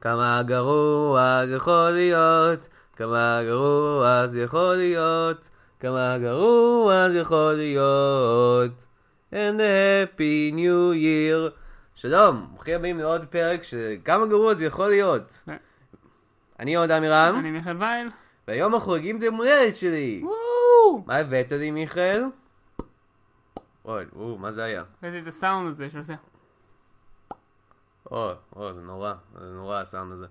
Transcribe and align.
כמה 0.00 0.42
גרוע 0.42 1.46
זה 1.46 1.54
יכול 1.54 1.90
להיות, 1.90 2.68
כמה 2.96 3.40
גרוע 3.46 4.26
זה 4.26 4.40
יכול 4.40 4.74
להיות, 4.76 5.50
כמה 5.80 6.18
גרוע 6.18 7.08
זה 7.08 7.18
יכול 7.18 7.52
להיות. 7.52 8.84
And 9.32 9.58
a 9.58 10.18
happy 10.18 10.54
new 10.54 10.94
year. 10.94 11.52
שלום, 11.94 12.46
ברוכים 12.54 12.74
הבאים 12.74 12.98
לעוד 12.98 13.24
פרק 13.24 13.62
שכמה 13.62 14.26
גרוע 14.26 14.54
זה 14.54 14.66
יכול 14.66 14.88
להיות. 14.88 15.42
אני 16.60 16.74
עוד 16.76 16.90
עמירם, 16.90 17.36
אני 17.38 17.50
מיכאל 17.50 17.76
וייל. 17.76 18.10
והיום 18.48 18.74
אנחנו 18.74 18.90
חוגגים 18.90 19.18
את 19.18 19.22
יום 19.22 19.36
הולדת 19.36 19.76
שלי. 19.76 20.24
מה 21.06 21.16
הבאת 21.16 21.52
לי 21.52 21.70
מיכאל? 21.70 22.24
אוי, 23.84 24.04
או, 24.16 24.38
מה 24.38 24.50
זה 24.50 24.64
היה? 24.64 24.82
הבאתי 25.02 25.18
את 25.18 25.26
הסאונד 25.26 25.68
הזה 25.68 25.90
שעושה. 25.92 26.14
או, 28.10 28.32
או, 28.56 28.74
זה 28.74 28.80
נורא, 28.80 29.14
זה 29.40 29.54
נורא 29.54 29.80
הסאונד 29.80 30.12
הזה. 30.12 30.26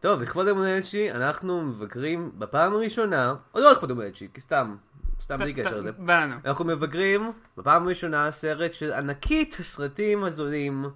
טוב, 0.00 0.22
לכבוד 0.22 0.46
יום 0.46 0.58
הולדת 0.58 0.84
שלי, 0.84 1.12
אנחנו 1.12 1.62
מבקרים 1.62 2.30
בפעם 2.38 2.74
הראשונה, 2.74 3.34
או 3.54 3.60
לא 3.60 3.72
לכבוד 3.72 3.90
יום 3.90 3.98
הולדת 3.98 4.16
שלי, 4.16 4.28
כי 4.34 4.40
סתם, 4.40 4.76
סתם 5.20 5.38
בלי 5.38 5.54
קשר 5.54 5.76
לזה. 5.76 5.90
אנחנו 6.44 6.64
מבקרים 6.64 7.32
בפעם 7.56 7.82
הראשונה 7.82 8.30
סרט 8.30 8.74
של 8.74 8.92
ענקית 8.92 9.56
הסרטים 9.60 10.24
הזולים, 10.24 10.86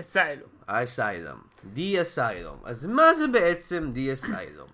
אסיילו. 0.00 0.46
האסיילום. 0.66 1.40
די 1.72 2.02
אסיילום. 2.02 2.58
אז 2.64 2.86
מה 2.86 3.14
זה 3.14 3.26
בעצם 3.28 3.90
די 3.92 4.12
אסיילום? 4.12 4.70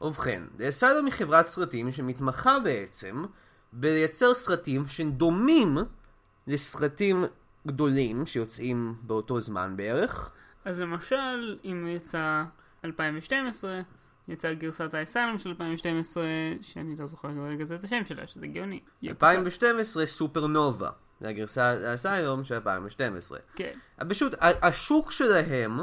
ובכן, 0.00 0.42
די 0.56 0.68
אסיילום 0.68 1.06
היא 1.06 1.12
חברת 1.12 1.46
סרטים 1.46 1.92
שמתמחה 1.92 2.58
בעצם 2.58 3.24
בלייצר 3.72 4.34
סרטים 4.34 4.88
שדומים 4.88 5.78
לסרטים 6.46 7.24
גדולים 7.66 8.26
שיוצאים 8.26 8.94
באותו 9.02 9.40
זמן 9.40 9.76
בערך. 9.76 10.32
אז 10.64 10.80
למשל, 10.80 11.58
אם 11.64 11.86
יצא 11.96 12.42
2012, 12.84 13.80
יצא 14.28 14.52
גרסת 14.52 14.94
האסיילום 14.94 15.38
של 15.38 15.48
2012, 15.48 16.24
שאני 16.62 16.96
לא 16.96 17.06
זוכר 17.06 17.28
כרגע 17.34 17.64
זה 17.64 17.74
את 17.74 17.84
השם 17.84 18.04
שלה, 18.04 18.26
שזה 18.26 18.46
גאוני. 18.46 18.80
2012 19.08 20.06
סופרנובה. 20.06 20.90
זה 21.20 21.28
הגרסה 21.28 21.64
האסיילום 21.64 22.44
של 22.44 22.54
2012. 22.54 23.38
כן. 23.56 23.72
פשוט, 24.08 24.34
השוק 24.40 25.10
שלהם 25.10 25.80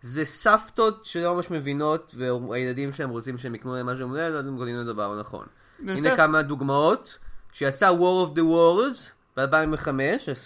זה 0.00 0.24
סבתות 0.24 1.04
שלא 1.04 1.34
ממש 1.34 1.50
מבינות, 1.50 2.14
והילדים 2.48 2.92
שלהם 2.92 3.10
רוצים 3.10 3.38
שהם 3.38 3.54
יקנו 3.54 3.74
להם 3.74 3.86
משהו 3.86 4.08
מולד, 4.08 4.34
אז 4.34 4.46
הם 4.46 4.56
קונים 4.56 4.76
לדבר 4.76 5.12
הנכון. 5.12 5.46
הנה 5.78 6.16
כמה 6.16 6.42
דוגמאות. 6.42 7.18
שיצא 7.52 7.90
War 7.90 8.28
of 8.28 8.36
the 8.36 8.42
Worlds 8.42 9.10
ב-2005, 9.36 9.88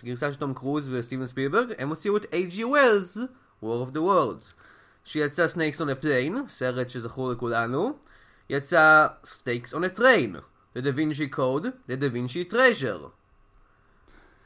גרסה 0.04 0.32
של 0.32 0.38
תום 0.38 0.54
קרוז 0.54 0.88
וסטיבן 0.92 1.26
ספילברג, 1.26 1.72
הם 1.78 1.88
הוציאו 1.88 2.16
את 2.16 2.24
A.G. 2.24 2.58
Wells, 2.58 3.18
War 3.62 3.88
of 3.88 3.94
the 3.94 3.98
Worlds. 3.98 4.52
שיצא 5.04 5.46
Snakes 5.46 5.78
on 5.78 6.02
a 6.02 6.04
Plane, 6.04 6.48
סרט 6.48 6.90
שזכור 6.90 7.30
לכולנו. 7.30 7.98
יצא 8.50 9.06
Stakes 9.24 9.72
on 9.72 9.96
a 9.96 9.98
Train, 9.98 10.36
ל-Da 10.76 10.92
Vinci 10.96 11.36
Code, 11.36 11.66
ל-Da 11.88 12.14
Vinci 12.14 12.52
Treasure. 12.52 13.08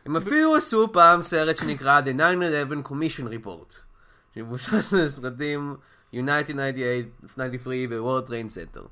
הם 0.07 0.17
אפילו 0.17 0.57
עשו 0.57 0.93
פעם 0.93 1.23
סרט 1.23 1.57
שנקרא 1.57 2.01
The 2.01 2.21
9-11 2.85 2.89
Commission 2.89 3.47
Report, 3.47 3.75
שמבוסס 4.35 4.95
על 4.95 5.09
סרטים 5.09 5.77
United 6.15 6.53
98, 6.53 7.09
93 7.27 7.77
ו- 7.91 8.02
World 8.02 8.29
Trade 8.29 8.55
Center. 8.55 8.83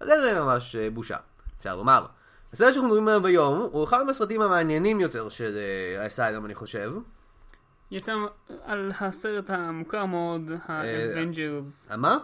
אז 0.00 0.08
זה 0.08 0.40
ממש 0.40 0.76
אה, 0.76 0.90
בושה, 0.90 1.16
אפשר 1.58 1.76
לומר. 1.76 2.06
הסרט 2.52 2.72
שאנחנו 2.74 2.88
מדברים 2.88 3.08
עליו 3.08 3.26
היום 3.26 3.68
הוא 3.72 3.84
אחד 3.84 4.06
מהסרטים 4.06 4.42
המעניינים 4.42 5.00
יותר 5.00 5.28
של 5.28 5.56
אה, 5.56 6.02
ה 6.04 6.10
Asylum 6.10 6.44
אני 6.44 6.54
חושב. 6.54 6.92
יצא 7.90 8.14
על 8.64 8.92
הסרט 9.00 9.50
המוכר 9.50 10.04
מאוד, 10.04 10.50
אה, 10.50 10.58
ה 10.68 10.80
Avengers. 10.80 11.90
מה? 11.98 12.16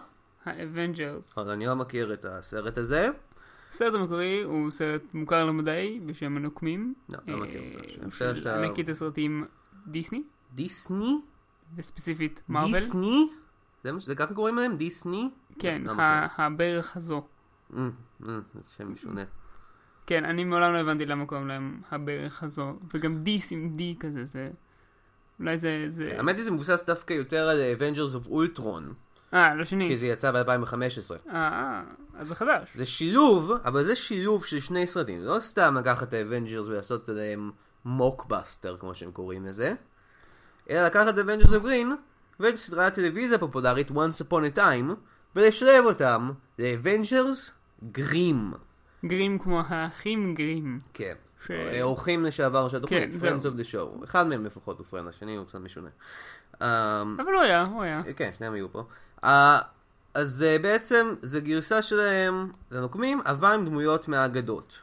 ה 0.45 0.54
Avengers. 0.54 1.37
אז 1.37 1.49
אני 1.49 1.65
לא 1.65 1.75
מכיר 1.75 2.13
את 2.13 2.25
הסרט 2.29 2.77
הזה. 2.77 3.09
הסרט 3.69 3.93
המקורי 3.93 4.41
הוא 4.43 4.71
סרט 4.71 5.01
מוכר 5.13 5.45
למדי 5.45 5.99
בשם 6.05 6.37
הנוקמים. 6.37 6.93
לא, 7.09 7.19
לא 7.27 7.37
מכיר 7.37 7.61
אה, 7.61 7.95
אותו. 8.05 8.11
שאתה- 8.11 8.63
ענקית 8.63 8.89
הסרטים 8.89 9.45
דיסני, 9.87 10.23
דיסני? 10.53 11.19
וספציפית 11.75 12.41
מארוול. 12.49 12.73
דיסני? 12.73 13.27
זה 13.97 14.15
ככה 14.15 14.33
קוראים 14.33 14.55
להם? 14.55 14.77
דיסני? 14.77 15.29
כן, 15.59 15.81
לא 15.85 15.93
מכיר. 15.93 16.05
הברך 16.37 16.97
הזו. 16.97 17.23
אה, 17.77 17.81
אה, 18.29 18.39
זה 18.53 18.61
שם 18.77 18.91
משונה. 18.93 19.23
כן, 20.07 20.25
אני 20.25 20.43
מעולם 20.43 20.73
לא 20.73 20.77
הבנתי 20.77 21.05
למה 21.05 21.25
קוראים 21.25 21.47
להם 21.47 21.81
הברך 21.91 22.43
הזו, 22.43 22.73
וגם 22.93 23.23
דיס 23.23 23.51
עם 23.51 23.69
די 23.75 23.95
כזה, 23.99 24.25
זה... 24.25 24.49
אולי 25.39 25.57
זה... 25.57 25.85
זה... 25.87 26.13
האמת 26.17 26.35
היא 26.35 26.43
זה 26.43 26.51
מבוסס 26.51 26.83
דווקא 26.87 27.13
יותר 27.13 27.49
על 27.49 27.61
Avengers 27.77 28.25
of 28.25 28.29
Ultron, 28.29 28.83
אה, 29.33 29.55
לא 29.55 29.65
שני. 29.65 29.87
כי 29.87 29.97
זה 29.97 30.07
יצא 30.07 30.31
ב-2015. 30.31 31.29
אה, 31.33 31.83
אז 32.17 32.27
זה 32.27 32.35
חדש. 32.35 32.69
זה 32.75 32.85
שילוב, 32.85 33.51
אבל 33.65 33.83
זה 33.83 33.95
שילוב 33.95 34.45
של 34.45 34.59
שני 34.59 34.87
סרטים, 34.87 35.21
לא 35.21 35.39
סתם 35.39 35.75
לקחת 35.79 36.07
את 36.07 36.13
ה 36.13 36.19
Avengers 36.19 36.67
ולעשות 36.67 37.09
עליהם 37.09 37.51
mockbuster 37.85 38.77
כמו 38.77 38.95
שהם 38.95 39.11
קוראים 39.11 39.45
לזה, 39.45 39.73
אלא 40.69 40.85
לקחת 40.85 41.13
את 41.13 41.19
Avengers 41.19 41.49
of 41.49 41.65
Green 41.65 41.87
ואת 42.39 42.55
סדרת 42.55 42.93
הטלוויזיה 42.93 43.35
הפופולרית 43.35 43.91
Once 43.91 44.27
Upon 44.29 44.55
a 44.55 44.57
Time 44.57 44.93
ולשלב 45.35 45.85
אותם 45.85 46.31
ל 46.59 46.69
Avengers 46.69 47.51
Grimm. 47.91 48.53
Grimm 49.05 49.39
כמו 49.39 49.61
האחים 49.67 50.33
גרים. 50.33 50.79
כן. 50.93 51.13
ש- 51.45 51.51
אורחים 51.81 52.25
לשעבר 52.25 52.67
של 52.69 52.77
התוכנית, 52.77 53.09
כן, 53.21 53.27
Friends 53.33 53.37
זהו. 53.37 53.51
of 53.53 53.55
the 53.55 53.63
Show. 53.73 54.03
אחד 54.03 54.27
מהם 54.27 54.45
לפחות 54.45 54.77
הוא 54.79 54.85
friend, 54.87 55.07
השני 55.07 55.35
הוא 55.35 55.45
קצת 55.45 55.59
משונה. 55.59 55.89
אמ, 56.61 56.67
אבל 57.19 57.33
הוא 57.33 57.41
היה, 57.41 57.61
הוא 57.63 57.83
היה. 57.83 58.01
כן, 58.15 58.29
שניהם 58.37 58.53
היו 58.53 58.71
פה. 58.71 58.83
אה, 59.23 59.59
אז 60.13 60.43
אה, 60.43 60.57
בעצם 60.59 61.07
זה 61.21 61.39
גרסה 61.39 61.81
שלהם 61.81 62.49
לנוקמים, 62.71 63.21
אבל 63.25 63.51
עם 63.53 63.65
דמויות 63.65 64.07
מהאגדות. 64.07 64.73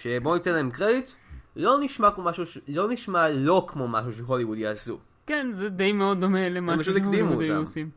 שבואו 0.00 0.34
ניתן 0.34 0.52
להם 0.52 0.70
קרדיט, 0.70 1.10
לא 1.56 1.76
נשמע 1.80 2.10
כמו 2.10 2.24
משהו, 2.24 2.46
ש- 2.46 2.58
לא 2.68 2.88
נשמע 2.90 3.28
לא 3.28 3.66
כמו 3.68 3.88
משהו 3.88 4.12
שהוליווד 4.12 4.58
יעשו. 4.58 4.98
כן, 5.26 5.46
זה 5.52 5.68
די 5.68 5.92
מאוד 5.92 6.20
דומה 6.20 6.48
למה 6.48 6.84
שהוליווד 6.84 7.40
היו. 7.40 7.56
עושים. 7.58 7.90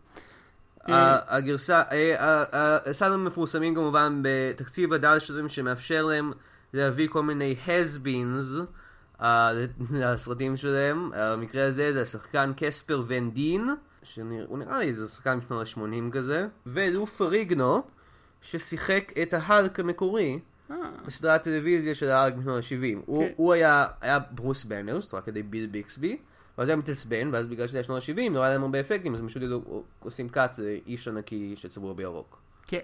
ה- 0.85 1.35
הגרסה, 1.35 1.81
הסאונד 2.85 3.15
מפורסמים 3.27 3.75
כמובן 3.75 4.21
בתקציב 4.21 4.93
הדל 4.93 5.19
שלהם 5.19 5.49
שמאפשר 5.49 6.05
להם 6.05 6.31
להביא 6.73 7.07
כל 7.09 7.23
מיני 7.23 7.55
אה, 9.21 9.51
לסרטים 9.91 10.57
שלהם. 10.57 11.11
במקרה 11.15 11.67
הזה 11.67 11.93
זה 11.93 12.01
השחקן 12.01 12.51
קספר 12.57 13.03
ון 13.07 13.31
דין, 13.31 13.69
שהוא 14.03 14.57
נראה 14.57 14.79
לי 14.79 14.93
זה 14.93 15.09
שחקן 15.09 15.37
משנות 15.37 15.67
ה-80 15.77 16.13
כזה, 16.13 16.47
ולו 16.65 17.07
פריגנו, 17.07 17.83
ששיחק 18.41 19.13
את 19.21 19.33
ההלק 19.33 19.79
המקורי 19.79 20.39
אה, 20.71 20.75
בסדרת 21.05 21.43
טלוויזיה 21.43 21.95
של 21.95 22.09
ההלק 22.09 22.35
משנות 22.35 22.63
ה-70. 22.63 22.97
הוא, 23.05 23.25
היה, 23.53 23.87
היה 24.01 24.19
ברוס 24.19 24.63
בנרס, 24.63 25.13
רק 25.13 25.25
כדי 25.25 25.43
ביל 25.43 25.67
ביקסבי. 25.67 26.17
ואז 26.59 26.69
היה 26.69 26.75
מתעצבן, 26.75 27.29
ואז 27.33 27.47
בגלל 27.47 27.67
שזה 27.67 27.77
היה 27.77 27.83
שנות 27.83 28.03
ה-70, 28.09 28.31
לא 28.33 28.41
היה 28.43 28.51
להם 28.53 28.61
הרבה 28.63 28.79
אפקטים, 28.79 29.13
אז 29.13 29.19
הם 29.19 29.27
פשוט 29.27 29.43
עושים 29.99 30.29
קאט 30.29 30.59
לאיש 30.59 31.07
ענקי 31.07 31.53
שצבוע 31.57 31.93
בירוק. 31.93 32.41
כן. 32.67 32.79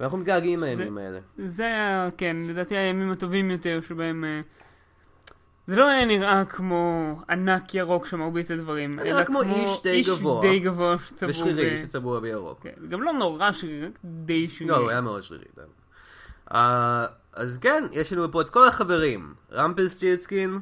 ואנחנו 0.00 0.18
מתגעגעים 0.18 0.60
זה- 0.60 0.66
מהימים 0.66 0.98
האלה. 0.98 1.18
זה 1.38 1.64
היה, 1.64 2.08
כן, 2.16 2.36
לדעתי 2.48 2.76
הימים 2.76 3.10
הטובים 3.10 3.50
יותר 3.50 3.80
שבהם... 3.80 4.24
אה, 4.24 4.40
זה 5.66 5.76
לא 5.76 5.88
היה 5.88 6.04
נראה 6.04 6.44
כמו 6.44 7.14
ענק 7.30 7.74
ירוק 7.74 8.06
שמרביץ 8.06 8.50
לדברים, 8.50 8.98
היה 8.98 9.16
אלא 9.16 9.24
כמו 9.24 9.42
איש 9.42 9.82
די 9.82 10.02
גבוה. 10.02 10.42
איש 10.42 10.50
די 10.50 10.58
גבוה 10.58 10.96
שצבוע 11.08 11.30
ושרירי 11.30 11.74
ב- 11.76 11.78
שצבוע 11.82 12.20
בירוק. 12.20 12.62
כן, 12.62 12.88
גם 12.88 13.02
לא 13.02 13.12
נורא 13.12 13.52
שרירי, 13.52 13.86
רק 13.86 13.92
די 14.04 14.48
שרירי. 14.48 14.70
לא, 14.72 14.76
הוא 14.76 14.90
היה 14.90 15.00
מאוד 15.00 15.22
שרירי. 15.22 15.44
אה, 16.54 17.06
אז 17.32 17.58
כן, 17.58 17.84
יש 17.92 18.12
לנו 18.12 18.32
פה 18.32 18.40
את 18.40 18.50
כל 18.50 18.68
החברים. 18.68 19.34
רמפל 19.52 19.88
סטילצקין, 19.88 20.58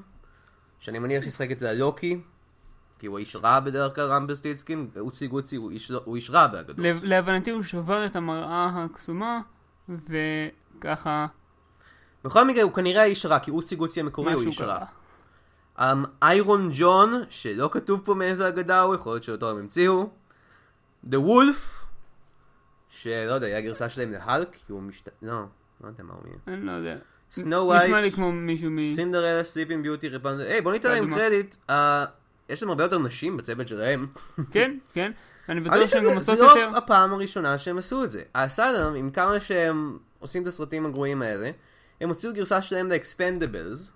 שאני 0.79 0.99
מניח 0.99 1.25
שישחק 1.25 1.51
את 1.53 1.63
הלוקי, 1.63 2.21
כי 2.99 3.07
הוא 3.07 3.19
איש 3.19 3.37
רע 3.37 3.61
בדרך 3.61 3.95
כלל, 3.95 4.07
רמפל 4.07 4.35
סטילצקין, 4.35 4.89
ואוצי 4.93 5.27
גוצי 5.27 5.57
הוא 5.57 5.71
איש- 5.71 5.91
הוא 6.05 6.17
איש 6.17 6.31
רע 6.31 6.47
באגדות. 6.47 6.77
להבנתי 7.03 7.51
הוא 7.51 7.63
שבר 7.63 8.07
את 8.07 8.17
המראה 8.17 8.71
הקסומה, 8.75 9.41
וככה 9.89 11.27
בכל 12.25 12.45
מקרה 12.47 12.63
הוא 12.63 12.73
כנראה 12.73 13.03
האיש 13.03 13.27
רע, 13.27 13.39
כי 13.39 13.51
אוצי 13.51 13.77
גוצי 13.77 14.01
המקורי 14.01 14.33
הוא 14.33 14.43
איש 14.43 14.61
רע. 14.61 14.85
Um, 15.79 15.83
איירון 16.23 16.71
ג'ון, 16.75 17.23
שלא 17.31 17.69
כתוב 17.73 18.01
פה 18.05 18.15
מאיזה 18.15 18.49
אגדה 18.49 18.81
הוא, 18.81 18.95
יכול 18.95 19.13
להיות 19.13 19.25
שאותו 19.25 19.51
הם 19.51 19.57
המציאו. 19.59 20.11
The 21.11 21.17
Wolf, 21.17 21.85
שלא 22.89 23.11
יודע, 23.33 23.47
היה 23.47 23.61
גרסה 23.61 23.89
שלהם 23.89 24.11
להלק, 24.13 24.49
כי 24.67 24.73
הוא 24.73 24.83
משת... 24.83 25.09
לא, 25.23 25.33
לא 25.85 25.89
יודע 25.89 26.05
מה 26.05 26.15
הוא 26.15 26.23
יהיה. 26.27 26.59
אני 26.59 26.67
לא 26.67 26.73
יודע. 26.73 26.97
סנו 27.31 27.75
נשמע 27.75 28.01
לי 28.01 28.13
כמו 28.13 28.33
מישהו 28.33 28.71
מ... 28.71 28.87
סינדרלה, 28.95 29.45
סליפינג 29.45 29.83
ביוטי, 29.83 30.09
רפנדל, 30.09 30.41
היי 30.43 30.61
בוא 30.61 30.73
ניתן 30.73 30.91
להם. 30.91 31.15
קרדיט, 31.15 31.57
אה, 31.71 32.05
יש 32.49 32.63
להם 32.63 32.71
הרבה 32.71 32.85
יותר 32.85 32.99
נשים 32.99 33.37
בצוות 33.37 33.69
שלהם. 33.69 34.07
כן, 34.51 34.77
כן. 34.93 35.13
אני 35.49 35.61
בטוח 35.61 35.75
לזה- 35.75 35.97
גם 35.97 36.03
זה 36.03 36.15
עושות 36.15 36.39
לא 36.39 36.45
יותר. 36.45 36.71
הפעם 36.77 37.13
הראשונה 37.13 37.59
שהם 37.59 37.79
עשו 37.79 38.05
את 38.05 38.11
זה. 38.11 38.23
האסאדם, 38.35 38.95
עם 38.95 39.11
כמה 39.11 39.41
שהם 39.41 39.99
עושים 40.19 40.43
את 40.43 40.47
הסרטים 40.49 40.87
הגרועים 40.87 41.23
האלה, 41.23 41.51
הם 42.01 42.09
הוציאו 42.09 42.33
גרסה 42.35 42.63
שלהם 42.63 42.89
ל-Expendables, 42.89 43.91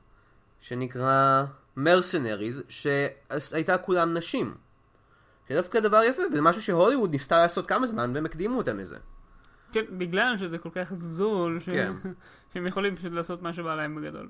שנקרא 0.60 1.44
Mercenaries, 1.78 2.62
שהייתה 3.38 3.78
כולם 3.78 4.14
נשים. 4.14 4.54
שדווקא 5.48 5.80
דבר 5.80 6.00
יפה, 6.04 6.22
וזה 6.32 6.42
משהו 6.42 6.62
שהוליווד 6.62 7.10
ניסתה 7.10 7.36
לעשות 7.42 7.66
כמה 7.66 7.86
זמן, 7.86 8.10
והם 8.14 8.26
הקדימו 8.26 8.58
אותם 8.58 8.78
לזה. 8.78 8.96
כן, 9.72 9.84
בגלל 9.90 10.36
שזה 10.38 10.58
כל 10.58 10.68
כך 10.74 10.94
זול, 10.94 11.60
ש... 11.60 11.64
כן. 11.64 11.92
שהם 12.54 12.66
יכולים 12.66 12.96
פשוט 12.96 13.12
לעשות 13.12 13.42
מה 13.42 13.52
שבא 13.52 13.74
להם 13.74 13.94
בגדול. 13.94 14.28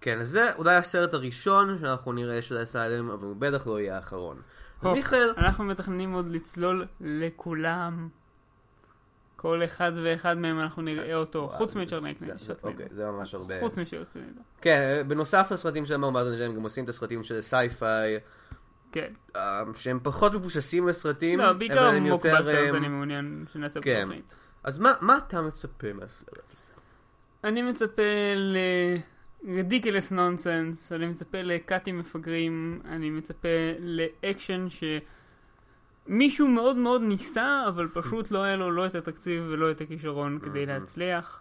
כן, 0.00 0.18
אז 0.20 0.28
זה 0.28 0.54
אולי 0.54 0.76
הסרט 0.76 1.14
הראשון 1.14 1.78
שאנחנו 1.80 2.12
נראה 2.12 2.42
של 2.42 2.62
אסיילם, 2.62 3.10
אבל 3.10 3.24
הוא 3.26 3.36
בטח 3.38 3.66
לא 3.66 3.80
יהיה 3.80 3.96
האחרון. 3.96 4.36
אז 4.82 4.86
מיכאל, 4.88 5.32
אנחנו 5.36 5.64
מתכננים 5.64 6.12
עוד 6.12 6.32
לצלול 6.32 6.86
לכולם. 7.00 8.08
כל 9.36 9.64
אחד 9.64 9.92
ואחד 10.04 10.38
מהם 10.38 10.60
אנחנו 10.60 10.82
נראה 10.82 11.14
אותו, 11.14 11.48
חוץ 11.48 11.72
וואו, 11.74 11.84
מצ'רנק. 11.84 12.16
זה- 12.20 12.32
זה- 12.36 12.54
אוקיי, 12.62 12.86
זה 12.90 13.04
ממש 13.10 13.34
הרבה. 13.34 13.60
חוץ 13.60 13.78
משרנק. 13.78 14.06
כן, 14.60 15.02
בנוסף 15.08 15.48
לסרטים 15.52 15.86
של 15.86 15.94
אמר 15.94 16.10
מאזן 16.10 16.42
הם 16.42 16.54
גם 16.54 16.62
עושים 16.62 16.84
את 16.84 16.88
הסרטים 16.88 17.22
של 17.24 17.40
סייפיי, 17.40 18.18
כן. 18.92 19.12
אה, 19.36 19.62
שהם 19.74 19.98
פחות 20.02 20.32
מבוססים 20.34 20.88
לסרטים, 20.88 21.38
לא, 21.38 21.52
בעיקר. 21.52 21.98
מוקבאסטרס 22.00 22.46
אה, 22.72 22.76
אני 22.76 22.88
מעוניין 22.88 23.44
שנעשה 23.52 23.80
כן. 23.80 24.08
אז 24.64 24.78
מה 24.78 24.92
מה 25.00 25.18
אתה 25.28 25.40
מצפה 25.42 25.92
מהסרט 25.92 26.54
הזה? 26.56 26.70
אני 27.44 27.62
מצפה 27.62 28.02
ל... 28.36 28.56
רדיקלס 29.48 30.12
נונסנס, 30.12 30.92
אני 30.92 31.06
מצפה 31.06 31.42
לקאטים 31.42 31.98
מפגרים, 31.98 32.80
אני 32.84 33.10
מצפה 33.10 33.48
לאקשן 33.78 34.66
שמישהו 36.06 36.48
מאוד 36.48 36.76
מאוד 36.76 37.02
ניסה, 37.02 37.64
אבל 37.68 37.88
פשוט 37.92 38.30
לא 38.30 38.42
היה 38.42 38.56
לו 38.56 38.70
לא 38.70 38.86
את 38.86 38.94
התקציב 38.94 39.44
ולא 39.48 39.70
את 39.70 39.80
הכישרון 39.80 40.38
כדי 40.42 40.66
להצליח. 40.66 41.40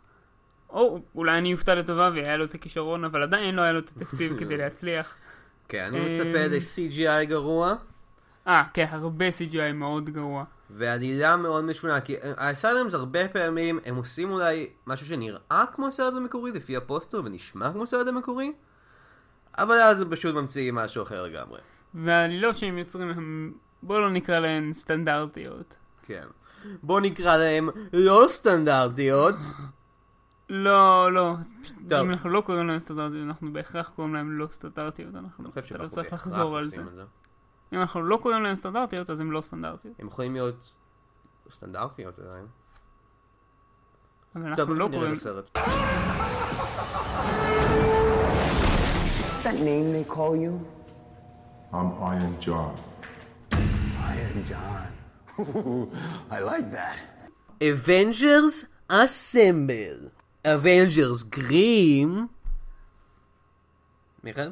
או 0.70 1.00
אולי 1.16 1.38
אני 1.38 1.54
אופתע 1.54 1.76
לטובה 1.76 2.10
והיה 2.14 2.38
לו 2.38 2.46
את 2.46 2.56
הכישרון, 2.56 3.06
אבל 3.06 3.24
עדיין 3.24 3.56
לא 3.56 3.62
היה 3.62 3.72
לו 3.72 3.80
את 3.80 3.92
התקציב 3.98 4.40
כדי 4.40 4.58
להצליח. 4.62 5.16
כן, 5.68 5.84
אני 5.84 6.00
אמ, 6.00 6.12
מצפה 6.12 6.48
ל-CGI 6.48 7.26
גרוע, 7.26 7.76
אה, 8.48 8.64
כן, 8.74 8.86
הרבה 8.90 9.26
CGI 9.30 9.74
מאוד 9.74 10.10
גרוע. 10.10 10.44
ועלילה 10.70 11.36
מאוד 11.36 11.64
משונה, 11.64 12.02
כי 12.02 12.16
האסיילמס 12.22 12.94
הרבה 12.94 13.28
פעמים 13.28 13.80
הם 13.86 13.96
עושים 13.96 14.32
אולי 14.32 14.70
משהו 14.88 15.08
שנראה 15.08 15.64
כמו 15.74 15.88
הסרט 15.88 16.14
המקורי 16.14 16.52
לפי 16.52 16.78
הפוסטר 16.78 17.22
ונשמע 17.26 17.72
כמו 17.74 17.84
הסרט 17.84 18.08
המקורי, 18.08 18.54
אבל 19.58 19.76
אז 19.76 20.02
הם 20.02 20.12
פשוט 20.12 20.36
ממציאים 20.36 20.76
משהו 20.76 21.04
אחר 21.04 21.24
לגמרי. 21.24 21.60
והעלילות 21.94 22.56
שהם 22.56 22.78
יוצרים 22.78 23.10
הם, 23.10 23.54
בואו 23.84 24.02
לא 24.02 24.10
נקרא 24.10 24.40
להן 24.40 24.74
סטנדרטיות. 24.74 25.76
כן. 26.04 26.28
בוא 26.84 27.02
נקרא 27.02 27.38
להם 27.38 27.70
לא 27.94 28.26
סטנדרטיות. 28.28 29.36
לא, 30.50 31.14
לא. 31.14 31.36
טוב. 31.90 32.00
אם 32.00 32.10
אנחנו 32.10 32.30
לא 32.30 32.42
קוראים 32.42 32.68
להם 32.68 32.80
סטנדרטיות, 32.80 33.28
אנחנו 33.28 33.54
בהכרח 33.54 33.92
קוראים 33.96 34.14
להם 34.14 34.40
לא 34.40 34.48
סטנדרטיות. 34.48 35.16
אנחנו 35.16 35.50
אתה 35.50 35.78
לא 35.78 35.88
צריך 35.88 36.14
לחזור 36.14 36.58
על 36.58 36.66
זה. 36.66 36.82
אם 37.74 37.80
אנחנו 37.82 38.02
לא 38.02 38.18
קוראים 38.22 38.44
להם 38.44 38.56
סטנדרטיות, 38.56 39.10
אז 39.10 39.20
הם 39.20 39.32
לא 39.32 39.42
סטנדרטיות. 39.42 40.00
הם 40.00 40.08
יכולים 40.08 40.34
להיות 40.34 40.76
סטנדרטיות 41.52 42.20
עדיין. 42.20 42.46
אבל 44.36 44.48
אנחנו 44.48 44.74
לא 44.74 44.90
קוראים... 44.92 45.14
What's 49.14 49.44
that 49.44 49.60
name 49.60 49.94
they 49.94 50.04
call 50.04 50.36
you? 50.36 50.60
I'm 51.72 51.92
Iron 52.02 52.36
John. 52.42 52.76
Iron 53.52 54.44
John. 54.50 54.90
I 56.32 56.40
like 56.40 56.72
that. 56.72 56.98
Avengers 57.62 58.66
Assemble. 58.90 60.10
Avengers 60.46 61.24
Grimm. 61.30 62.28
מיכאל? 64.24 64.52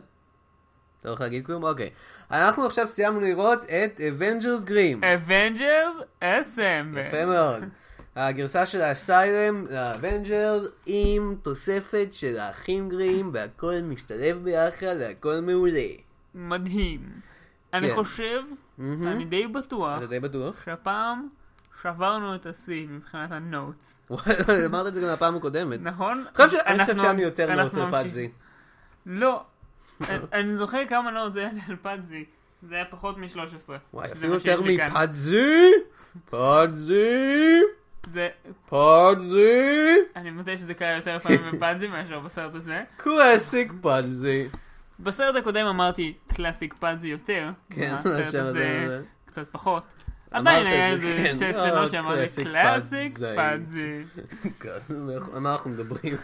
אתה 1.08 1.14
הולך 1.14 1.22
להגיד 1.22 1.46
כלום? 1.46 1.64
אוקיי. 1.64 1.90
אנחנו 2.32 2.66
עכשיו 2.66 2.88
סיימנו 2.88 3.20
לראות 3.20 3.64
את 3.64 4.00
Avengers 4.00 4.66
Grimm. 4.66 5.02
Avengers 5.04 5.96
Assemble. 6.20 7.02
יפה 7.02 7.26
מאוד. 7.26 7.64
הגרסה 8.16 8.66
של 8.66 8.82
ה 8.82 8.94
Asylum 8.94 9.66
ל 9.70 9.80
Avengers 9.80 10.64
עם 10.86 11.36
תוספת 11.42 12.08
של 12.12 12.40
האחים 12.40 12.90
גרים 12.90 13.30
והכל 13.34 13.74
משתלב 13.84 14.44
ביחד 14.44 14.96
והכל 15.00 15.40
מעולה. 15.42 15.88
מדהים. 16.36 17.00
אני 17.74 17.90
כן. 17.90 17.96
חושב, 17.96 18.42
אני 18.80 19.26
די 19.26 19.48
בטוח, 19.48 19.98
אתה 19.98 20.08
די 20.08 20.20
בטוח? 20.20 20.66
שהפעם 20.66 21.28
שברנו 21.82 22.36
את 22.36 22.46
השיא 22.46 22.88
מבחינת 22.90 23.32
ה 23.32 23.41
notes. 23.41 24.00
אמרת 24.66 24.88
את 24.88 24.94
זה 24.96 25.02
גם 25.02 25.14
בפעם 25.14 25.36
הקודמת. 25.36 25.80
נכון? 25.82 26.26
אני 26.66 26.86
חושב 26.86 26.98
שאני 26.98 27.22
יותר 27.22 27.56
notes 27.56 27.78
על 27.78 27.86
ממשיך- 27.86 28.02
Pudsey. 28.04 28.30
לא. 29.06 29.44
אני- 30.34 30.54
זוכר 30.56 30.86
כמה 30.90 31.12
notes 31.12 31.40
היה 31.40 31.50
לי 31.54 31.60
על 31.70 31.76
Pudsey. 31.76 32.26
זה 32.70 32.76
היה 32.76 32.86
פחות 32.86 33.18
מ-13. 33.18 33.38
וואי, 33.94 34.12
אפילו 34.12 34.34
יותר. 34.34 34.62
מ 34.92 35.02
Pudsey? 35.02 35.72
Pudsey? 36.30 37.62
זה... 38.08 38.30
Pudsey? 38.70 39.96
אני 40.16 40.32
מודה 40.32 40.58
שזה 40.58 40.74
קרה 40.74 40.92
יותר 40.92 41.20
פעמים 41.20 41.42
ב 41.54 41.59
Pudsey 41.59 41.88
מאשר 41.88 42.20
בסרט 42.20 42.56
הזה. 42.56 42.84
classic 42.98 43.74
Pudsey. 43.82 44.48
בסרט 45.00 45.36
הקודם 45.36 45.66
אמרתי 45.66 46.14
classic 46.34 46.74
Pudsey 46.80 47.08
יותר. 47.08 47.50
כן, 47.70 47.96
בסרט 48.00 48.36
הזה 48.36 48.86
זה- 48.88 49.02
קצת 49.26 49.48
פחות. 49.52 49.84
עדיין 50.32 50.68
היה 50.68 50.98
זה, 50.98 51.08
איזה 51.08 51.24
כן. 51.30 51.36
שתי 51.36 51.46
אה, 51.46 51.54
סצנות 51.54 51.92
שאמרתי 51.92 52.16
classic 52.44 52.48
classic 52.48 53.18
Pudsey." 53.18 53.36
Pudsey. 53.36 54.04
על 55.34 55.40
מה 55.40 55.52
אנחנו 55.52 55.70
מדברים? 55.70 56.16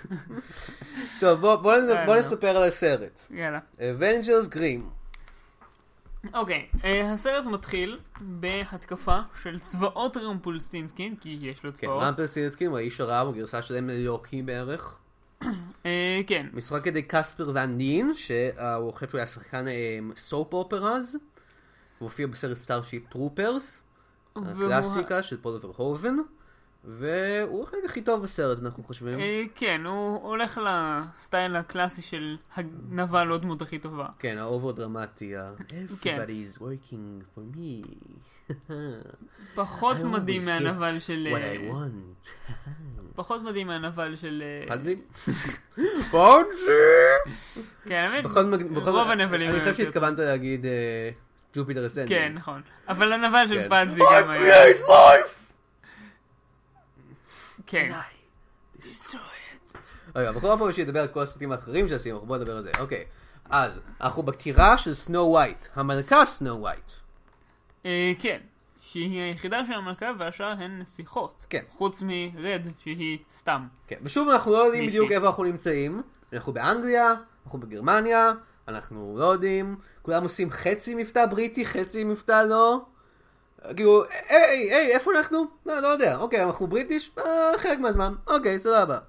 טוב, 1.20 1.40
בוא- 1.42 1.74
אה. 1.74 2.20
נספר 2.20 2.48
על 2.58 2.64
הסרט. 2.68 3.20
יאללה. 3.32 3.60
Avengers 3.80 4.48
Grimm. 4.50 4.90
אוקיי, 6.34 6.66
אה, 6.84 7.12
הסרט 7.14 7.46
מתחיל 7.46 8.00
בהתקפה 8.22 9.20
של 9.44 9.60
צבאות 9.60 10.18
רמפלסטילסקין, 10.18 11.16
כי 11.22 11.38
יש 11.42 11.64
לו 11.64 11.72
כן, 11.72 11.76
צבאות. 11.78 12.04
רמפלסטילסקין 12.04 12.68
הוא 12.70 12.78
האיש 12.78 13.02
הרע, 13.02 13.20
הוא 13.20 13.34
גרסה 13.36 13.62
שלהם 13.62 13.90
ללוקי 13.90 14.42
בערך. 14.42 14.98
כן. 16.28 16.46
משחק 16.54 16.82
על 16.82 16.98
ידי 16.98 17.02
קספר 17.02 17.52
ואן 17.54 17.78
דין, 17.78 18.14
שהוא 18.16 18.94
חושב 18.94 19.08
שהוא 19.08 19.18
היה 19.18 19.28
שחקן 19.28 19.66
soap 20.16 20.54
operas. 20.54 21.16
הוא 21.16 21.20
הופיע 22.10 22.28
בסרט 22.28 22.58
Starship 22.58 23.04
Troopers. 23.10 23.80
הקלאסיקה 24.36 25.24
של 25.24 25.38
פול 25.38 25.60
ורהובן. 25.62 26.16
והוא 26.86 27.64
החלק 27.64 27.86
הכי 27.86 28.02
טוב 28.02 28.24
בסרט, 28.24 28.60
אנחנו 28.60 28.84
חושבים. 28.84 29.20
אה, 29.20 29.44
כן, 29.56 29.82
הוא 29.86 30.22
הולך 30.22 30.62
ל 30.66 30.81
style 30.81 31.56
הקלאסי 31.56 32.02
של 32.02 32.38
הנבל 32.56 33.24
לא 33.24 33.38
דמות 33.38 33.62
הכי 33.62 33.80
טובה. 33.80 34.08
כן, 34.20 34.38
ה 34.38 34.44
over 34.44 34.72
דרמטי. 34.72 35.34
כן. 36.02 36.18
Everybody 36.22 36.58
is 36.58 36.62
working 36.62 37.24
for 37.36 37.58
me. 37.58 37.88
פחות 39.56 39.98
I 39.98 40.06
מדהים 40.06 40.46
מהנבל 40.46 41.00
של... 41.00 41.28
אה. 41.34 41.58
פחות 43.16 43.42
מדהים 43.42 43.68
מהנבל 43.68 44.16
של... 44.16 44.44
אה, 44.46 44.68
פאדזי? 44.68 44.96
פאדזי! 46.12 46.72
כן, 47.86 48.10
האמת, 48.14 48.26
רוב 48.76 49.10
הנבלים... 49.10 49.50
אני 49.50 49.60
חושב 49.60 49.76
שהתכוונת 49.76 50.20
להגיד 50.20 50.66
אה, 50.66 51.10
ג'ופיטר 51.54 51.86
אסנדינג. 51.86 52.10
כן, 52.10 52.32
נכון. 52.36 52.62
אבל 52.88 53.14
הנבל 53.14 53.48
של 53.48 53.62
כן. 53.64 53.70
פאדזי 53.70 54.02
I 54.02 54.22
גם 54.22 54.30
היה... 54.30 54.56
create 54.56 54.82
life! 54.82 55.44
כן. 57.68 57.92
רגע, 60.16 60.32
בכל 60.32 60.48
פעם 60.60 60.72
שידבר 60.72 61.02
על 61.02 61.08
כל 61.08 61.24
הסרטים 61.24 61.52
האחרים 61.52 61.88
שעשינו, 61.88 62.20
בוא 62.20 62.38
נדבר 62.38 62.56
על 62.56 62.62
זה. 62.64 62.72
אוקיי. 62.80 63.04
אז, 63.50 63.80
אנחנו 64.02 64.24
בטירה 64.24 64.78
של 64.78 64.94
סנו 64.94 65.20
ווייט. 65.20 65.66
המלכה 65.76 66.26
סנו 66.26 66.62
ווייט. 66.62 66.92
אה, 67.86 68.12
כן. 68.20 68.40
שהיא 68.82 69.22
היחידה 69.22 69.66
של 69.66 69.74
המלכה 69.74 70.12
והשאר 70.20 70.46
הן 70.60 70.80
נסיכות. 70.80 71.46
כן. 71.50 71.64
חוץ 71.70 72.04
מרד, 72.06 72.62
שהיא 72.84 73.18
סתם. 73.32 73.68
כן, 73.88 73.96
ושוב 74.02 74.30
אנחנו 74.30 74.52
לא 74.52 74.58
יודעים 74.58 74.86
מישהי. 74.86 75.00
בדיוק 75.00 75.12
איפה 75.12 75.28
אנחנו 75.28 75.44
נמצאים. 75.44 76.02
אנחנו 76.34 76.54
באנגליה, 76.54 77.14
אנחנו 77.46 77.60
בגרמניה, 77.60 78.32
אנחנו 78.68 79.16
לא 79.20 79.26
יודעים. 79.26 79.76
כולם 80.04 80.24
עושים 80.24 80.52
חצי 80.52 80.96
מבטא 80.96 81.26
בריטי, 81.26 81.66
חצי 81.66 82.04
מבטא 82.04 82.44
לא. 82.50 82.82
כאילו, 83.76 84.04
היי, 84.30 84.74
היי, 84.74 84.92
איפה 84.92 85.12
אנחנו? 85.18 85.46
לא, 85.66 85.80
לא 85.80 85.88
יודע. 85.88 86.16
אוקיי, 86.18 86.44
אנחנו 86.44 86.68
בריטיש? 86.68 87.12
אה, 87.18 87.58
חלק 87.58 87.80
מהזמן. 87.80 88.14
אוקיי, 88.28 88.60
סבבה. 88.60 89.00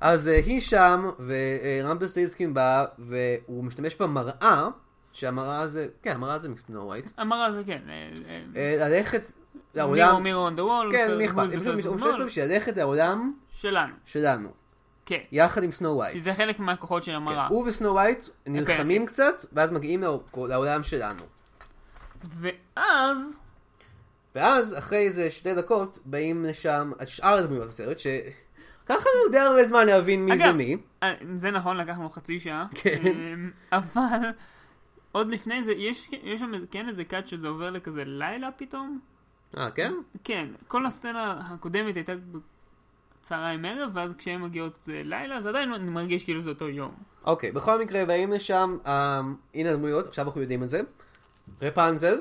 אז 0.00 0.28
אה, 0.28 0.36
היא 0.46 0.60
שם, 0.60 1.10
ורמפלסטינסקין 1.26 2.54
בא, 2.54 2.84
והוא 2.98 3.64
משתמש 3.64 3.96
במראה, 3.96 4.68
שהמראה 5.12 5.66
זה, 5.66 5.86
כן, 6.02 6.10
המראה 6.10 6.38
זה 6.38 6.48
מ 6.48 6.56
Snow 6.56 6.86
White. 6.86 7.10
המראה 7.16 7.52
זה 7.52 7.62
כן. 7.66 7.80
אה, 8.56 8.76
ללכת 8.88 9.22
mirror 9.74 9.94
לעולם, 9.94 10.22
mirror 10.22 10.48
on 10.48 10.52
the 10.52 10.60
wall. 10.60 10.92
כן, 10.92 11.18
מי 11.18 11.26
אכפת, 11.26 11.36
הוא 11.86 11.96
משתמש 11.96 12.16
בשביל 12.26 12.44
ללכת 12.44 12.76
לעולם 12.76 13.32
שלנו. 13.52 13.94
שלנו, 14.04 14.48
כן. 15.06 15.18
יחד 15.32 15.62
עם 15.62 15.70
Snow 15.72 15.96
White. 15.96 16.12
כי 16.14 16.20
זה 16.20 16.34
חלק 16.34 16.58
מהכוחות 16.58 17.02
של 17.02 17.12
המראה. 17.14 17.46
הוא 17.46 17.68
ו 17.68 17.73
Snow 17.73 17.92
White 17.92 18.24
נלחמים 18.46 19.06
כן. 19.06 19.12
קצת, 19.12 19.44
ואז 19.52 19.72
מגיעים 19.72 20.02
לעו- 20.02 20.46
לעולם 20.46 20.84
שלנו. 20.84 21.22
ואז... 22.24 23.38
ואז, 24.34 24.78
אחרי 24.78 24.98
איזה 24.98 25.30
שתי 25.30 25.54
דקות, 25.54 25.98
באים 26.04 26.44
לשם 26.44 26.92
שאר 27.06 27.34
הדמויות 27.34 27.68
בסרט, 27.68 27.98
שלקח 27.98 28.94
לנו 29.14 29.32
די 29.32 29.38
הרבה 29.38 29.64
זמן 29.64 29.86
להבין 29.86 30.24
מי 30.24 30.38
זה 30.38 30.44
אגב, 30.44 30.54
מי. 30.54 30.76
אה, 31.02 31.14
זה 31.34 31.50
נכון, 31.50 31.76
לקחנו 31.76 32.10
חצי 32.10 32.40
שעה. 32.40 32.66
כן. 32.74 33.00
אמ, 33.04 33.50
אבל 33.72 34.18
עוד 35.12 35.30
לפני 35.30 35.64
זה, 35.64 35.72
יש 35.72 36.08
יש 36.22 36.40
שם 36.40 36.52
כן 36.70 36.88
איזה 36.88 37.04
קאט 37.04 37.28
שזה 37.28 37.48
עובר 37.48 37.70
לכזה 37.70 38.02
לילה 38.06 38.48
פתאום? 38.56 39.00
אה, 39.56 39.70
כן? 39.70 39.92
כן, 40.24 40.46
כל 40.68 40.86
הסצנה 40.86 41.40
הקודמת 41.50 41.94
הייתה 41.96 42.12
בצהריים 43.24 43.64
ערב, 43.64 43.90
ואז 43.94 44.14
כשהן 44.18 44.40
מגיעות 44.42 44.78
זה 44.82 45.02
לילה, 45.04 45.36
אז 45.36 45.46
עדיין 45.46 45.72
אני 45.72 45.90
מרגיש 45.90 46.24
כאילו 46.24 46.40
זה 46.40 46.50
אותו 46.50 46.68
יום. 46.68 46.94
אוקיי, 47.24 47.52
בכל 47.52 47.80
מקרה, 47.80 48.04
באים 48.04 48.32
לשם, 48.32 48.78
אה, 48.86 49.20
הנה 49.54 49.70
הדמויות, 49.70 50.08
עכשיו 50.08 50.26
אנחנו 50.26 50.40
יודעים 50.40 50.62
את 50.62 50.70
זה. 50.70 50.80
רפנזל. 51.62 52.20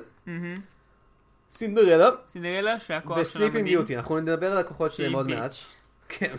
סינדרלה 1.51 2.09
סינדרלה 2.27 2.79
שהכוח 2.79 3.23
שלה 3.23 3.49
מדהים. 3.49 3.65
ביוטי, 3.65 3.97
אנחנו 3.97 4.19
נדבר 4.19 4.51
על 4.51 4.57
הכוחות 4.57 4.93
שלהם 4.93 5.13
עוד. 5.13 5.27
מעט. 5.27 5.51
כן, 6.09 6.35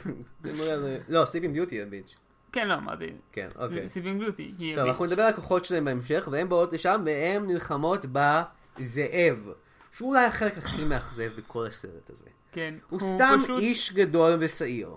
לא, 1.09 1.25
Sleeping 1.25 1.55
Beauty 1.55 1.75
היא 1.75 1.85
bitch. 1.85 2.15
כן, 2.53 2.69
לא, 2.69 2.75
אמרתי. 2.75 3.13
כן, 3.33 3.49
אוקיי. 3.57 3.89
Sleeping 3.89 4.23
היא 4.39 4.77
טוב, 4.77 4.87
אנחנו. 4.87 5.05
נדבר 5.05 5.23
על 5.23 5.29
הכוחות 5.29 5.65
שלהם 5.65 5.85
בהמשך, 5.85 6.29
והן 6.33 6.49
באות 6.49 6.73
לשם, 6.73 7.03
והן 7.05 7.47
נלחמות 7.47 8.07
בזאב. 8.13 9.49
שהוא 9.93 10.11
אולי 10.11 10.25
החלק 10.25 10.59
הכי 10.59 10.85
מאכזב 10.85 11.31
בכל 11.37 11.67
הסרט 11.67 12.11
הזה. 12.11 12.27
כן, 12.55 12.75
הוא 12.89 13.01
סתם 13.01 13.37
פשוט 13.45 13.59
איש 13.59 13.93
גדול 13.93 14.37
ושעיר. 14.41 14.91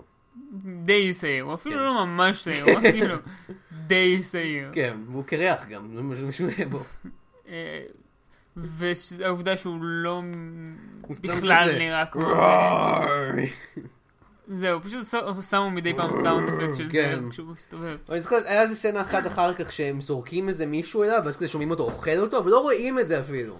די 0.84 1.14
שעיר, 1.14 1.44
הוא 1.44 1.54
אפילו 1.54 1.74
כן. 1.74 1.82
לא 1.82 2.06
ממש 2.06 2.44
שעיר, 2.44 2.64
הוא 2.64 2.80
כאילו 2.92 3.14
די 3.86 4.22
שעיר. 4.22 4.70
כן, 4.72 4.96
והוא 5.10 5.24
קרח 5.24 5.66
גם, 5.66 5.96
זה 5.96 6.02
מה 6.02 6.16
שמשונה 6.16 6.52
בו. 6.70 6.82
אה, 7.48 7.82
והעובדה 8.56 9.56
שהוא 9.56 9.78
לא 9.80 10.22
הוא 11.00 11.16
בכלל 11.22 11.78
נראה 11.78 12.06
כמו 12.06 12.20
זה. 12.20 13.46
זהו, 14.48 14.82
פשוט 14.82 15.06
שמו 15.50 15.70
מדי 15.70 15.94
פעם 15.94 16.10
sound 16.22 16.48
effect 16.48 16.76
של 16.76 16.88
כן. 16.92 17.20
זה 17.24 17.30
כשהוא 17.30 17.48
מסתובב. 17.56 17.96
אני 18.08 18.20
זוכר, 18.20 18.36
היה 18.44 18.62
איזה 18.62 18.76
סצנה 18.76 19.00
אחת 19.00 19.26
אחר 19.26 19.54
כך 19.54 19.72
שהם 19.72 20.00
זורקים 20.00 20.48
איזה 20.48 20.66
מישהו 20.66 21.02
אליו, 21.02 21.22
ואז 21.24 21.36
כזה 21.36 21.48
שומעים 21.48 21.70
אותו 21.70 21.82
אוכל 21.82 22.18
אותו, 22.18 22.44
ולא 22.44 22.60
רואים 22.60 22.98
את 22.98 23.08
זה 23.08 23.20
אפילו. 23.20 23.58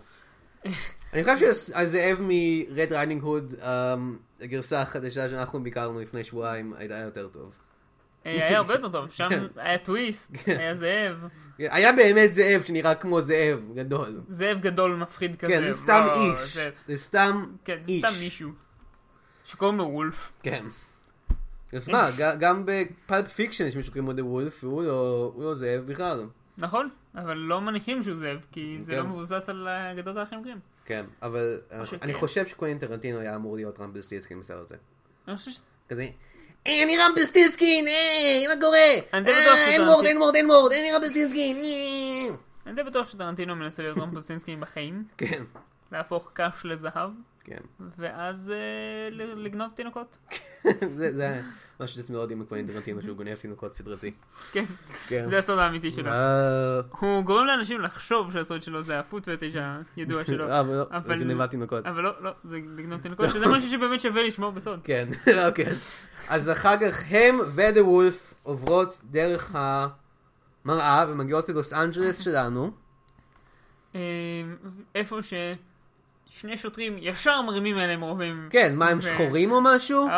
אני 1.13 1.25
חושב 1.25 1.37
שהזאב 1.55 2.19
מ 2.23 2.40
Red 2.40 2.93
Riding 2.93 3.23
Hood, 3.23 3.55
הגרסה 4.41 4.83
החדשה 4.83 5.29
שאנחנו 5.29 5.63
ביקרנו 5.63 6.01
לפני 6.01 6.25
שבועיים, 6.25 6.73
הייתה 6.79 6.97
יותר 6.99 7.29
טוב. 7.29 7.53
אה, 8.27 8.33
היה 8.49 8.59
הרבה 8.59 8.75
יותר 8.75 8.89
טוב, 8.89 9.11
שם 9.11 9.29
כן. 9.31 9.45
היה 9.57 9.79
טוויסט, 9.79 10.33
היה 10.47 10.75
זאב. 10.75 11.17
היה 11.59 11.93
באמת 11.93 12.35
זאב 12.35 12.63
שנראה 12.63 12.95
כמו 12.95 13.21
זאב 13.21 13.61
גדול. 13.75 14.21
זאב 14.29 14.61
גדול 14.61 14.97
מפחיד 14.97 15.37
כזה. 15.37 15.53
כן, 15.53 15.71
זה 15.73 15.77
סתם 15.79 16.07
איש. 16.15 16.57
זה- 16.89 16.97
סתם 16.97 17.47
כן, 17.65 17.79
זה 17.81 17.93
איש. 17.93 18.05
סתם 18.05 18.21
מישהו. 18.21 18.51
שקוראים 19.45 19.79
לו 19.79 19.85
Wolf. 19.85 20.33
כן. 20.43 20.65
אז 21.73 21.89
מה, 21.89 22.09
גם 22.41 22.63
ב 22.67 22.79
Pulp 22.79 23.29
Fiction 23.29 23.67
יש 23.67 23.77
מישהו 23.77 23.93
כמו 23.93 24.13
the 24.13 24.25
Wolf, 24.25 24.65
והוא 24.65 24.83
לא 24.83 25.33
לא 25.39 25.55
זאב 25.55 25.83
בכלל. 25.87 26.27
נכון, 26.59 26.89
אבל 27.15 27.37
לא 27.37 27.61
מניחים 27.61 28.03
שהוא 28.03 28.17
זאב, 28.17 28.39
כי 28.53 28.79
זה 28.83 28.93
כן. 28.93 28.99
לא 28.99 29.05
מבוסס 29.05 29.49
על 29.49 29.69
אגדות 29.69 30.17
האחים 30.17 30.43
גרים. 30.43 30.59
כן, 30.89 31.05
אבל 31.23 31.61
שכן. 31.85 31.97
אני 32.03 32.15
חושב 32.15 32.47
שקווין 32.47 32.79
טרנטינו 32.79 33.19
היה 33.19 33.37
אמור 33.37 33.57
להיות 33.57 33.81
רמפלסטילסקין 33.81 34.41
בסרט 34.41 34.61
הזה. 34.71 34.75
אני 35.29 35.37
חושב 35.37 35.51
ש... 35.51 35.59
כזה, 35.89 36.07
היי, 36.65 36.85
אני 36.85 36.99
רמפלסטילסקין, 36.99 37.87
היי, 37.87 38.47
מה 38.47 38.53
קורה? 38.61 38.79
אה, 39.15 39.21
בטוח 39.21 39.33
שזה 39.35 39.67
N 39.69 39.81
word, 39.81 39.99
אנטי- 39.99 40.07
N 40.09 40.17
word, 40.21 40.35
N 40.37 40.51
word, 40.51 40.73
אני 40.73 40.93
רמפלסטילסקין, 40.93 41.57
אה. 41.57 42.35
אני 42.67 42.75
די 42.77 42.83
בטוח 42.83 43.09
שטרנטינו 43.09 43.57
מנסה 43.57 43.83
להיות 43.83 43.99
רמפלסינסקי 43.99 44.57
בחיים, 44.57 45.05
כן, 45.17 45.43
להפוך 45.93 46.31
קש 46.35 46.65
לזהב, 46.65 47.11
כן. 47.49 47.87
ואז 47.99 48.51
אה, 48.51 49.09
לגנוב 49.37 49.71
תינוקות. 49.75 50.19
זה 50.97 51.41
משהו 51.81 51.97
שאתם 51.97 52.13
מאוד 52.13 52.23
יודעים 52.23 52.39
מקווין 52.39 52.67
טרנטינו, 52.67 53.03
שהוא 53.03 53.17
גונב 53.17 53.35
תינוקות 53.35 53.75
סדרתי. 53.75 54.13
כן, 54.53 54.65
כן. 55.09 55.27
זה 55.29 55.39
הסוד 55.39 55.59
האמיתי 55.59 55.93
שלו. 55.93 56.11
הוא 57.01 57.25
גורם 57.25 57.47
לאנשים 57.47 57.81
לחשוב 57.81 58.33
שהסוד 58.33 58.63
שלו 58.63 58.83
זה 58.83 58.99
הפוט 58.99 59.29
פטיש 59.29 59.55
הידוע 59.97 60.25
שלו. 60.25 60.51
אה, 60.51 60.61
אבל 60.91 61.19
לא, 61.19 61.25
גנבת 61.25 61.51
תינוקות. 61.51 61.87
אבל 61.87 62.03
לא, 62.03 62.23
לא, 62.23 62.31
זה 62.45 62.57
לגנוב 62.77 63.01
תינוקות, 63.01 63.31
שזה 63.31 63.47
משהו 63.47 63.71
שבאמת 63.71 64.01
שווה 64.01 64.23
לשמור 64.23 64.51
בסוד. 64.51 64.81
כן, 64.85 65.09
אוקיי. 65.49 65.67
אז- 66.29 66.51
אחר 66.51 66.77
כך 66.81 67.03
הם 67.11 67.39
ודה 67.55 67.85
וולף 67.85 68.35
עוברות 68.43 69.01
דרך 69.11 69.51
המראה 69.55 71.05
ומגיעות 71.09 71.49
ללוס 71.49 71.73
אנג'לס 71.73 72.19
שלנו. 72.19 72.71
אה, 73.95 74.01
איפה 74.95 75.23
ששני 76.31 76.57
שוטרים 76.57 76.97
ישר 77.01 77.43
מרימים 77.43 77.79
אליהם 77.79 78.01
רובים. 78.01 78.49
כן, 78.51 78.75
מה 78.77 78.89
הם 78.89 78.99
ו- 78.99 79.03
שחורים 79.03 79.53
או 79.53 79.61
משהו? 79.61 80.09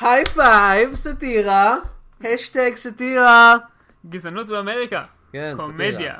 High 0.00 0.24
five, 0.24 0.94
סאטירה. 0.94 1.76
השטג 2.24 2.70
סאטירה. 2.74 3.54
גזענות 4.08 4.46
באמריקה. 4.48 5.04
כן, 5.32 5.54
סאטירה. 5.58 5.66
קומדיה. 5.68 6.14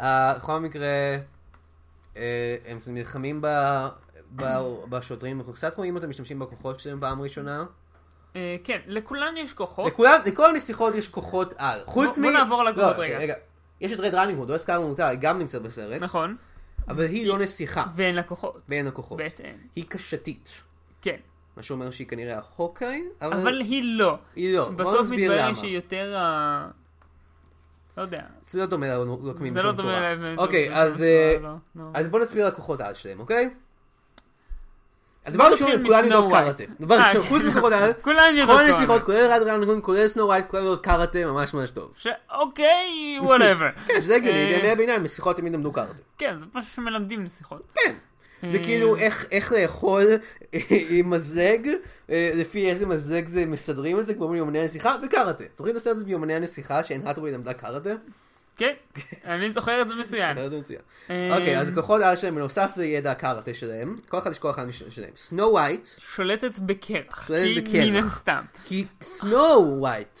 אה, 0.00 0.34
בכל 0.36 0.58
מקרה, 0.60 0.86
אה, 2.16 2.56
הם 2.66 2.78
נלחמים 2.88 3.40
ב- 3.40 3.86
ב- 4.36 4.60
בשוטרים, 4.88 5.38
אנחנו 5.38 5.52
קצת 5.52 5.76
רואים 5.76 5.96
אותם 5.96 6.10
משתמשים 6.10 6.38
בכוחות 6.38 6.80
שלהם 6.80 7.00
פעם 7.00 7.22
ראשונה. 7.22 7.64
אה, 8.36 8.56
כן, 8.64 8.78
לכולן 8.86 9.36
יש 9.36 9.52
כוחות. 9.52 9.86
לכולם, 9.92 10.20
לכל 10.26 10.50
הנסיכות 10.50 10.94
יש 10.94 11.08
כוחות 11.08 11.54
על. 11.58 11.80
חוץ 11.86 12.16
בוא- 12.16 12.22
בוא 12.24 12.30
נעבור 12.30 12.60
על 12.60 12.66
הכוחות 12.68 12.96
לא, 12.98 13.02
רגע. 13.02 13.34
יש 13.80 13.92
את 13.92 14.00
Red 14.00 14.14
Riding 14.14 14.38
Hood, 14.38 14.50
לא 14.50 14.54
הזכרנו 14.54 14.90
אותה, 14.90 15.08
היא 15.08 15.18
גם 15.20 15.38
נמצאת 15.38 15.62
בסרט, 15.62 16.02
נכון, 16.02 16.36
אבל 16.88 17.04
היא 17.04 17.26
לא 17.26 17.38
נסיכה 17.38 17.84
ואין 17.96 18.14
לה 18.14 18.22
כוחות. 18.22 18.62
בין 18.68 18.86
הכוחות. 18.86 19.18
בעצם. 19.18 19.44
היא 19.76 19.84
קשתית. 19.88 20.50
כן. 21.02 21.16
מה 21.56 21.62
שאומר 21.62 21.90
שהיא 21.90 22.06
כנראה 22.06 22.38
ההוקאי, 22.38 23.02
אבל 23.22 23.32
אבל 23.32 23.60
היא 23.60 23.82
לא. 23.84 24.18
היא 24.36 24.56
לא. 24.56 24.68
בסוף 24.70 25.10
מתברר. 25.10 25.54
שהיא 25.54 25.74
יותר 25.74 26.16
ה... 26.16 26.68
לא 27.96 28.02
יודע. 28.02 28.22
זה 28.46 28.60
לא 28.60 28.66
דומה 28.66 28.86
לנוקמים 28.88 29.52
זה 29.52 29.62
לא 29.62 29.72
דומה. 29.72 30.00
להם. 30.00 30.38
אוקיי, 30.38 30.68
צורה, 30.68 31.06
אה, 31.06 31.36
לא, 31.42 31.54
לא. 31.76 31.84
אז 31.94 32.08
בוא 32.08 32.20
נסביר 32.20 32.42
על 32.46 32.52
הכוחות 32.52 32.80
העל 32.80 32.94
שלהם, 32.94 33.20
אוקיי? 33.20 33.50
הדבר 35.26 35.44
בוא 35.44 35.48
הראשון, 35.48 35.68
נתחיל 35.68 35.86
כולן 35.86 36.04
מ 36.04 36.08
Snow 36.08 36.24
יודעות. 36.24 36.44
קראטה. 36.44 36.64
דבר 36.80 37.00
אה, 37.00 37.08
ראשון, 37.08 37.22
חוץ 37.22 37.42
כן. 37.42 37.72
העל, 37.72 37.92
כולן 37.92 38.36
יודעות 38.36 38.58
כל 38.58 38.64
קראטה. 38.64 38.76
הנסיכות, 38.76 39.02
כולל 39.02 39.26
Red 39.26 39.42
Riding, 39.42 39.82
כולל 39.82 40.08
Snow 40.08 40.26
White, 40.26 40.46
כולן 40.48 40.62
יודעות 40.62 40.84
קראטה 40.84 41.24
ממש 41.24 41.54
ממש 41.54 41.70
טוב. 41.70 41.92
שאוקיי, 41.96 43.18
whatever. 43.20 43.68
כן, 43.86 44.00
שזה 44.00 44.16
הגיוני, 44.16 44.54
אה, 44.54 44.56
בימי 44.56 44.72
הביניים 44.72 45.02
נסיכות 45.02 45.36
תמיד 45.36 45.52
למדו 45.52 45.72
קראטה. 45.72 45.92
כן, 46.18 46.38
זה 46.38 46.46
משהו 46.54 46.74
שמלמדים 46.74 47.24
נסיכות. 47.24 47.62
כן. 47.74 47.94
זה 48.42 48.58
אה, 48.58 48.64
כאילו 48.64 48.96
איך, 48.96 49.26
איך 49.30 49.52
לאכול 49.52 50.02
אה, 50.54 50.60
עם 50.90 51.10
מזלג, 51.10 51.68
אה, 52.10 52.30
לפי 52.34 52.70
איזה 52.70 52.86
מזלג 52.86 53.28
זה 53.28 53.46
מסדרים 53.46 54.00
את 54.00 54.06
זה, 54.06 54.14
כמו 54.14 54.28
ביומני 54.28 54.58
הנסיכה, 54.58 54.96
וקראטה. 55.02 55.44
זוכרים 55.56 55.74
לעשות 55.74 55.92
את 55.92 55.96
זה 55.96 56.04
ביומני 56.04 56.34
הנסיכה, 56.34 56.84
שאן 56.84 57.06
האת'וויי 57.06 57.32
למדה 57.32 57.52
קראטה? 57.52 57.90
כן, 58.56 58.72
אני 59.24 59.50
זוכר 59.50 59.82
את 59.82 59.88
זה 59.88 59.94
מצוין. 59.94 60.38
אה, 61.10 61.28
אוקיי, 61.38 61.58
אז 61.58 61.68
הכוחות 61.68 62.00
העל 62.00 62.16
שלהם, 62.16 62.34
בנוסף 62.34 62.72
לידע 62.76 63.10
הקראטה 63.10 63.54
שלהם, 63.54 63.94
כל 64.08 64.18
אחד 64.18 64.30
יש 64.30 64.38
כוח 64.38 64.58
העל 64.58 64.68
שלהם. 64.72 65.10
Snow 65.16 65.52
White, 65.52 65.88
שולטת 65.98 66.58
בקרח. 66.58 67.26
שולטת 67.26 67.68
כי 67.68 68.00
בקרח. 68.00 68.12
הסתם. 68.12 68.42
כי 68.64 68.86
Snow 69.02 69.76
White, 69.78 70.20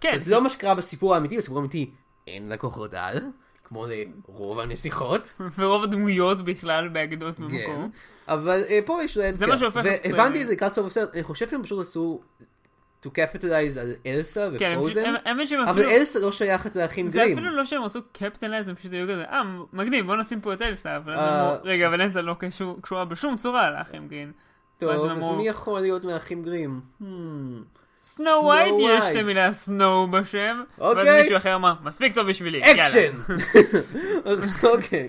כן, 0.00 0.18
זה 0.18 0.30
לא 0.30 0.42
מה 0.42 0.50
שקרה 0.50 0.74
בסיפור 0.74 1.14
האמיתי, 1.14 1.36
בסיפור 1.36 1.58
האמיתי 1.58 1.90
אין 2.26 2.48
לה 2.48 2.56
כוחות 2.56 2.94
על, 2.94 3.18
כמו 3.64 3.86
לרוב 3.86 4.60
הנסיכות. 4.60 5.34
ורוב 5.58 5.84
הדמויות 5.84 6.42
בכלל 6.42 6.88
באגדות 6.88 7.36
כן. 7.36 7.42
במקום. 7.42 7.90
אבל 8.28 8.64
אה, 8.68 8.78
פה 8.86 9.02
יש 9.04 9.16
להם... 9.16 9.36
זה 9.36 9.46
מה 9.46 9.56
שהופך 9.56 9.80
והבנתי 9.84 10.42
את 10.42 10.46
זה 10.46 10.52
לקראת 10.52 10.72
סוף 10.72 10.86
הסרט, 10.86 11.14
אני 11.14 11.22
חושב 11.22 11.48
שהם 11.48 11.62
פשוט 11.62 11.80
עשו 11.80 12.20
to 13.04 13.08
capitalize 13.08 13.80
על 13.80 13.92
אלסה 14.06 14.48
כן, 14.58 14.72
ופרוזן, 14.76 15.02
שהם 15.46 15.60
אבל. 15.60 15.82
אלסה 15.82 16.18
לא 16.20 16.32
שייכת 16.32 16.76
לאחים 16.76 17.06
זה 17.08 17.18
גרים. 17.18 17.32
אפילו 17.38 17.56
לא 17.56 17.64
שהם 17.64 17.84
עשו 17.84 18.00
קפטנלייז, 18.12 18.68
הם 18.68 18.74
פשוט 18.74 18.92
היו 18.92 19.08
כזה, 19.08 19.24
אה, 19.24 19.42
מגניב, 19.72 20.06
בוא 20.06 20.16
נשים 20.16 20.40
פה 20.40 20.52
את 20.52 20.62
אלסה. 20.62 20.96
אבל 20.96 21.12
אה. 21.14 21.56
רגע, 21.64 21.86
אבל 21.86 22.00
אלסה 22.02 22.20
לא 22.20 22.34
קשור- 22.38 22.78
קשורה 22.82 23.04
בשום 23.04 23.36
צורה 23.36 23.70
לאחים 23.70 24.08
גרין. 24.08 24.32
ואז 24.82 25.00
טוב, 25.00 25.10
אז 25.10 25.30
מי 25.30 25.48
יכול 25.48 25.80
להיות 25.80 26.04
מאחים 26.04 26.42
גרים? 26.42 26.80
Hmm. 27.02 27.04
Snow 28.02 28.30
White, 28.42 28.74
יש. 28.80 29.04
את 29.10 29.16
המילה 29.16 29.52
snow 29.52 30.10
בשם. 30.10 30.62
ואז 30.78 30.96
אוקיי. 30.96 31.20
מישהו 31.22 31.36
אחר 31.36 31.54
אמר, 31.54 31.74
מספיק 31.82 32.14
טוב 32.14 32.28
בשבילי. 32.28 32.60
אקשן! 32.72 33.12
אוקיי. 34.72 35.08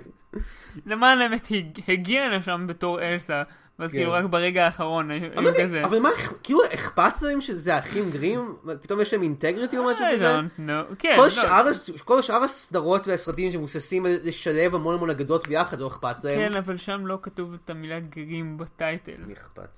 למען 0.85 1.21
האמת, 1.21 1.45
היא 1.45 1.65
הגיעה 1.87 2.29
לשם 2.29 2.65
בתור 2.67 3.01
אלסה. 3.01 3.43
ואז 3.79 3.91
כן. 3.91 3.97
כאילו 3.97 4.11
רק 4.11 4.25
ברגע 4.25 4.65
האחרון 4.65 5.11
היו 5.11 5.33
אבל 5.35 5.47
היו 5.47 5.53
כזה. 5.63 5.83
אבל 5.83 5.99
מה, 5.99 6.09
כאילו 6.43 6.59
אכפת 6.73 7.21
להם 7.21 7.41
שזה 7.41 7.77
אחים 7.77 8.11
גרים? 8.11 8.55
פתאום 8.81 9.01
יש 9.01 9.13
להם 9.13 9.23
integrity 9.23 9.77
או 9.77 9.83
משהו 9.83 10.05
כזה? 10.15 10.35
כן, 10.99 11.15
כל 11.15 11.23
לא. 11.23 11.29
שאר, 11.29 11.65
כל 12.03 12.21
שאר 12.21 12.43
הסדרות 12.43 13.07
והסרטים 13.07 13.51
שמבוססים 13.51 14.05
על 14.05 14.15
לשלב 14.23 14.75
המון 14.75 14.95
המון 14.95 15.09
אגדות 15.09 15.47
ביחד, 15.47 15.79
לא 15.79 15.87
אכפת 15.87 16.23
להם. 16.23 16.35
כן, 16.35 16.57
אבל 16.57 16.77
שם 16.77 17.07
לא 17.07 17.17
כתוב 17.21 17.53
את 17.53 17.69
המילה 17.69 17.99
Grimm 17.99 18.57
ב 18.57 18.66
title. 18.66 19.17
מי 19.27 19.33
אכפת? 19.33 19.77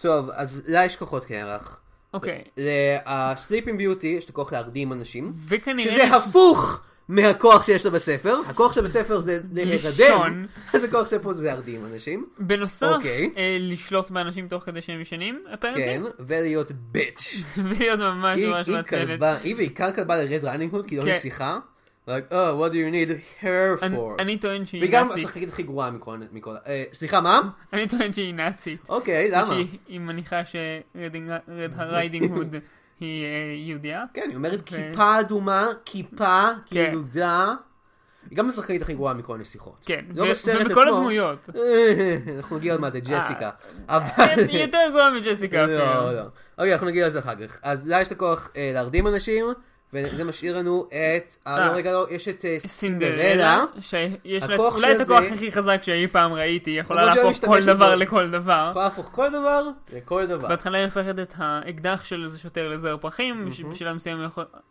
טוב, 0.00 0.30
אז 0.30 0.62
לה 0.66 0.84
יש 0.84 0.96
כוחות 0.96 1.24
קרח. 1.24 1.80
אוקיי. 2.14 2.44
ל 2.56 2.69
Sleeping 2.69 3.76
Beauty 3.76 4.06
יש 4.06 4.24
את 4.24 4.30
הכוח 4.30 4.52
להרדים 4.52 4.92
אנשים, 4.92 5.32
וכנראה... 5.48 5.92
שזה 5.92 6.16
הפוך 6.16 6.82
מהכוח 7.08 7.62
שיש 7.62 7.84
לה 7.84 7.90
בספר. 7.90 8.36
הכוח 8.48 8.72
שלה 8.72 8.82
בספר 8.82 9.20
זה 9.20 9.40
להירדם. 9.52 10.46
אז 10.74 10.84
הכוח 10.84 11.10
שלה 11.10 11.18
פה 11.18 11.32
זה 11.32 11.44
להרדים 11.44 11.86
אנשים. 11.92 12.26
בנוסף, 12.38 12.86
אוקיי. 12.96 13.30
אה, 13.36 13.56
לשלוט 13.60 14.10
באנשים 14.10 14.48
תוך 14.48 14.62
כדי 14.64 14.82
שהם 14.82 15.00
ישנים, 15.00 15.42
apparently. 15.54 15.82
כן, 15.82 16.02
ולהיות 16.20 16.72
bitch. 16.72 17.36
ולהיות 17.64 18.00
ממש 18.00 18.38
היא 18.38 18.48
ממש 18.48 18.66
היא 18.68 18.76
מעצבנת. 18.76 19.22
היא 19.42 19.56
בעיקר 19.56 19.92
כלבה 19.92 20.24
ל 20.24 20.29
Red 20.29 20.44
Riding 20.44 20.72
Hood, 20.72 20.86
כי 20.88 20.94
היא 20.94 21.00
לא 21.00 21.04
כן. 21.04 21.10
נסיכה. 21.16 21.58
like, 22.08 22.30
oh, 22.30 22.32
what 22.32 22.72
do 22.72 22.76
you 22.76 22.92
need 22.92 23.12
אני- 23.82 23.96
for? 23.96 24.22
אני 24.22 24.38
טוען 24.38 24.66
שהיא 24.66 24.82
וגם 24.84 25.08
נאצית. 25.08 25.24
השחקנית 25.24 25.48
הכי 25.48 25.62
גרועה 25.62 25.90
מכל... 26.32 26.54
אה, 26.66 26.84
סליחה, 26.92 27.20
מה? 27.20 27.40
אני 27.72 27.88
טוען 27.88 28.12
שהיא 28.12 28.34
נאצית. 28.34 28.80
אוקיי, 28.88 29.30
למה? 29.30 29.54
שהיא 29.86 30.00
מניחה 30.00 30.42
ש 30.44 30.73
Red 30.73 31.16
Riding 31.76 32.30
Hood 32.30 32.56
היא 33.02 33.24
אה, 33.24 33.54
יהודייה. 33.56 34.04
כן, 34.14 34.26
היא 34.28 34.36
אומרת 34.36 34.62
כיפה 34.62 35.20
אדומה, 35.20 35.66
כיפה, 35.84 36.48
כן. 36.66 36.88
יהודה. 36.92 37.54
היא 38.30 38.38
גם 38.38 38.48
השחקנית 38.48 38.82
הכי 38.82 38.94
גרועה 38.94 39.14
מכל 39.14 39.34
הנסיכות. 39.34 39.84
כן, 39.86 40.04
לא 40.14 40.30
בסרט 40.30 40.66
ובכל 40.66 40.82
עצמו. 40.82 40.96
הדמויות. 40.96 41.48
אה, 41.56 42.16
אנחנו 42.36 42.56
נגיע 42.56 42.72
עוד 42.72 42.80
מעט 42.80 42.94
לג'סיקה. 42.94 43.50
אבל... 43.88 44.08
כן, 44.16 44.48
היא 44.48 44.62
יותר 44.62 44.78
גרועה 44.90 45.10
מג'סיקה 45.10 45.62
לא, 45.66 45.84
אפילו. 45.84 46.12
לא. 46.12 46.22
אוקיי, 46.58 46.72
אנחנו 46.72 46.86
נגיע 46.86 47.06
לזה 47.06 47.18
אחר 47.18 47.34
כך. 47.46 47.58
אז 47.62 47.88
לה 47.88 48.00
יש 48.00 48.06
את 48.08 48.12
הכוח 48.12 48.50
אה, 48.56 48.70
להרדים 48.74 49.06
אנשים, 49.06 49.46
וזה 49.94 50.24
משאיר 50.24 50.56
לנו 50.58 50.86
את... 50.88 51.36
אה. 51.46 51.66
לא, 51.66 51.72
רגע, 51.72 51.92
לא, 51.92 52.06
יש 52.10 52.28
את 52.28 52.44
אה, 52.44 52.56
סינדרלה. 52.60 53.64
שיש 53.80 54.42
לה 54.48 54.54
הכוח 54.54 54.74
אולי 54.76 54.96
את 54.96 55.00
הכוח 55.00 55.24
הכי 55.34 55.52
חזק 55.52 55.82
שאי 55.82 56.06
פעם 56.06 56.32
ראיתי, 56.32 56.70
היא 56.70 56.80
יכולה 56.80 57.02
למרות 57.02 57.16
להפוך 57.16 57.40
כל 57.44 57.48
משתמשת 57.58 57.66
דבר 57.76 57.90
בו. 57.90 57.96
לכל 57.96 58.30
דבר. 58.30 58.68
יכולה 58.70 58.84
להפוך 58.84 59.08
כל 59.12 59.28
דבר 59.28 59.68
לכל 59.92 60.26
דבר. 60.26 60.48
בהתחלה 60.48 60.78
היא 60.78 60.84
הופכת 60.84 61.14
את 61.22 61.34
האקדח 61.36 62.04
של 62.04 62.24
איזה 62.24 62.38
שוטר 62.38 62.68
לזר 62.68 62.96
פרחים, 62.96 63.48
בשלב 63.70 63.96
מסוים 63.96 64.18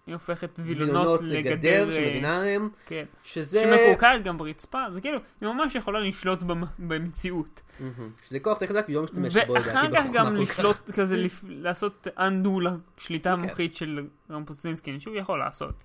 היא 0.08 0.14
הופכת 0.16 0.60
וילונות 0.64 1.22
לגדר, 1.24 1.86
אה, 1.90 1.96
שמגינה 1.96 2.38
עליהם, 2.40 2.70
כן. 2.86 3.04
שזה... 3.24 3.60
שמקורקעת 3.62 4.24
גם 4.24 4.38
ברצפה, 4.38 4.80
זה 4.90 5.02
כאילו, 5.02 5.18
היא 5.42 5.50
ממש 5.50 5.76
יכולה 5.76 6.00
לשלוט 6.00 6.44
במ- 6.44 6.64
במציאות. 6.80 7.62
מהמם. 7.80 8.10
שזה 8.28 8.40
כוח 8.40 8.60
די 8.60 8.68
חזק, 8.68 8.86
היא 8.88 8.96
לא 8.96 9.04
משתמשת 9.04 9.48
בו 9.48 9.56
לדעתי 9.56 9.70
ואחר 9.70 9.88
כך 9.88 9.94
בחוכמה 9.94 10.14
גם 10.14 10.26
כל 10.38 10.46
כך. 10.46 10.60
לשלוט 10.60 10.92
כזה, 10.92 11.16
לפ- 11.16 11.44
לעשות 11.50 12.08
undo 12.18 12.50
לשליטה 12.98 13.30
כן. 13.36 13.40
המוחית 13.44 13.76
של 13.76 14.04
רמפוסינסקין, 14.32 15.00
שהוא 15.00 15.16
יכול 15.16 15.40
לעשות. 15.40 15.84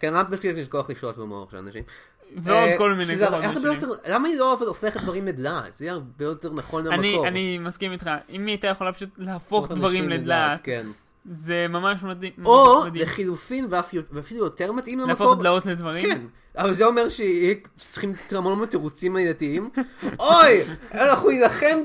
כן, 0.00 0.14
בסרט 0.30 0.56
יש 0.56 0.68
כוח 0.68 0.90
לשלוט 0.90 1.16
במוח 1.16 1.50
של 1.50 1.56
אנשים. 1.56 1.82
ועוד 2.36 2.68
אה, 2.68 2.78
כל 2.78 2.94
מיני 2.94 3.14
למה 4.06 4.28
היא 4.28 4.38
לא 4.38 4.58
הופכת 4.60 5.00
דברים 5.00 5.26
לדלעת? 5.26 5.76
זה 5.76 5.84
יהיה 5.84 5.94
הרבה 5.94 6.24
יותר 6.24 6.52
נכון 6.52 6.84
למקור. 6.84 7.28
אני 7.28 7.58
מסכים 7.58 7.92
איתך, 7.92 8.10
אם 8.30 8.46
היא 8.46 8.52
הייתה 8.52 8.66
יכולה 8.66 8.92
פשוט 8.92 9.10
להפוך 9.18 9.72
דברים 9.72 10.08
לדלעת, 10.08 10.60
כן. 10.62 10.86
זה 11.24 11.66
ממש 11.68 12.02
מדהים. 12.02 12.32
או 12.44 12.82
מדהים. 12.86 13.02
לחילופין 13.02 13.66
ואפילו 13.70 14.44
יותר 14.44 14.72
מתאים 14.72 14.98
למקור. 14.98 15.26
להפוך 15.26 15.40
דלעות 15.42 15.66
לדברים? 15.66 16.02
כן, 16.06 16.20
אבל 16.58 16.74
זה 16.74 16.84
אומר 16.84 17.06
שצריכים 17.08 18.12
המון 18.30 18.66
תירוצים 18.66 19.16
עלייתיים. 19.16 19.70
אוי, 20.18 20.62
אנחנו 20.94 21.30
נילחם 21.30 21.78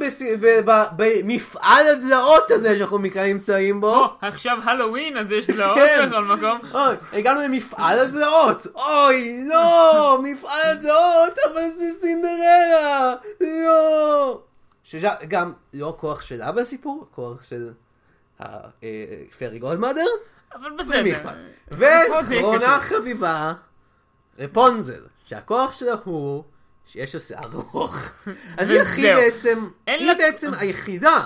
במפעל 0.95 1.87
הדלעות 1.87 2.51
הזה 2.51 2.77
שאנחנו 2.77 2.99
מכאן 2.99 3.23
נמצאים 3.23 3.81
בו. 3.81 3.95
או, 3.95 4.05
עכשיו 4.21 4.57
הלואוין, 4.63 5.17
אז 5.17 5.31
יש 5.31 5.49
דלעות 5.49 5.77
כן. 5.77 6.09
בכל 6.09 6.25
מקום. 6.25 6.59
אוי, 6.73 6.95
הגענו 7.13 7.41
למפעל 7.41 7.99
הדלעות. 7.99 8.67
אוי, 8.75 9.43
לא, 9.47 10.19
מפעל 10.23 10.77
הדלעות, 10.77 11.33
אבל 11.51 11.69
זה 11.77 11.85
סינדרלה. 12.01 13.13
לא. 13.41 14.41
שגם 14.83 15.53
לא 15.73 15.89
הכוח 15.89 16.21
שלה 16.21 16.51
בסיפור, 16.51 17.07
הכוח 17.11 17.43
של 17.43 17.69
הפרי 18.39 19.59
גולדמאדר. 19.59 20.07
אבל 20.53 20.71
בסדר. 20.79 21.21
ואחרונה 21.71 22.79
קשור. 22.79 22.79
חביבה, 22.79 23.53
רפונזל, 24.39 25.03
שהכוח 25.25 25.71
שלה 25.71 25.93
הוא 26.03 26.43
שיש 26.85 27.15
לה 27.15 27.21
שיער 27.21 27.53
ארוך. 27.53 27.97
אז 28.57 28.71
היא 28.71 28.81
הכי. 28.81 29.01
בעצם, 29.01 29.67
היא 29.87 30.13
בעצם 30.17 30.51
היחידה 30.59 31.23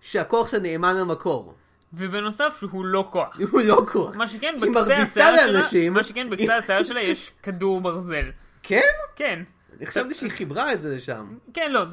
שהכוח 0.00 0.48
שלה 0.48 0.60
נאמן 0.60 0.96
למקור. 0.96 1.54
ובנוסף 1.92 2.56
שהוא 2.58 2.84
לא 2.84 3.08
כוח. 3.10 3.40
הוא 3.50 3.60
לא 3.64 3.86
כוח. 3.92 4.16
מה 4.16 4.28
שכן, 4.28 4.54
בקצה 4.60 4.96
השיער 4.96 5.36
שלה. 5.36 5.90
מה 5.90 6.04
שכן, 6.04 6.30
בקצה 6.30 6.56
השיער 6.56 6.82
שלה 6.82 7.00
יש 7.00 7.32
כדור 7.42 7.80
ברזל. 7.80 8.30
כן? 8.62 8.80
כן. 9.16 9.42
אני 9.78 9.86
חשבתי 9.86 10.14
שהיא 10.14 10.30
חיברה 10.30 10.72
את 10.72 10.80
זה 10.80 10.96
לשם. 10.96 11.36
כן, 11.54 11.72
לא, 11.72 11.84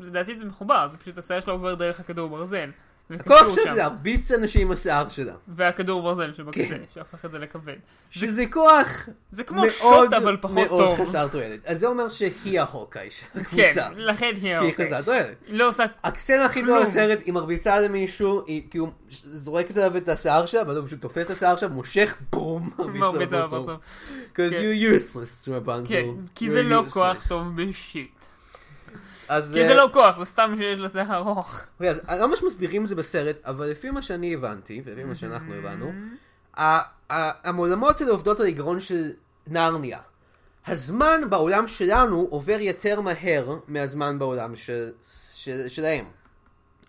לדעתי 0.00 0.36
זה 0.36 0.44
מחובר, 0.44 0.88
זה 0.90 0.98
פשוט 0.98 1.18
השיער 1.18 1.40
שלה 1.40 1.52
עובר 1.52 1.74
דרך 1.74 2.00
הכדור 2.00 2.28
ברזל. 2.28 2.70
הכוח 3.10 3.40
וקשור 3.42 3.54
שלה 3.54 3.64
שם. 3.64 3.70
זה 3.70 3.76
להרביץ 3.76 4.32
אנשים 4.32 4.66
עם 4.66 4.72
השיער 4.72 5.08
שלה. 5.08 5.34
והכדור 5.48 6.02
ברזל 6.02 6.32
שבקצה, 6.32 6.68
כן. 6.68 6.80
שהפך 6.94 7.24
את 7.24 7.30
זה 7.30 7.38
לכבד. 7.38 7.76
שזה 8.10 8.44
כוח 8.50 9.08
זה 9.30 9.44
כמו 9.44 9.60
מאוד 9.60 9.70
שוט 9.70 10.12
אבל 10.12 10.36
פחות 10.40 10.56
מאוד 10.56 10.96
טוב. 10.96 11.08
חסר 11.08 11.28
תועלת. 11.28 11.66
אז 11.66 11.78
זה 11.78 11.86
אומר 11.86 12.08
שהיא 12.08 12.60
ההוקאי 12.60 13.10
של 13.10 13.26
כן, 13.32 13.40
הקבוצה. 13.40 13.88
לכן 13.96 14.32
היא 14.34 14.40
כי 14.40 14.48
היא. 14.48 14.72
חסרת 14.72 15.04
תועלת. 15.04 15.36
לא 15.48 15.68
עושה... 15.68 15.84
הקסצנה 16.04 16.44
הכי 16.44 16.62
כלום. 16.62 16.76
גדולה 16.76 16.90
בסרט, 16.90 17.22
היא 17.24 17.32
מרביצה 17.32 17.80
למישהו, 17.80 18.42
היא 18.46 18.62
כאילו 18.70 18.90
זורקת 19.32 19.76
עליו 19.76 19.96
את 19.96 20.08
השיער 20.08 20.46
שלה, 20.46 20.62
ואז 20.66 20.76
הוא 20.76 20.86
פשוט 20.86 21.00
תופס 21.00 21.26
את 21.26 21.30
השיער 21.30 21.56
שלה, 21.56 21.68
מושך, 21.68 22.16
בום, 22.32 22.70
מרביץ 22.78 23.00
מרביץ 23.00 23.32
לו 23.32 23.38
על 23.38 23.46
בפרצוף. 23.46 23.80
כן. 24.34 24.50
כן, 25.88 26.04
כי 26.34 26.50
זה 26.50 26.62
לא. 26.62 26.84
כוח 26.90 27.28
טוב 27.28 27.42
בשיט. 27.56 28.23
אז 29.28 29.52
כי 29.54 29.64
זה 29.66 29.70
אה, 29.72 29.74
לא 29.76 29.88
כוח, 29.92 30.16
זה 30.18 30.24
סתם 30.24 30.52
שיש 30.56 30.78
לה 30.78 30.88
שיער 30.88 31.16
ארוך. 31.16 31.60
אוקיי, 31.74 31.90
אז 31.90 32.00
לא 32.20 32.28
ממש 32.28 32.42
מסבירים 32.42 32.82
את 32.82 32.88
זה 32.88 32.94
בסרט, 32.94 33.36
אבל 33.44 33.66
לפי 33.66 33.90
מה 33.90 34.02
שאני 34.02 34.34
הבנתי, 34.34 34.82
ולפי 34.84 35.04
מה 35.04 35.14
שאנחנו 35.14 35.54
הבנו, 35.54 35.92
ה- 36.56 36.62
ה- 37.12 37.48
העולמות 37.48 38.00
האלה 38.00 38.12
עובדות 38.12 38.40
על 38.40 38.46
עיקרון 38.46 38.80
של 38.80 39.10
נרניה. 39.46 39.98
הזמן 40.66 41.20
בעולם 41.30 41.68
שלנו 41.68 42.26
עובר 42.30 42.56
יותר 42.60 43.00
מהר 43.00 43.56
מהזמן 43.68 44.18
בעולם 44.18 44.56
של- 44.56 44.90
של- 45.34 45.68
שלהם. 45.68 46.04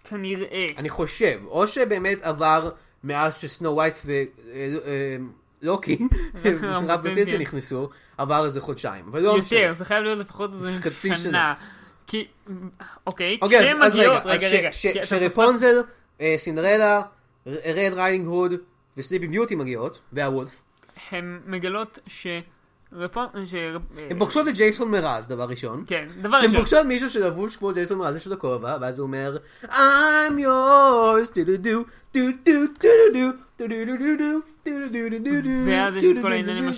כנראה. 0.03 0.71
אני 0.77 0.89
חושב, 0.89 1.39
או 1.45 1.67
שבאמת 1.67 2.17
עבר 2.21 2.69
מאז 3.03 3.37
שסנו 3.37 3.71
ווייט 3.75 3.97
ולוקי, 5.61 5.97
רב 6.63 6.87
בסיסטי 6.91 7.37
נכנסו, 7.37 7.89
עבר 8.17 8.45
איזה 8.45 8.61
חודשיים, 8.61 9.05
לא. 9.13 9.19
יותר, 9.37 9.73
זה 9.73 9.85
חייב 9.85 10.03
להיות 10.03 10.19
לפחות 10.19 10.53
איזה 10.53 10.71
שינה. 11.17 11.53
כי, 12.07 12.27
אוקיי, 13.07 13.37
אוקיי, 13.41 13.59
כשהן 13.59 13.81
מגיעות, 13.87 14.21
רגע, 14.25 14.47
רגע, 14.47 14.69
אתה 14.69 15.07
ש 15.07 15.24
רפונזל, 15.24 15.81
אה, 16.21 16.35
סינדרלה, 16.37 17.01
Red 17.47 17.93
Riding 17.93 18.27
Hood 18.27 18.53
ו 18.97 19.01
Sleeping 19.01 19.31
Beauty 19.31 19.55
מגיעות, 19.55 20.01
וה 20.13 20.27
wolf. 20.27 20.61
הן 21.11 21.39
מגלות 21.45 21.99
ש... 22.07 22.27
רפון... 22.95 23.27
ש... 23.45 23.55
הן 24.09 24.19
פוגשות 24.19 24.47
את 24.47 24.53
ג'ייסון 24.53 24.91
מרז, 24.91 25.27
דבר 25.27 25.43
ראשון. 25.43 25.83
כן, 25.87 26.07
דבר 26.21 26.37
הן 26.37 26.43
ראשון. 26.43 26.59
פוגשות 26.59 26.85
מישהו 26.85 27.09
שלבוש 27.09 27.57
כמו 27.57 27.73
ג'ייסון 27.73 27.97
מרז, 27.97 28.15
יש 28.15 28.27
לו 28.27 28.39
כובע, 28.39 28.77
ואז 28.81 28.99
הוא 28.99 29.05
אומר, 29.05 29.37
I'm 29.63 30.39
yours, 30.39 31.35
דו 31.35 31.43
דו 31.45 31.57
דו, 31.57 31.83
דו 32.13 32.21
דו 32.45 32.51
דו 32.73 32.91
דו 33.13 33.31
דו, 33.57 33.67
דו 33.67 33.67
דו 33.67 33.85
דו 33.85 33.95
דו 33.97 34.17
דו, 34.17 34.39
דו 34.65 34.71
דו 34.91 35.09
דו 35.09 35.19
דו 35.23 35.41
דו, 35.41 35.49
ואז 35.65 35.95
יש 35.95 36.05
את 36.17 36.21
כל 36.21 36.31
העניינים 36.31 36.71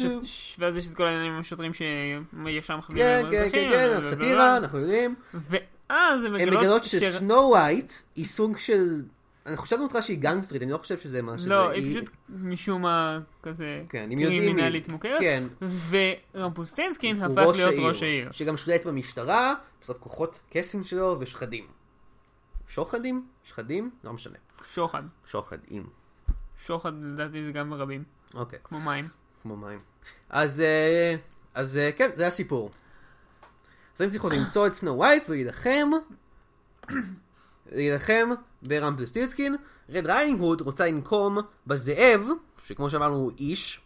ואז 0.60 0.78
יש 0.78 0.88
את 0.88 0.94
כל 0.94 1.08
העניינים 1.08 1.34
עם 1.34 1.40
השוטרים 1.40 1.72
חבלים 2.82 3.04
כן, 3.04 3.22
להם 3.22 3.32
כן, 3.32 3.44
כן, 3.44 3.52
כן, 3.52 3.70
בלה, 3.70 3.88
בלה, 3.88 3.88
בלה. 3.88 3.98
הסאטירה, 3.98 4.58
אנחנו 4.58 4.80
יודעים. 4.80 5.16
ואז 5.34 6.24
הן 6.24 6.26
הן 6.26 6.34
מגלות... 6.34 6.64
מגלות 6.64 6.84
ש- 6.84 6.96
שסנו 6.96 7.50
ווייט 7.50 7.92
היא 8.16 8.26
סוג 8.26 8.58
של... 8.58 9.02
אני 9.48 9.58
חשבתי 9.58 9.84
אותך 9.84 9.98
שהיא 10.02 10.18
גנגסטרית, 10.18 10.62
אני 10.62 10.72
לא 10.72 10.78
חושב 10.78 11.00
שזה 11.00 11.22
מה 11.22 11.38
שזה. 11.38 11.50
לא, 11.50 11.70
היא 11.70 11.92
פשוט 11.92 12.10
משום 12.30 12.82
מה 12.82 13.20
כזה 13.44 13.84
כן. 13.90 14.10
קרימינלית 14.16 14.90
מוכרת. 14.90 15.20
כן. 15.20 15.44
ורמפוסטינסקין 16.34 17.22
הפך 17.22 17.46
להיות 17.56 17.76
ראש 17.78 18.04
העיר. 18.04 18.32
שגם 18.32 18.58
שולט 18.58 18.86
במשטרה, 18.86 19.54
בסוף 19.82 19.98
כוחות 19.98 20.40
קסם 20.50 20.84
שלו 20.84 21.18
ושחדים. 21.20 21.68
שוחדים? 22.68 23.28
שחדים? 23.44 23.92
לא 24.04 24.14
משנה. 24.14 24.38
שוחד. 24.74 25.04
שוחדים. 25.26 25.90
שוחד 26.66 26.92
לדעתי 27.02 27.46
זה 27.46 27.52
גם 27.52 27.70
ברבים, 27.70 28.04
אוקיי, 28.34 28.60
כמו 28.64 28.80
מים. 28.80 29.08
כמו 29.44 29.56
מים. 29.58 29.80
אז, 30.30 30.62
אה, 30.62 31.16
אז 31.54 31.78
אה, 31.78 31.92
כן, 31.92 32.10
זה 32.16 32.28
הסיפור. 32.28 32.72
אז 33.96 34.02
הם 34.02 34.10
צריכות 34.10 34.34
למצוא 34.34 34.68
את 34.68 34.74
Snow 34.74 34.98
White 34.98 35.30
ולהילחם, 35.30 35.90
להילחם 37.72 38.30
ב 38.62 38.67
Rumpelstiltskin. 38.67 39.56
Red 39.90 40.06
Riding 40.06 40.40
Hood 40.40 40.62
רוצה 40.62 40.88
לנקום 40.88 41.38
בזאב, 41.68 42.22
שכמו 42.66 42.90
שאמרנו 42.90 43.16
הוא 43.16 43.32
איש, 43.38 43.82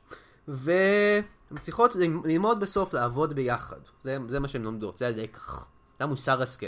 והן 0.47 1.57
צריכות 1.61 1.95
ללמוד 2.25 2.59
בסוף 2.59 2.93
לעבוד 2.93 3.33
ביחד. 3.33 3.79
זה, 4.03 4.17
זה 4.27 4.39
מה 4.39 4.47
שהן 4.47 4.61
לומדות, 4.61 4.97
זה 4.97 5.07
הלקח. 5.07 5.65
זה 5.99 6.03
המוסר 6.03 6.41
השכל. 6.41 6.65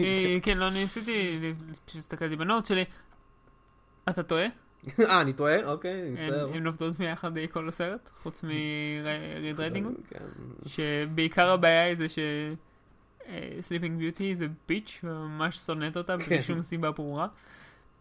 אה, 0.00 0.38
כן, 0.42 0.58
לא 0.58 0.70
ניסיתי, 0.70 1.40
פשוט 1.84 2.00
הסתכלתי 2.00 2.36
ב 2.36 2.42
note 2.42 2.64
שלי. 2.64 2.84
אתה 4.08 4.22
טועה? 4.22 4.46
אה, 5.00 5.20
אני 5.20 5.32
טועה? 5.32 5.72
אוקיי, 5.72 6.02
אני 6.02 6.10
מצטער. 6.10 6.48
הן 6.54 6.66
עובדות 6.66 6.96
ביחד 6.96 7.38
אה, 7.38 7.46
כל 7.46 7.68
הסרט, 7.68 8.10
חוץ 8.22 8.44
מ 8.44 8.73
Red 8.73 9.58
Riding. 9.60 9.86
כן. 10.10 10.24
שבעיקר 10.66 11.50
הבעיה 11.50 11.84
היא 11.84 11.94
זה 11.94 12.08
ש... 12.08 12.18
Sleeping 13.60 13.98
Beauty 13.98 14.36
זה 14.36 14.46
bitch 14.68 15.00
וממש 15.04 15.56
שונאת 15.56 15.96
אותה 15.96 16.18
כן. 16.18 16.24
בלי 16.26 16.42
שום 16.42 16.62
סיבה 16.62 16.90
ברורה. 16.90 17.26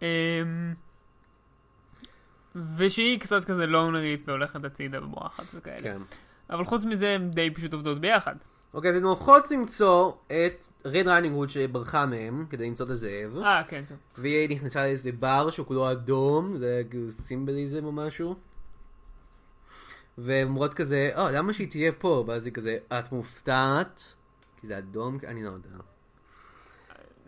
אמ, 0.02 0.74
ושהיא 2.78 3.20
קצת 3.20 3.46
כזה 3.46 3.66
לונרית 3.66 4.24
והולכת 4.28 4.66
הצידה 4.66 5.04
ובורחת 5.04 5.44
וכאלה. 5.54 5.82
כן. 5.82 6.02
אבל 6.50 6.66
חוץ 6.66 6.84
מזה 6.84 7.10
הם 7.10 7.30
די 7.30 7.50
פשוט 7.50 7.74
עובדות 7.74 8.00
ביחד. 8.00 8.36
אוקיי, 8.74 8.90
אז 8.90 8.96
הן 8.96 9.04
הולכות 9.04 9.52
למצוא 9.52 10.12
את 10.28 10.68
Red 10.86 11.08
Riding 11.08 11.36
Hood 11.36 11.50
שברחה 11.50 12.06
מהם, 12.06 12.46
כדי 12.50 12.68
למצוא 12.68 12.86
את 12.86 12.92
הזאב. 12.92 13.38
אה, 13.38 13.64
כן, 13.68 13.82
זה. 13.82 13.96
והיא 14.18 14.50
נכנסה 14.50 14.86
לאיזה 14.86 15.12
בר 15.12 15.50
שהוא 15.50 15.68
כולו 15.68 15.92
אדום, 15.92 16.58
זה 16.58 16.82
כאילו 16.90 17.12
סימבליזם 17.12 17.86
או 17.86 17.92
משהו. 17.92 18.36
והן 20.18 20.48
אומרות 20.48 20.74
כזה, 20.74 21.12
אה, 21.16 21.32
למה 21.32 21.54
שהיא 21.54 21.70
תהיה 21.70 21.92
פה? 21.92 22.24
ואז 22.28 22.46
היא 22.46 22.54
כזה, 22.54 22.78
את 22.88 23.12
מופתעת? 23.12 24.16
כי 24.66 24.70
זה 24.70 24.78
אדום? 24.78 25.18
אני 25.28 25.44
לא 25.44 25.50
יודע. 25.50 25.70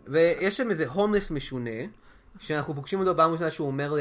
ויש 0.06 0.56
שם 0.56 0.70
איזה 0.70 0.86
הומלס 0.88 1.30
משונה, 1.30 1.80
שאנחנו 2.38 2.74
פוגשים 2.74 3.00
אותו 3.00 3.16
פעם 3.16 3.32
ראשונה 3.32 3.50
שהוא 3.50 3.66
אומר 3.66 3.94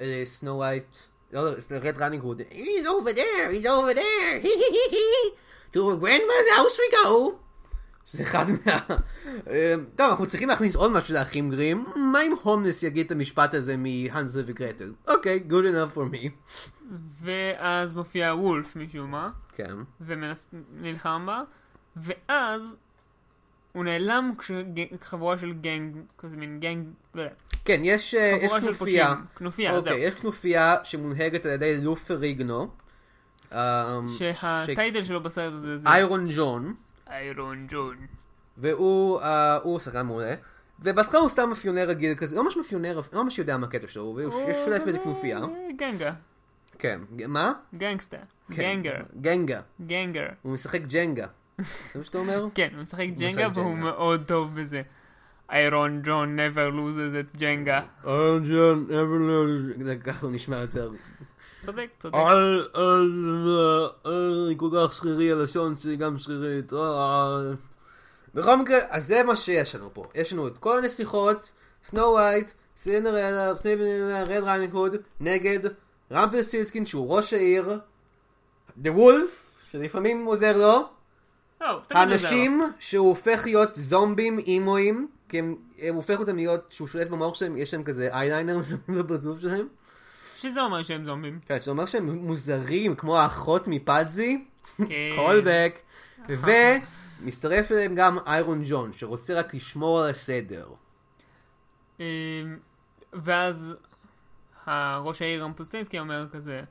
ל 0.00 0.11
Snow 0.11 0.56
White, 0.56 0.96
לא, 1.32 1.50
ל 1.70 1.78
Red 1.78 2.02
Riding 2.02 2.22
Hood, 2.22 2.40
he's 2.40 2.86
over 2.86 3.16
there, 3.16 3.52
he's 3.52 3.66
over 3.66 3.94
there, 3.94 4.46
to 5.72 5.78
grandma's 6.00 6.48
house 6.56 6.76
we 6.78 6.94
go. 6.94 7.32
שזה 8.06 8.22
אחד 8.22 8.46
מה... 8.50 8.78
אה, 9.50 9.74
טוב, 9.96 10.10
אנחנו 10.10 10.26
צריכים 10.26 10.48
להכניס 10.48 10.76
עוד 10.76 10.90
משהו 10.90 11.14
לאחים 11.14 11.50
גרים. 11.50 11.86
מה 11.96 12.22
אם 12.22 12.34
הומלס 12.42 12.82
יגיד 12.82 13.06
את 13.06 13.12
המשפט 13.12 13.54
הזה 13.54 13.76
מהנסל 13.76 14.42
וגרטל? 14.46 14.92
אוקיי, 15.08 15.44
good 15.48 15.52
enough 15.52 15.96
for 15.96 16.14
me. 16.14 16.28
ואז 17.22 17.94
מופיע 17.94 18.34
wolf 18.34 18.76
משום 18.76 19.10
מה, 19.10 19.30
כן. 19.56 19.74
ונלחם 20.00 21.26
בה, 21.26 21.42
ואז 21.96 22.76
הוא 23.72 23.84
נעלם 23.84 24.32
כשחבורה 24.38 25.38
של 25.38 25.52
gang, 25.52 25.96
כזה 26.18 26.36
מין 26.36 26.60
gang, 26.60 26.86
לא 27.14 27.22
יודע, 27.22 27.34
כן, 27.64 27.80
יש, 27.84 28.14
אה, 28.14 28.38
יש 28.42 28.52
כנופיה. 28.52 29.14
כנופיה, 29.36 29.80
זהו. 29.80 29.92
אוקיי, 29.92 30.06
יש 30.06 30.14
כנופיה 30.14 30.76
שמונהגת 30.84 31.46
על 31.46 31.52
ידי 31.52 31.80
לופר 31.80 32.14
ריגנו. 32.14 32.70
אה, 33.52 33.98
שהטייטל 34.16 35.04
שלו 35.04 35.22
בסרט 35.22 35.52
הזה 35.52 35.76
זה 35.76 35.88
איירון 35.88 36.28
ג'ון, 36.34 36.74
איירון 37.10 37.66
ג'ון. 37.70 37.96
והוא 38.56 39.20
הוא 39.62 39.78
שחקן 39.78 40.06
מעולה. 40.06 40.34
ובהתחלה 40.80 41.20
הוא 41.20 41.28
סתם 41.28 41.48
מאפיונר 41.48 41.88
רגיל 41.88 42.14
כזה, 42.14 42.36
לא 42.36 42.44
ממש 42.44 42.56
מאפיונר, 42.56 43.00
לא 43.12 43.24
ממש 43.24 43.38
יודע 43.38 43.56
מה 43.56 43.66
הקטע 43.66 43.88
שלו, 43.88 44.14
והוא 44.16 44.52
שולט 44.64 44.82
באיזה 44.82 44.98
כנופיה. 44.98 45.40
גנגה, 45.76 46.12
כן, 46.78 47.00
מה? 47.26 47.52
גנגסטר, 47.74 48.16
כן. 48.48 48.62
גנגר, 48.62 48.96
גנגה. 49.20 49.60
גנגר. 49.86 50.26
הוא 50.42 50.52
משחק 50.52 50.80
ג'נגה. 50.80 51.26
זה 51.92 51.98
מה 51.98 52.04
שאתה 52.04 52.18
אומר? 52.18 52.46
כן, 52.54 52.68
הוא 52.72 52.82
משחק 52.82 53.06
ג'נגה 53.18 53.48
והוא. 53.54 53.76
מאוד 53.76 54.22
טוב 54.26 54.60
בזה. 54.60 54.82
Iron 55.50 56.00
John 56.04 56.38
never 56.38 56.74
loses 56.74 57.20
at 57.20 57.36
Jenga. 57.36 57.80
Iron 58.06 58.48
John, 58.48 58.86
ever 58.90 59.84
זה 59.84 59.96
ככה 59.96 60.26
הוא 60.26 60.34
נשמע 60.34 60.56
יותר. 60.56 60.90
צודק, 61.60 61.88
צודק. 61.98 62.14
אני 64.06 64.54
כל 64.56 64.70
כך 64.74 64.92
שרירי, 64.92 65.32
הלשון 65.32 65.76
שלי 65.76 65.96
גם 65.96 66.18
שרירית. 66.18 66.72
אה. 66.72 67.52
בכל 68.34 68.56
מקרה, 68.56 68.78
אז 68.90 69.06
זה 69.06 69.22
מה 69.22 69.36
שיש 69.36 69.74
לנו 69.74 69.90
פה. 69.94 70.04
יש 70.14 70.32
לנו 70.32 70.48
את 70.48 70.58
כל 70.58 70.78
הנסיכות, 70.78 71.52
Snow 71.84 72.02
White, 72.02 72.50
סינדרלה, 72.76 73.52
Red 74.26 74.42
Riding 74.42 74.71
Hood, 74.71 74.96
נגד 75.20 75.60
Rumpelstiltskin 76.12 76.86
שהוא 76.86 77.16
ראש 77.16 77.32
העיר, 77.32 77.78
the 78.76 78.92
wolf, 78.92 79.54
שלפעמים 79.70 80.24
עוזר 80.24 80.56
לו, 80.56 80.88
לא. 81.62 81.80
האנשים 81.90 82.62
שהוא 82.78 83.08
הופך 83.08 83.42
להיות 83.44 83.70
זומבים 83.74 84.38
אימואים, 84.38 85.08
כי 85.28 85.38
הם, 85.38 85.56
הם 85.78 85.94
הופך 85.94 86.18
אותם 86.20 86.36
להיות, 86.36 86.72
שהוא 86.72 86.88
שולט 86.88 87.08
במוח 87.08 87.34
שלהם, 87.34 87.56
יש 87.56 87.74
להם 87.74 87.84
כזה 87.84 88.14
אייליינר 88.14 88.60
בפרצוף 88.98 89.40
שלהם. 89.40 89.68
שזה 90.36 90.60
אומר 90.60 90.82
שהם 90.82 91.04
זומבים. 91.04 91.38
כן, 91.46 91.58
זה 91.58 91.70
אומר 91.70 91.86
שהם 91.86 92.10
מוזרים, 92.10 92.94
כמו 92.94 93.18
האחות 93.18 93.68
מפאדזי, 93.68 94.44
כן. 94.78 94.84
קולבק, 95.16 95.78
ומצטרף 96.28 97.72
אליהם 97.72 97.94
גם 97.94 98.18
איירון 98.26 98.62
ג'ון, 98.66 98.92
שרוצה 98.92 99.34
רק 99.34 99.54
לשמור 99.54 100.02
על 100.02 100.10
הסדר. 100.10 100.68
אמ, 102.00 102.04
ואז 103.12 103.76
הראש 104.66 105.22
העיר 105.22 105.44
רמפוסטינסקי 105.44 105.98
אומר 105.98 106.26
כזה, 106.32 106.62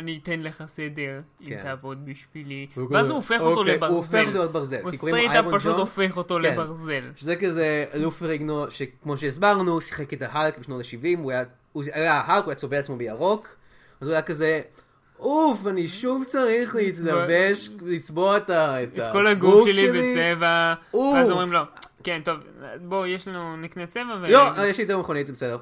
אני 0.00 0.20
אתן 0.22 0.40
לך 0.40 0.64
סדר 0.66 1.20
אם 1.40 1.48
כן. 1.48 1.62
תעבוד 1.62 2.06
בשבילי. 2.06 2.66
ואז 2.90 3.08
הוא 3.08 3.16
הופך 3.16 3.40
אותו 3.40 3.60
אוקיי, 3.60 3.74
לברזל. 3.74 3.92
הוא 3.92 3.96
הופך 3.96 4.28
להיות 4.32 4.52
ברזל. 4.52 4.80
הוא 4.82 4.90
כי 4.90 4.98
קוראים 4.98 5.16
לו 5.16 5.22
straight 5.22 5.30
up 5.30 5.44
Iron 5.44 5.58
פשוט. 5.58 5.76
הופך 5.76 6.16
אותו 6.16 6.34
כן. 6.34 6.42
לברזל. 6.42 7.02
שזה 7.16 7.36
כזה 7.36 7.84
לו 7.94 8.22
פריגנו, 8.22 8.70
שכמו 8.70 9.16
שהסברנו, 9.16 9.80
שיחק 9.80 10.12
את 10.12 10.22
ההאלק 10.22 10.58
בשנות 10.58 10.80
ה-70, 10.80 11.18
הוא 11.18 11.32
היה, 11.92 12.14
ההאלק, 12.14 12.44
הוא 12.44 12.50
היה 12.50 12.56
צובע 12.56 12.78
עצמו 12.78 12.96
בירוק, 12.96 13.48
אז 14.00 14.08
הוא 14.08 14.12
היה 14.12 14.22
כזה, 14.22 14.60
אוף, 15.18 15.66
אני 15.66 15.88
שוב 15.88 16.24
צריך 16.26 16.74
להתלבש, 16.74 17.70
לצבוע 17.86 18.36
את 18.36 18.50
כל 19.12 19.26
הגוף 19.26 19.68
שלי 19.68 19.88
בצבע. 19.92 20.74
ואז 20.94 21.30
אומרים 21.30 21.52
לו, 21.52 21.60
כן, 22.04 22.20
טוב, 22.24 22.38
בוא, 22.80 23.06
יש 23.06 23.28
לנו, 23.28 23.56
נקנה 23.56 23.86
צבע 23.86 24.16
ו... 24.22 24.28
לא, 24.28 24.66
יש 24.66 24.78
לי 24.78 24.82
את 24.82 24.88
זה 24.88 24.96
במכונית, 24.96 25.26
זה 25.26 25.32
בסדר. 25.32 25.58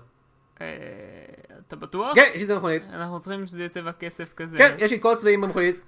אה, 1.69 1.77
אתה 1.77 1.87
בטוח? 1.87 2.15
כן, 2.15 2.25
יש 2.31 2.37
לי 2.37 2.43
את 2.43 2.47
זה 2.47 2.55
במכונית. 2.55 2.83
אנחנו 2.93 3.21
צריכים 3.21 3.47
שזה 3.47 3.59
יהיה 3.59 3.69
צבע 3.69 3.93
כסף 3.93 4.35
כזה. 4.35 4.59
כן, 4.59 4.75
יש 4.79 4.91
לי 4.91 5.01
כל 5.01 5.13
הצבעים 5.13 5.41
במכונית. 5.41 5.81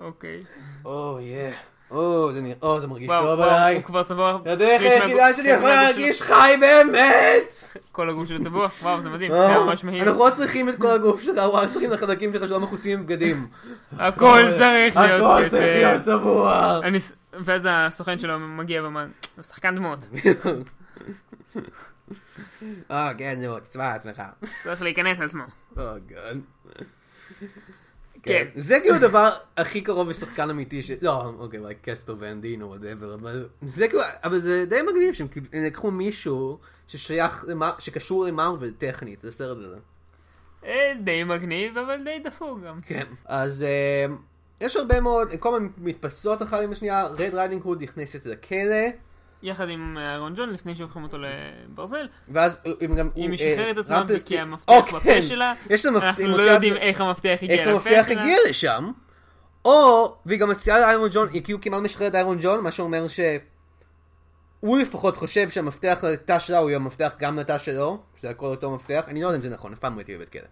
אוקיי. 0.00 0.44
או, 0.84 1.18
יא. 1.20 1.50
או, 1.90 2.32
זה 2.32 2.40
נראה, 2.40 2.54
או, 2.62 2.80
זה 2.80 2.86
מרגיש 2.86 3.08
טוב 3.08 3.40
עליי. 3.40 3.74
הוא 3.74 3.82
כבר 3.84 4.02
צבוע. 4.02 4.38
הדרך 4.46 4.82
היחידה 4.82 5.34
שלי 5.34 5.48
יכולה 5.48 5.82
להרגיש 5.82 6.22
חי 6.22 6.54
באמת! 6.60 7.54
כל 7.92 8.10
הגוף 8.10 8.28
שלו 8.28 8.40
צבוע? 8.40 8.68
וואו, 8.82 9.02
זה 9.02 9.10
מדהים. 9.10 9.32
אה, 9.32 9.64
ממש 9.64 9.84
מהיר. 9.84 10.04
אנחנו 10.04 10.26
לא 10.26 10.30
צריכים 10.30 10.68
את 10.68 10.74
כל 10.78 10.90
הגוף 10.90 11.22
שלך, 11.22 11.38
אנחנו 11.38 11.54
רק 11.54 11.70
צריכים 11.70 11.92
את 11.92 11.94
החלקים 11.94 12.32
שלך 12.32 12.48
שלא 12.48 12.60
מכוסים 12.60 12.98
עם 12.98 13.06
בגדים. 13.06 13.46
הכל 13.98 14.40
צריך 14.58 14.96
להיות 14.96 15.22
הכל 15.22 15.48
צריך 15.48 15.62
להיות 15.62 16.02
כסף. 16.02 16.04
צבוע. 16.04 16.80
ואז 17.32 17.68
הסוכן 17.70 18.18
שלו 18.18 18.38
מגיע 18.38 18.82
ואומר, 18.82 19.06
הוא 19.36 19.42
שחקן 19.42 19.76
דמות, 19.76 19.98
אה, 22.90 23.12
כן, 23.18 23.36
זהו, 23.38 23.60
תצבע 23.60 23.94
עצמך. 23.94 24.22
צריך 24.62 24.82
להיכנס 24.82 25.18
לעצמו. 25.18 25.42
Oh, 25.76 25.82
God. 26.06 26.40
כן. 28.22 28.46
זה 28.56 28.80
כאילו 28.80 28.96
הדבר 28.96 29.30
הכי 29.56 29.80
קרוב 29.80 30.08
לשחקן 30.08 30.50
אמיתי 30.50 30.82
ש... 30.82 30.90
לא, 31.02 31.32
אוקיי, 31.38 31.60
אולי 31.60 31.74
קספר 31.82 32.16
ואנדין 32.18 32.62
או 32.62 32.68
וואטאבר, 32.68 33.14
אבל 33.14 33.48
זה 33.62 33.88
כאילו, 33.88 34.02
אבל 34.24 34.38
זה 34.38 34.64
די 34.68 34.82
מגניב 34.82 35.14
שהם 35.14 35.28
כאילו- 35.28 35.46
לקחו 35.52 35.90
מישהו 35.90 36.58
ששייך, 36.88 37.44
שקשור 37.78 38.24
למרוויל 38.24 38.74
טכנית, 38.78 39.20
זה 39.22 39.32
סרט 39.32 39.58
הזה. 39.58 39.76
אה, 40.64 40.92
די 41.04 41.24
מגניב, 41.24 41.78
אבל 41.78 42.04
די 42.04 42.18
דפוק 42.24 42.58
גם. 42.66 42.80
כן. 42.86 43.06
אז 43.24 43.62
אה, 43.62 44.06
יש 44.60 44.76
הרבה 44.76 45.00
מאוד, 45.00 45.28
כל 45.38 45.54
הזמן 45.54 45.68
מתפצלות 45.78 46.42
אחת 46.42 46.60
עם 46.62 46.72
השנייה, 46.72 47.06
Red 47.06 47.34
Riding 47.34 47.62
Hood 47.62 47.82
נכנסת 47.82 48.26
לכלא, 48.26 48.86
יחד 49.42 49.68
עם 49.68 49.98
אהרון 49.98 50.34
ג'ון, 50.36 50.50
לפני 50.50 50.74
שהופכים 50.74 51.02
אותו 51.02 51.16
לברזל, 51.18 52.08
ואז 52.28 52.60
הם 52.80 52.94
גם... 52.94 53.10
היא 53.14 53.24
הוא, 53.24 53.32
משחררת 53.32 53.58
אה, 53.58 53.70
את 53.70 53.78
עצמה 53.78 54.04
כי 54.26 54.38
המפתח 54.38 54.72
או, 54.72 54.82
בפה 54.82 55.00
כן. 55.00 55.22
שלה, 55.22 55.54
יש 55.70 55.86
לה 55.86 55.90
מפתח, 55.90 56.06
אנחנו 56.06 56.38
לא 56.38 56.42
יודעים 56.42 56.74
איך 56.76 57.00
המפתח 57.00 57.38
הגיע 57.42 57.56
איך 57.56 57.60
לפה 57.60 57.70
המפתח 57.70 58.04
שלה. 58.08 58.22
הגיע 58.22 58.36
לשם, 58.48 58.90
או, 59.64 60.14
והיא 60.26 60.40
גם 60.40 60.48
מציעה 60.48 60.80
לאיירון 60.80 61.08
ג'ון, 61.12 61.28
היא 61.32 61.42
כאילו 61.42 61.60
כמעט 61.60 61.82
משחררת 61.82 62.14
איירון 62.14 62.38
ג'ון, 62.40 62.60
מה 62.60 62.72
שאומר 62.72 63.08
ש... 63.08 63.20
הוא 64.60 64.78
לפחות 64.78 65.16
חושב 65.16 65.50
שהמפתח 65.50 66.04
לתא 66.12 66.38
שלה 66.38 66.58
הוא 66.58 66.70
יהיה 66.70 66.76
המפתח 66.76 67.14
גם 67.18 67.38
לתא 67.38 67.58
שלו, 67.58 68.02
שזה 68.16 68.30
הכל 68.30 68.46
אותו 68.46 68.70
מפתח, 68.70 69.04
אני 69.08 69.22
לא 69.22 69.26
יודע 69.26 69.36
אם 69.36 69.42
זה 69.42 69.48
נכון, 69.48 69.72
אף 69.72 69.78
פעם 69.78 69.94
לא 69.94 69.98
הייתי 69.98 70.16
בבית 70.16 70.28
כלא. 70.28 70.42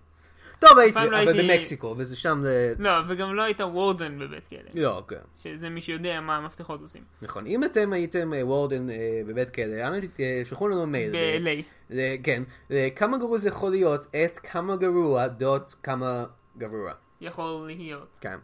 טוב 0.58 0.78
הייתי, 0.78 0.98
לא 0.98 1.04
אבל 1.04 1.14
הייתי- 1.14 1.48
במקסיקו, 1.56 1.94
וזה 1.98 2.16
שם 2.16 2.38
זה... 2.42 2.74
לא, 2.78 2.90
וגם 3.08 3.34
לא 3.34 3.42
הייתה 3.42 3.66
וורדן 3.66 4.18
בבית 4.18 4.46
כלא, 4.46 4.58
לא, 4.74 5.02
כן. 5.08 5.16
שזה 5.36 5.68
מי 5.68 5.80
שיודע 5.80 6.20
מה 6.20 6.36
המפתחות 6.36 6.80
עושים. 6.80 7.02
נכון, 7.22 7.46
אם 7.46 7.64
אתם 7.64 7.92
הייתם 7.92 8.34
אה, 8.34 8.46
וורדן 8.46 8.90
אה, 8.90 8.96
בבית 9.26 9.50
כלא, 9.50 9.86
אנא 9.86 9.98
אה, 10.20 10.42
שלחו 10.44 10.68
לנו 10.68 10.86
מייל. 10.86 11.12
ב-LA. 11.12 11.94
כן, 12.22 12.42
כמה 12.96 13.18
גרוע 13.18 13.38
זה 13.38 13.48
יכול 13.48 13.70
להיות, 13.70 14.06
את 14.24 14.38
כמה 14.38 14.76
גרוע 14.76 15.26
דוט 15.26 15.72
כמה 15.82 16.24
גרוע. 16.58 16.92
יכול 17.20 17.66
להיות. 17.66 18.08
כן, 18.20 18.38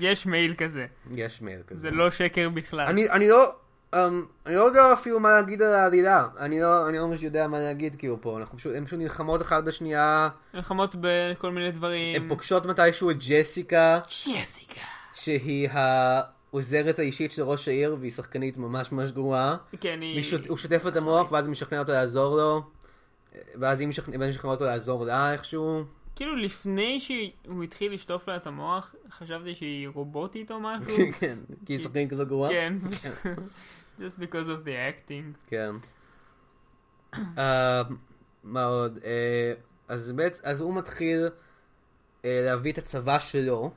יש 0.00 0.26
מייל 0.26 0.54
כזה, 0.58 0.86
יש 1.16 1.42
מייל 1.42 1.62
כזה. 1.66 1.80
זה 1.80 1.90
לא 1.90 2.10
שקר 2.10 2.48
בכלל. 2.48 2.86
אני, 2.86 3.10
אני 3.10 3.28
לא, 3.28 3.54
um, 3.94 3.96
אני 4.46 4.54
לא 4.54 4.60
יודע 4.62 4.92
אפילו 4.92 5.20
מה 5.20 5.30
להגיד 5.30 5.62
על 5.62 5.72
העלילה. 5.74 6.28
אני 6.38 6.60
לא, 6.60 6.88
אני 6.88 6.98
לא 6.98 7.06
ממש 7.06 7.22
יודע 7.22 7.48
מה 7.48 7.58
להגיד 7.58 7.96
כאילו 7.96 8.20
פה. 8.20 8.38
אנחנו 8.38 8.58
פשוט, 8.58 8.72
הן 8.76 8.84
פשוט 8.86 8.98
נלחמות 8.98 9.42
אחת 9.42 9.64
בשנייה. 9.64 10.28
מלחמות 10.54 10.94
בכל 11.00 11.50
מיני 11.50 11.70
דברים. 11.70 12.22
הן 12.22 12.28
פוגשות 12.28 12.66
מתישהו 12.66 13.10
את 13.10 13.16
ג'סיקה, 13.28 13.98
ג'סיקה. 14.04 14.80
שהיא 15.14 15.68
העוזרת 15.72 16.98
האישית 16.98 17.32
של 17.32 17.42
ראש 17.42 17.68
העיר, 17.68 17.96
והיא 18.00 18.12
שחקנית 18.12 18.56
ממש 18.56 18.92
ממש 18.92 19.10
גרועה. 19.10 19.56
כן, 19.80 19.98
היא... 20.00 20.22
שוט- 20.22 20.46
הוא 20.46 20.56
שוטף 20.56 20.84
את 20.88 20.96
המוח, 20.96 21.32
ואז 21.32 21.44
היא 21.46 21.50
משכנע 21.52 21.78
אותו 21.78 21.92
לעזור 21.92 22.36
לו. 22.36 22.62
ואז 23.54 23.80
היא 23.80 23.88
משכנע- 23.88 24.18
משכנע 24.28 24.50
אותו 24.50 24.64
לעזור 24.64 25.04
לה 25.04 25.32
איכשהו. 25.32 25.84
כאילו 26.16 26.36
לפני 26.36 27.00
שהוא 27.00 27.64
התחיל 27.64 27.92
לשטוף 27.94 28.28
לה 28.28 28.36
את 28.36 28.46
המוח, 28.46 28.94
חשבתי 29.10 29.54
שהיא 29.54 29.88
רובוטית 29.88 30.50
או 30.50 30.60
משהו. 30.60 31.04
כן, 31.20 31.38
כי 31.66 31.72
היא 31.72 31.78
שחקנית 31.82 32.10
כזו 32.10 32.26
גרועה. 32.26 32.50
כן. 32.50 32.74
Just 34.00 34.18
because 34.18 34.48
of 34.48 34.66
the 34.66 34.70
acting. 34.70 35.36
כן. 35.46 35.70
אה, 37.38 37.82
מה 38.44 38.64
עוד? 38.64 38.98
אה, 39.04 39.52
אז 39.88 40.12
בעצם, 40.12 40.42
אז 40.44 40.60
הוא 40.60 40.74
מתחיל 40.74 41.28
אה, 42.24 42.40
להביא 42.44 42.72
את 42.72 42.78
הצבא 42.78 43.18
שלו. 43.18 43.70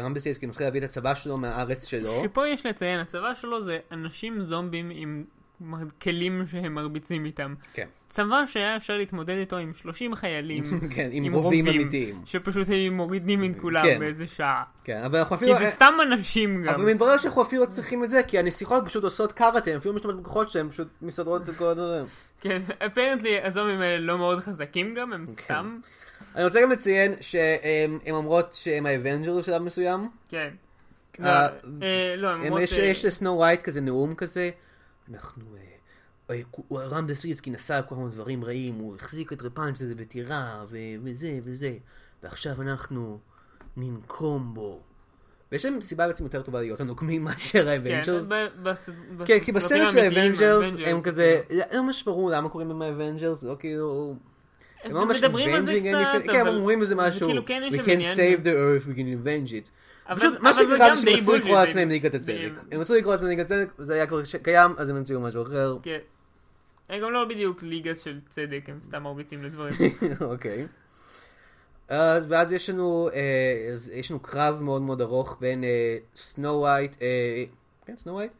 רמבסיסקי 0.00 0.46
מתחיל 0.46 0.66
להביא 0.66 0.80
את 0.80 0.84
הצבא 0.84 1.14
שלו 1.14 1.38
מהארץ 1.38 1.84
שלו. 1.84 2.20
שפה 2.22 2.48
יש 2.48 2.66
לציין, 2.66 3.00
הצבא 3.00 3.34
שלו 3.34 3.62
זה 3.62 3.78
אנשים 3.90 4.40
זומבים 4.40 4.90
עם 4.90 5.24
כלים 6.02 6.42
שהם 6.50 6.74
מרביצים 6.74 7.24
איתם. 7.24 7.54
כן. 7.74 7.86
צבא 8.08 8.42
שהיה 8.46 8.76
אפשר 8.76 8.96
להתמודד 8.96 9.34
איתו 9.34 9.56
עם 9.56 9.72
30 9.72 10.14
חיילים, 10.14 10.64
כן, 10.94 11.08
עם 11.12 11.32
רובים 11.34 11.66
אמיתיים. 11.68 12.22
שפשוט 12.24 12.68
היו 12.68 12.92
מורידים 12.92 13.44
את 13.44 13.60
כולם 13.60 13.82
כן. 13.84 13.98
באיזה 13.98 14.26
שעה. 14.26 14.62
כן, 14.84 15.02
אבל 15.04 15.18
אנחנו 15.18 15.36
אפילו... 15.36 15.56
כי 15.56 15.64
זה 15.64 15.70
סתם 15.70 15.94
אנשים 16.02 16.62
גם. 16.66 16.74
אבל 16.74 16.84
מתברר 16.92 17.16
שאנחנו 17.18 17.42
אפילו 17.42 17.64
לא 17.64 17.68
צריכים 17.68 18.04
את 18.04 18.10
זה, 18.10 18.22
כי 18.22 18.38
הנסיכות 18.38 18.84
פשוט 18.86 19.04
עושות 19.04 19.32
קארטה, 19.32 19.70
הם 19.70 19.76
אפילו 19.76 19.94
משתמשות 19.94 20.20
בכוחות 20.22 20.48
שהן 20.48 20.68
פשוט 20.70 20.88
מסתדרות 21.02 21.48
את 21.48 21.54
כל 21.54 21.64
הדברים. 21.68 22.04
כן, 22.40 22.62
apparently 22.86 23.40
הזומבים 23.42 23.80
האלה 23.80 23.98
לא 23.98 24.18
מאוד 24.18 24.40
חזקים 24.40 24.94
גם, 24.94 25.08
כן. 25.08 25.12
הם 25.14 25.26
סתם. 25.28 25.78
אני 26.36 26.44
רוצה 26.44 26.62
גם 26.62 26.70
לציין 26.70 27.14
שהן 27.20 27.98
אומרות 28.10 28.54
שהם 28.54 28.86
ה 28.86 28.92
Avengers 28.92 29.38
בשלב 29.38 29.62
מסוים. 29.62 30.08
כן. 30.28 30.48
לא, 31.18 31.28
אה, 31.28 31.46
אה, 31.82 32.14
לא, 32.16 32.28
הם- 32.30 32.42
אומרות... 32.42 32.60
יש- 32.60 32.72
אה, 32.78 32.84
יש 32.84 33.04
ל 33.04 33.10
Snow 33.10 33.36
White 33.36 33.62
כזה 33.62 33.80
נאום 33.80 34.14
כזה, 34.14 34.50
אנחנו... 35.10 35.44
אה, 35.56 35.62
אה, 36.34 36.40
הוא- 36.50 36.80
Rumpelstiltskin 36.80 37.50
עשה 37.50 37.82
כל 37.82 37.94
מיני 37.94 38.10
דברים 38.10 38.44
רעים, 38.44 38.74
הוא 38.74 38.96
החזיק 38.96 39.32
את 39.32 39.42
רפונזל 39.42 39.82
הזה 39.82 39.94
בטירה, 39.94 40.64
וזה 41.02 41.38
וזה, 41.42 41.74
ועכשיו 42.22 42.62
אנחנו 42.62 43.18
ננקום 43.76 44.54
בו. 44.54 44.80
ויש 45.52 45.64
להם 45.64 45.80
סיבה 45.80 46.06
בעצם 46.06 46.24
יותר 46.24 46.42
טובה 46.42 46.60
להיות 46.60 46.80
הנוקמים 46.80 47.24
מאשר 47.24 47.62
כן, 47.64 47.68
ה 47.68 47.74
Avengers. 47.74 48.28
כן, 49.26 49.38
כי 49.38 49.52
בסרט 49.52 49.90
של 49.90 49.98
ה 49.98 50.05
Avengers 50.05 50.64
הם 50.86 50.98
זה 50.98 51.04
כזה, 51.04 51.40
כאילו- 51.48 51.62
לא 51.72 51.82
ממש 51.82 52.02
ברור 52.02 52.30
למה 52.30 52.48
קוראים 52.48 52.68
להם 52.68 52.82
ה 52.82 52.88
Avengers, 52.88 53.42
לא 53.44 53.56
כאילו... 53.58 54.16
הם 54.84 54.94
לא 54.94 55.06
ממש 55.06 55.18
מדברים 55.22 55.54
על 55.54 55.64
זה 55.64 55.80
קצת, 55.80 56.30
כן, 56.32 56.40
הם 56.40 56.46
אבל- 56.46 56.56
אומרים 56.56 56.80
איזה 56.80 56.94
משהו, 56.94 57.22
וכאילו 57.22 57.46
כן 57.46 57.62
we 57.70 57.76
can 57.76 58.16
save 58.16 58.44
the 58.44 58.48
earth, 58.48 58.88
we 58.88 58.96
can 58.96 59.26
avenge 59.26 59.50
it. 59.52 59.70
פשוט, 60.16 60.40
מה 60.40 60.52
זה 60.52 60.62
שקרה 60.62 60.96
זה 60.96 61.02
שהם 61.02 61.18
רצו 61.20 61.34
לקרוא 61.36 61.56
לעצמם 61.56 61.74
זה- 61.74 61.84
ליגת 61.84 62.12
זה- 62.12 62.18
הצדק. 62.32 62.52
הם 62.72 62.80
רצו 62.80 62.94
לקרוא 62.94 63.12
לעצמם 63.14 63.28
ליגת 63.28 63.44
הצדק, 63.44 63.68
וזה 63.78 63.94
היה 63.94 64.06
כבר 64.06 64.22
קיים, 64.42 64.70
אז 64.78 64.88
הם 64.88 64.96
המציאו 64.96 65.20
משהו 65.20 65.42
אחר. 65.42 65.76
כן. 65.82 65.98
הם 66.88 67.00
גם 67.00 67.12
לא 67.12 67.24
בדיוק 67.24 67.62
ליגה 67.62 67.94
של 67.94 68.20
צדק, 68.28 68.60
הם 68.68 68.78
סתם 68.82 69.02
מרביצים 69.02 69.44
לדברים. 69.44 69.72
אוקיי. 70.20 70.66
אז 71.88 72.26
ואז 72.28 72.52
יש 72.52 72.70
לנו, 72.70 73.08
אה, 73.14 73.20
יש 73.92 74.10
לנו 74.10 74.20
קרב 74.20 74.62
מאוד 74.62 74.82
מאוד 74.82 75.00
ארוך 75.00 75.36
בין 75.40 75.64
אה, 75.64 75.96
Snow 76.16 76.48
White, 76.60 76.92
אה, 77.02 77.44
כן 77.86 77.96
Snow 77.96 78.12
White? 78.14 78.32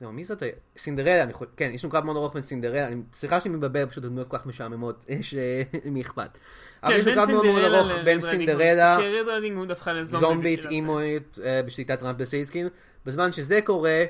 לא, 0.00 0.12
מי 0.12 0.24
זאת? 0.24 0.42
סינדרלה, 0.78 1.22
אני 1.22 1.32
חושב, 1.32 1.50
כן, 1.56 1.70
יש 1.74 1.84
לנו 1.84 1.92
קרב 1.92 2.04
מאוד 2.04 2.16
ארוך 2.16 2.32
בין 2.34 2.42
סינדרלה, 2.42 2.86
אני- 2.86 3.02
סליחה 3.14 3.40
שאני 3.40 3.54
מבלבל, 3.56 3.86
פשוט 3.86 4.04
הדמויות 4.04 4.28
כל 4.28 4.38
כך 4.38 4.46
משעממות, 4.46 5.04
אה, 5.10 5.16
שלמי 5.22 6.02
אכפת. 6.02 6.38
אבל 6.82 6.92
כן, 6.92 6.98
יש 7.00 7.06
לנו 7.06 7.16
קרב 7.16 7.30
מאוד 7.30 7.46
מאוד 7.46 7.72
ארוך 7.74 7.92
בין 8.04 8.20
סינדרלה, 8.20 8.96
שרד 9.00 9.28
ריידינג 9.28 9.56
הוד 9.58 9.70
הפכה 9.70 9.92
לזומבית. 9.92 10.66
זומבית 10.66 11.38
אה, 11.44 11.62
בשליטת 11.62 12.02
רמפלסטילסקין. 12.02 12.68
בזמן 13.06 13.32
שזה 13.32 13.60
קורה, 13.64 14.04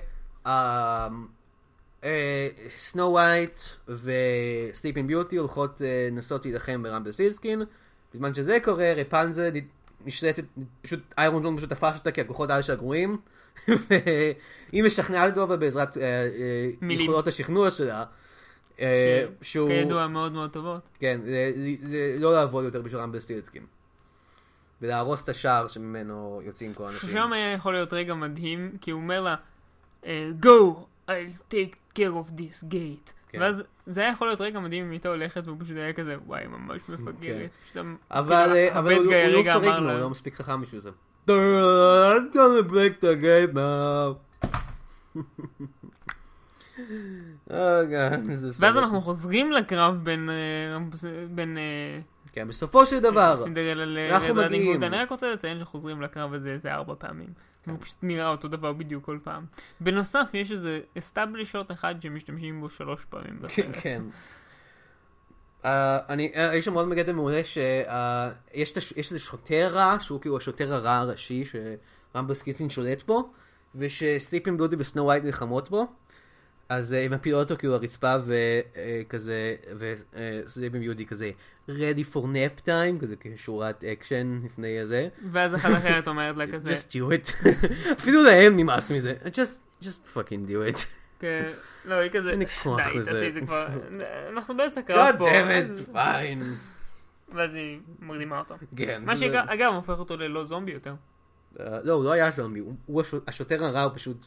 אה, 0.46 1.08
אה, 2.04 2.48
סנו 2.76 3.12
ווייט 3.12 3.58
וסליפינג 3.88 5.08
ביוטי 5.08 5.36
הולכות 5.36 5.82
אה, 5.82 6.08
לנסות 6.10 6.44
להילחם 6.44 6.82
ברמפלסטילסקין. 6.82 7.62
בזמן 8.14 8.34
שזה 8.34 8.58
קורה, 8.64 8.92
רפונזל 8.96 9.50
נשלטת, 10.06 10.44
פשוט 10.82 11.00
איירון 11.18 11.42
ג'ון 11.42 11.56
פשוט 11.56 11.70
תפס 11.70 11.98
אותה 11.98 12.10
כי 12.12 12.20
הכוחות 12.20 12.50
העל 12.50 12.62
שלה 12.62 12.76
גרועים. 12.76 13.16
והיא 13.68 14.82
משכנעת 14.84 15.36
אותו 15.38 15.58
בעזרת 15.58 15.96
אה, 15.96 16.02
אה. 16.02 16.92
יכולות 16.92 17.26
השכנוע 17.26 17.70
שלה. 17.70 18.04
אה, 18.80 19.24
שהוא, 19.42 19.68
שכידוע 19.70 20.06
מאוד 20.06 20.32
מאוד 20.32 20.50
טובות. 20.50 20.80
כן, 21.00 21.20
לא 22.18 22.32
לעבוד 22.34 22.64
יותר 22.64 22.82
בשביל 22.82 23.00
רמפ 23.00 23.18
סייצקין. 23.18 23.62
ולהרוס 24.82 25.24
את 25.24 25.28
השער 25.28 25.68
שממנו 25.68 26.40
יוצאים 26.44 26.74
כל 26.74 26.84
האנשים. 26.84 27.08
ששם 27.10 27.32
היה 27.32 27.52
יכול 27.52 27.72
להיות 27.72 27.92
רגע 27.92 28.14
מדהים, 28.14 28.72
כי 28.80 28.90
הוא 28.90 29.00
אומר 29.00 29.20
לה, 29.20 29.34
Go, 30.42 30.74
I'll 31.08 31.10
take 31.50 31.74
care 31.98 32.12
of 32.26 32.32
this 32.32 32.64
gate. 32.70 33.12
כן. 33.28 33.40
ואז 33.40 33.62
זה 33.86 34.00
היה 34.00 34.10
יכול 34.12 34.28
להיות 34.28 34.40
רגע 34.40 34.60
מדהים 34.60 34.84
אם 34.84 34.90
הייתה 34.90 35.08
הולכת 35.08 35.42
והוא 35.46 35.56
פשוט 35.60 35.76
היה 35.76 35.92
כזה, 35.92 36.16
וואי, 36.26 36.46
ממש 36.46 36.80
מפגרת. 36.88 37.50
היה- 37.70 38.78
אבל 38.78 38.94
הוא 38.94 39.04
לא 39.04 39.42
פריגנו, 39.60 39.86
לה- 39.86 39.92
הוא 39.92 40.00
לא 40.00 40.10
מספיק 40.10 40.34
חכם 40.34 40.60
בשביל 40.62 40.80
זה. 40.80 40.90
I'm 41.28 42.30
gonna 42.32 42.62
break 42.62 43.00
the 43.00 43.16
game 43.16 43.54
now. 43.54 44.16
Oh 47.50 47.84
God, 47.90 48.30
איזה 48.30 48.38
סרט. 48.38 48.46
ואז 48.46 48.76
אנחנו 48.76 49.00
חוזרים 49.00 49.52
לקרב 49.52 50.00
בין, 50.04 50.30
אה, 50.30 50.78
בין 51.30 51.58
אה, 51.58 52.00
כן, 52.32 52.48
בסופו 52.48 52.86
של 52.86 53.00
דבר, 53.00 53.36
סינדרלה 53.36 53.82
אנחנו 53.82 54.06
מגיעים 54.06 54.34
לרד 54.34 54.38
ריידינג. 54.38 54.84
אני 54.84 54.96
רק 54.96 55.10
רוצה 55.10 55.30
לציין 55.30 55.60
שחוזרים 55.60 56.02
לקרב 56.02 56.34
הזה 56.34 56.50
איזה 56.50 56.74
ארבע 56.74 56.94
פעמים. 56.98 57.28
הוא 57.66 57.76
פשוט 57.80 57.96
נראה 58.02 58.28
אותו 58.28 58.48
דבר 58.48 58.72
בדיוק 58.72 59.04
כל 59.04 59.18
פעם. 59.22 59.44
בנוסף, 59.80 60.30
יש 60.34 60.52
איזה 60.52 60.80
establishing 60.98 61.52
shot 61.52 61.72
אחד 61.72 61.94
שמשתמשים 62.02 62.60
בו 62.60 62.68
שלוש 62.68 63.04
פעמים 63.04 63.38
בסרט. 63.40 63.66
כן. 63.82 64.02
אה, 65.66 65.98
אני, 66.08 66.32
אה, 66.36 66.56
יש 66.56 66.64
שם 66.64 66.74
עוד 66.74 66.88
מגדל 66.88 67.12
מעולה 67.12 67.44
שיש 67.44 68.76
איזה 68.96 69.18
שוטר 69.18 69.70
רע, 69.72 69.96
שהוא 70.00 70.20
כאילו 70.20 70.36
השוטר 70.36 70.74
הרע 70.74 70.94
הראשי 70.96 71.44
שרמפלסטילסקין 72.14 72.70
שולט 72.70 73.02
בו, 73.06 73.28
ושסליפינג 73.74 74.56
ביוטי 74.56 74.76
וסנו 74.78 75.04
ווייט 75.04 75.24
נלחמות 75.24 75.70
בו. 75.70 75.86
אז 76.68 76.94
אה, 76.94 77.04
הם 77.04 77.12
מפילות 77.12 77.50
אותו 77.50 77.58
כאילו 77.60 77.72
לרצפה 77.72 78.14
וכזה, 78.26 79.54
וסליפינג 79.78 80.82
ביוטי 80.82 81.06
כזה, 81.06 81.30
ready 81.68 82.14
for 82.14 82.16
nap 82.16 82.66
time, 82.66 83.00
כזה 83.00 83.14
כשורת 83.20 83.84
אקשן 83.84 84.40
לפני 84.44 84.80
הזה. 84.80 85.08
ואז 85.32 85.54
אחת 85.54 85.76
אחרת 85.76 86.08
אומרת 86.08 86.36
לה 86.36 86.46
כזה, 86.52 86.74
just 86.74 86.92
do 86.92 87.12
it. 87.12 87.48
אפילו 88.00 88.22
להם 88.24 88.56
נמאס 88.56 88.90
מזה. 88.90 89.14
just, 89.24 89.84
just 89.84 90.16
fucking 90.16 90.50
do 90.50 90.74
it. 90.74 90.84
כן, 91.18 91.52
לא, 91.84 91.94
היא 91.94 92.10
כזה, 92.10 92.30
אין 92.30 92.38
לי 92.38 92.46
כוח 92.46 92.80
די, 92.80 92.98
לזה." 92.98 93.10
תעשי 93.10 93.28
את 93.28 93.32
זה 93.32 93.40
כבר, 93.40 93.68
אנחנו 94.32 94.56
באמצע 94.56 94.82
קרב 94.82 95.14
God 95.14 95.18
פה. 95.18 95.28
damn 95.30 95.78
it, 95.78 95.94
fine. 95.94 96.42
ואז 97.34 97.54
היא 97.54 97.80
מרדימה 98.00 98.38
אותו. 98.38 98.54
כן. 98.76 99.02
מה 99.06 99.16
שאגב 99.16 99.72
הופך 99.74 99.98
אותו 99.98 100.16
ללא 100.16 100.44
זומבי 100.44 100.72
יותר. 100.72 100.94
אה, 101.60 101.78
לא, 101.82 101.92
הוא 101.92 102.04
לא 102.04 102.12
היה 102.12 102.30
זומבי, 102.30 102.60
הוא- 102.60 102.74
הוא 102.86 103.00
הש- 103.00 103.14
השוטר 103.28 103.64
הרע, 103.64 103.82
הוא 103.82 103.92
פשוט, 103.94 104.26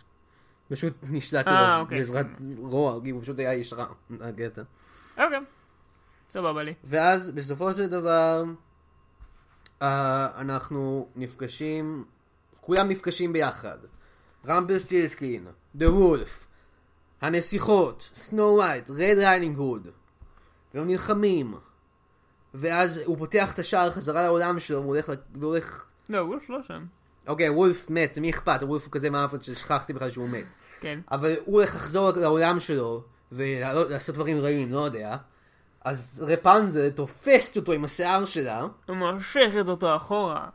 פשוט 0.70 0.94
נשלט 1.10 1.48
אה, 1.48 1.60
עליו 1.60 1.82
אוקיי. 1.82 1.98
בעזרת 1.98 2.26
רוע, 2.58 2.92
הוא 3.12 3.22
פשוט 3.22 3.40
היה 3.40 3.52
איש 3.52 3.74
רע, 3.74 3.86
הקטע. 4.22 4.62
אוקיי, 5.18 5.40
סבבה 6.30 6.64
לי. 6.64 6.74
ואז 6.84 7.32
בסופו 7.32 7.74
של 7.74 7.88
דבר, 7.88 8.44
אה, 9.82 10.28
אנחנו 10.38 11.08
נפגשים, 11.16 12.06
כולם 12.62 12.90
נפגשים 12.90 13.34
ביחד. 13.34 13.78
רמפלסטילסקין, 14.48 15.48
דה 15.76 15.92
וולף, 15.94 16.48
הנסיכות, 17.22 18.10
סנו 18.14 18.44
ווייט, 18.44 18.90
רד 18.90 19.18
ריידינג 19.18 19.58
הוד, 19.58 19.88
והם 20.74 20.88
נלחמים. 20.88 21.54
ואז 22.54 22.98
הוא 23.06 23.18
פותח 23.18 23.54
את 23.54 23.60
השער 23.60 23.92
חזרה 23.92 24.24
לעולם 24.24 24.60
שלו, 24.60 24.82
והוא 24.82 24.96
הולך, 24.96 25.10
ל- 25.10 25.14
והוא 25.36 25.52
הולך 25.52 25.86
לא, 26.10 26.18
וולף 26.22 26.50
לא 26.50 26.60
שם. 26.68 26.86
אוקיי, 27.28 27.50
וולף 27.50 27.90
מת, 27.90 28.18
למי 28.18 28.30
אכפת? 28.30 28.60
וולף 28.64 28.84
הוא 28.84 28.92
כזה 28.92 29.10
מאפן 29.10 29.42
ששכחתי 29.42 29.94
בכלל 29.94 30.10
שהוא 30.10 30.30
מת. 30.30 30.46
כן. 30.80 31.00
אבל 31.12 31.36
הוא 31.46 31.56
הולך 31.56 31.76
לחזור 31.76 32.12
לעולם 32.12 32.60
שלו, 32.60 33.04
ולעשות 33.32 34.16
דברים 34.16 34.38
רעים, 34.40 34.72
לא 34.72 34.80
יודע. 34.80 35.18
אז 35.86 36.26
רפנזל 36.28 36.90
תופסת 36.90 37.58
אותו 37.58 37.72
עם 37.72 37.84
השיער 37.86 38.26
שלה, 38.26 38.66
הוא 38.88 38.96
מושכת 38.96 39.68
אותו 39.68 39.96
אחורה. 39.96 40.50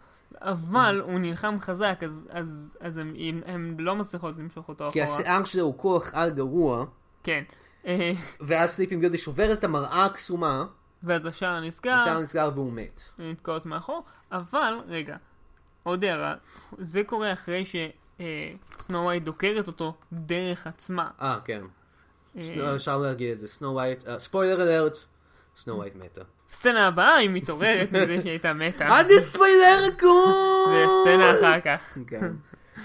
אבל 0.45 1.01
הוא 1.05 1.19
נלחם 1.19 1.57
חזק, 1.61 2.01
אז, 2.05 2.29
אז, 2.31 2.79
אז 2.81 2.97
הם, 2.97 3.15
הם, 3.19 3.41
הם 3.47 3.77
לא 3.79 3.97
מצליחות 3.97 4.35
למשוך 4.39 4.69
אותו 4.69 4.91
כי 4.93 5.05
אחורה. 5.05 5.19
השיער 5.19 5.45
שלו 5.45 5.63
הוא 5.63 5.79
כוח 5.79 6.15
על 6.15 6.31
גרוע, 6.31 6.85
כן. 7.23 7.45
אה, 7.87 8.13
ואז 8.41 8.71
סליפים 8.71 9.01
ביודי 9.01 9.19
שובר 9.19 9.53
את 9.53 9.65
המראה 9.65 10.05
הקסומה, 10.05 10.65
ואז 11.03 11.27
השער 11.27 11.61
נסגר, 11.61 11.95
השער 11.95 12.21
נסגר 12.21 12.51
והוא 12.55 12.73
מת. 12.73 13.01
נתקעות 13.19 13.67
מאחור, 13.67 14.05
אבל, 14.33 14.75
רגע, 14.89 15.17
עוד 15.83 16.05
הערה, 16.05 16.35
זה 16.79 17.03
קורה 17.07 17.33
אחרי 17.33 17.65
שסנו 17.65 19.05
ווייט 19.05 19.23
דוקרת 19.23 19.67
אותו 19.67 19.95
דרך 20.13 20.67
עצמה. 20.67 21.11
אה, 21.21 21.39
כן. 21.45 21.63
אה, 22.37 22.75
אפשר 22.75 22.99
להגיד 22.99 23.31
את 23.31 23.39
זה, 23.39 23.49
סנו 23.49 23.75
ווייט, 23.75 24.05
ספוילר 24.19 24.63
אלרט, 24.63 24.99
סנו 25.57 25.77
ווייט 25.77 25.95
מתה. 25.95 26.23
סצנה 26.55 26.87
הבאה 26.87 27.17
היא 27.17 27.31
מתעוררת 27.31 27.93
מזה 27.93 28.17
שהיא 28.21 28.31
הייתה 28.31 28.53
מתה. 28.53 28.87
עד 28.99 29.07
ספוילר 29.19 29.79
הכל! 29.88 30.25
זה 30.69 30.85
סצנה 31.03 31.31
אחר 31.31 31.61
כך. 31.61 31.99
כן. 32.07 32.33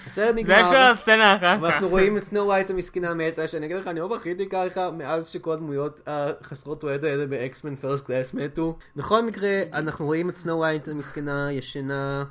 הסרט 0.05 0.27
זה 0.27 0.33
נגמר. 0.33 0.61
אשכרה 0.61 0.95
סצנה 0.95 1.35
אחר 1.35 1.43
כך. 1.43 1.57
ואנחנו 1.61 1.91
רואים 1.91 2.17
את 2.17 2.23
סנו 2.23 2.45
ווייט 2.45 2.69
המסכנה 2.69 3.13
מתה, 3.13 3.47
שאני 3.47 3.65
אגיד 3.65 3.77
לך, 3.77 3.87
אני 3.87 3.99
לא 3.99 4.07
בכיתי 4.07 4.49
ככה 4.49 4.91
מאז 4.91 5.27
שכל 5.27 5.51
הדמויות 5.51 6.01
החסרות 6.07 6.81
תועלת 6.81 7.03
האלה 7.03 7.25
באקסמן 7.25 7.75
פירסט 7.75 8.05
קלאס 8.05 8.33
מתו. 8.33 8.77
בכל 8.95 9.25
מקרה, 9.25 9.61
אנחנו 9.73 10.05
רואים 10.05 10.29
את 10.29 10.37
סנו 10.37 10.57
ווייט 10.57 10.87
המסכנה 10.87 11.51
ישנה, 11.51 12.23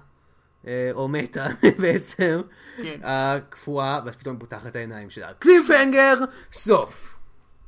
אה, 0.66 0.90
או 0.92 1.08
מתה 1.08 1.46
בעצם, 1.80 2.40
כן. 2.82 3.00
הקפואה, 3.02 4.00
ואז 4.04 4.16
פתאום 4.16 4.38
פותחת 4.38 4.76
העיניים 4.76 5.10
שלה. 5.10 5.32
קליפהנגר, 5.38 6.14
סוף. 6.52 7.17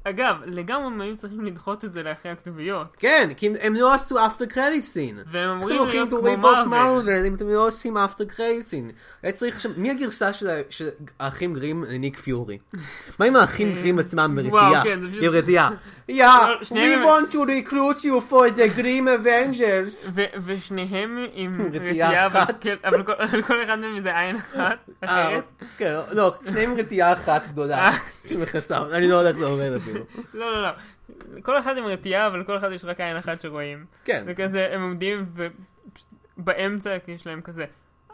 אגב, 0.05 0.37
לגמרי 0.47 0.87
הם 0.87 1.01
היו 1.01 1.17
צריכים 1.17 1.45
לדחות 1.45 1.85
את 1.85 1.93
זה 1.93 2.03
לאחרי 2.03 2.33
הכתוביות. 2.33 2.97
כן, 2.99 3.31
כי 3.37 3.51
הם- 3.61 3.75
לא 3.75 3.95
עשו 3.95 4.27
אפטר 4.27 4.47
קרדיט 4.47 4.85
סין. 4.85 5.19
והם 5.33 5.49
אמורים 5.51 5.77
להיות 5.93 6.09
כמו 6.09 6.19
מרוויל. 6.67 7.25
אם 7.27 7.35
אתם 7.35 7.49
לא 7.49 7.67
עושים 7.67 7.97
אפטר 7.97 8.25
קרדיט 8.25 8.67
סין. 8.67 8.91
היה 9.23 9.33
צריך 9.33 9.57
עכשיו, 9.57 9.71
מי 9.77 9.91
הגרסה 9.91 10.33
של 10.33 10.49
האחים 11.21 11.55
גרים 11.55 11.85
לניק 11.85 12.19
פיורי? 12.19 12.59
מה 13.19 13.27
עם 13.27 13.37
האחים 13.37 13.75
גרים 13.75 13.99
עצמם 13.99 14.33
ברתיעה? 14.37 14.71
וואו, 14.71 14.85
כן, 14.85 15.01
זה 15.01 15.09
פשוט- 15.11 15.23
עם 16.11 16.19
לא, 16.19 16.57
we 16.71 17.05
want 17.05 17.33
to 17.33 17.37
recruit 17.37 18.03
you 18.05 18.31
for 18.31 18.57
the 18.57 18.79
Grim 18.79 19.07
Avengers. 19.25 20.21
ושניהם 20.45 21.19
עם 21.33 21.53
רתיעה 21.73 22.27
אחת. 22.27 22.67
אבל 22.85 23.03
כל- 23.03 23.13
אחד 23.65 23.79
מהם 23.79 24.01
זה 24.01 24.19
עין 24.19 24.37
אחת. 24.37 24.91
כן, 25.79 25.95
לא, 26.13 26.35
שניהם 26.49 26.77
רתיעה 26.79 27.13
אחת 27.13 27.43
גדולה. 27.49 27.91
שמכסה, 28.29 28.79
אני 28.93 29.09
לא 29.09 29.17
יודע 29.17 29.29
איך 29.31 29.39
זה 29.39 29.45
עובד 29.45 29.73
אפילו. 29.77 30.01
לא, 30.35 30.53
לא, 30.53 30.63
לא. 30.63 30.69
כל 31.43 31.59
אחד 31.59 31.77
עם 31.79 31.85
רתיעה, 31.85 32.27
אבל 32.27 32.45
כל 32.45 32.57
אחד 32.57 32.73
יש 32.73 32.85
רק 32.85 33.01
עין 33.01 33.17
אחת 33.17 33.41
שרואים. 33.41 33.85
כן. 34.05 34.25
וכזה, 34.27 34.69
הם 34.73 34.83
עומדים 34.83 35.27
ובאמצע 36.39 36.97
יש 37.09 37.27
להם 37.27 37.41
כזה. 37.41 37.65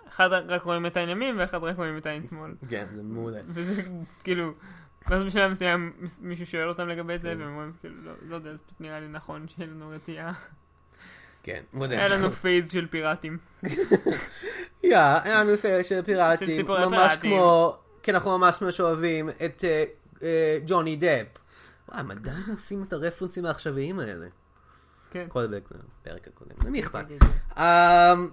אחד 0.09 0.33
רק 0.33 0.63
רואים 0.63 0.87
את 0.87 0.97
העין 0.97 1.09
ימין 1.09 1.35
ואחד 1.39 1.59
רק 1.65 1.77
רואים 1.77 1.99
את 1.99 2.07
העין 2.07 2.23
שמאל. 2.23 2.51
כן, 2.71 2.87
זה 2.97 3.03
מעולה. 3.03 3.39
וזה 3.49 3.83
כאילו, 4.25 4.53
ואז 5.09 5.23
בשלב 5.23 5.51
מסוים 5.51 5.93
מישהו 6.21 6.47
שואל 6.47 6.69
אותם 6.69 6.89
לגבי 6.89 7.19
זה, 7.19 7.31
כן. 7.31 7.41
והם 7.41 7.49
אומרים 7.49 7.73
כאילו, 7.81 7.95
לא, 8.05 8.13
לא 8.29 8.35
יודע, 8.35 8.53
זה 8.53 8.59
פשוט 8.67 8.81
נראה 8.81 9.01
לי 9.01 9.09
נכון 9.09 9.49
שיהיה 9.49 9.71
לנו 9.71 9.89
רתיעה. 9.89 10.33
כן, 11.43 11.63
היה 11.81 12.09
לנו 12.09 12.31
פייז 12.31 12.73
של 12.73 12.87
פיראטים. 12.87 13.39
יא, 14.83 14.99
היה 14.99 15.45
לנו 15.45 15.57
פייל 15.57 15.83
של 15.83 15.89
של 15.89 16.03
פיראטים, 16.03 16.49
סיפורי 16.49 16.87
ממש. 16.87 17.17
כמו, 17.17 17.77
כן, 18.03 18.15
אנחנו 18.15 18.39
ממש 18.39 18.61
ממש 18.61 18.81
אוהבים 18.81 19.31
את 19.31 19.65
אה, 19.65 19.85
אה, 20.23 20.59
ג'וני 20.67 20.97
דפ. 20.97 21.27
וואי, 21.89 22.01
הם 22.01 22.11
עדיין 22.11 22.43
עושים 22.53 22.83
את 22.83 22.93
הרפרנסים 22.93 23.47
העכשוויים 23.47 23.99
האלה. 23.99 24.27
כן. 25.11 25.27
כל 25.29 25.47
בפרק 25.47 26.29
הקודם, 26.29 26.57
למי 26.67 26.81
אכפת? 26.81 27.05
אמ, 27.57 28.31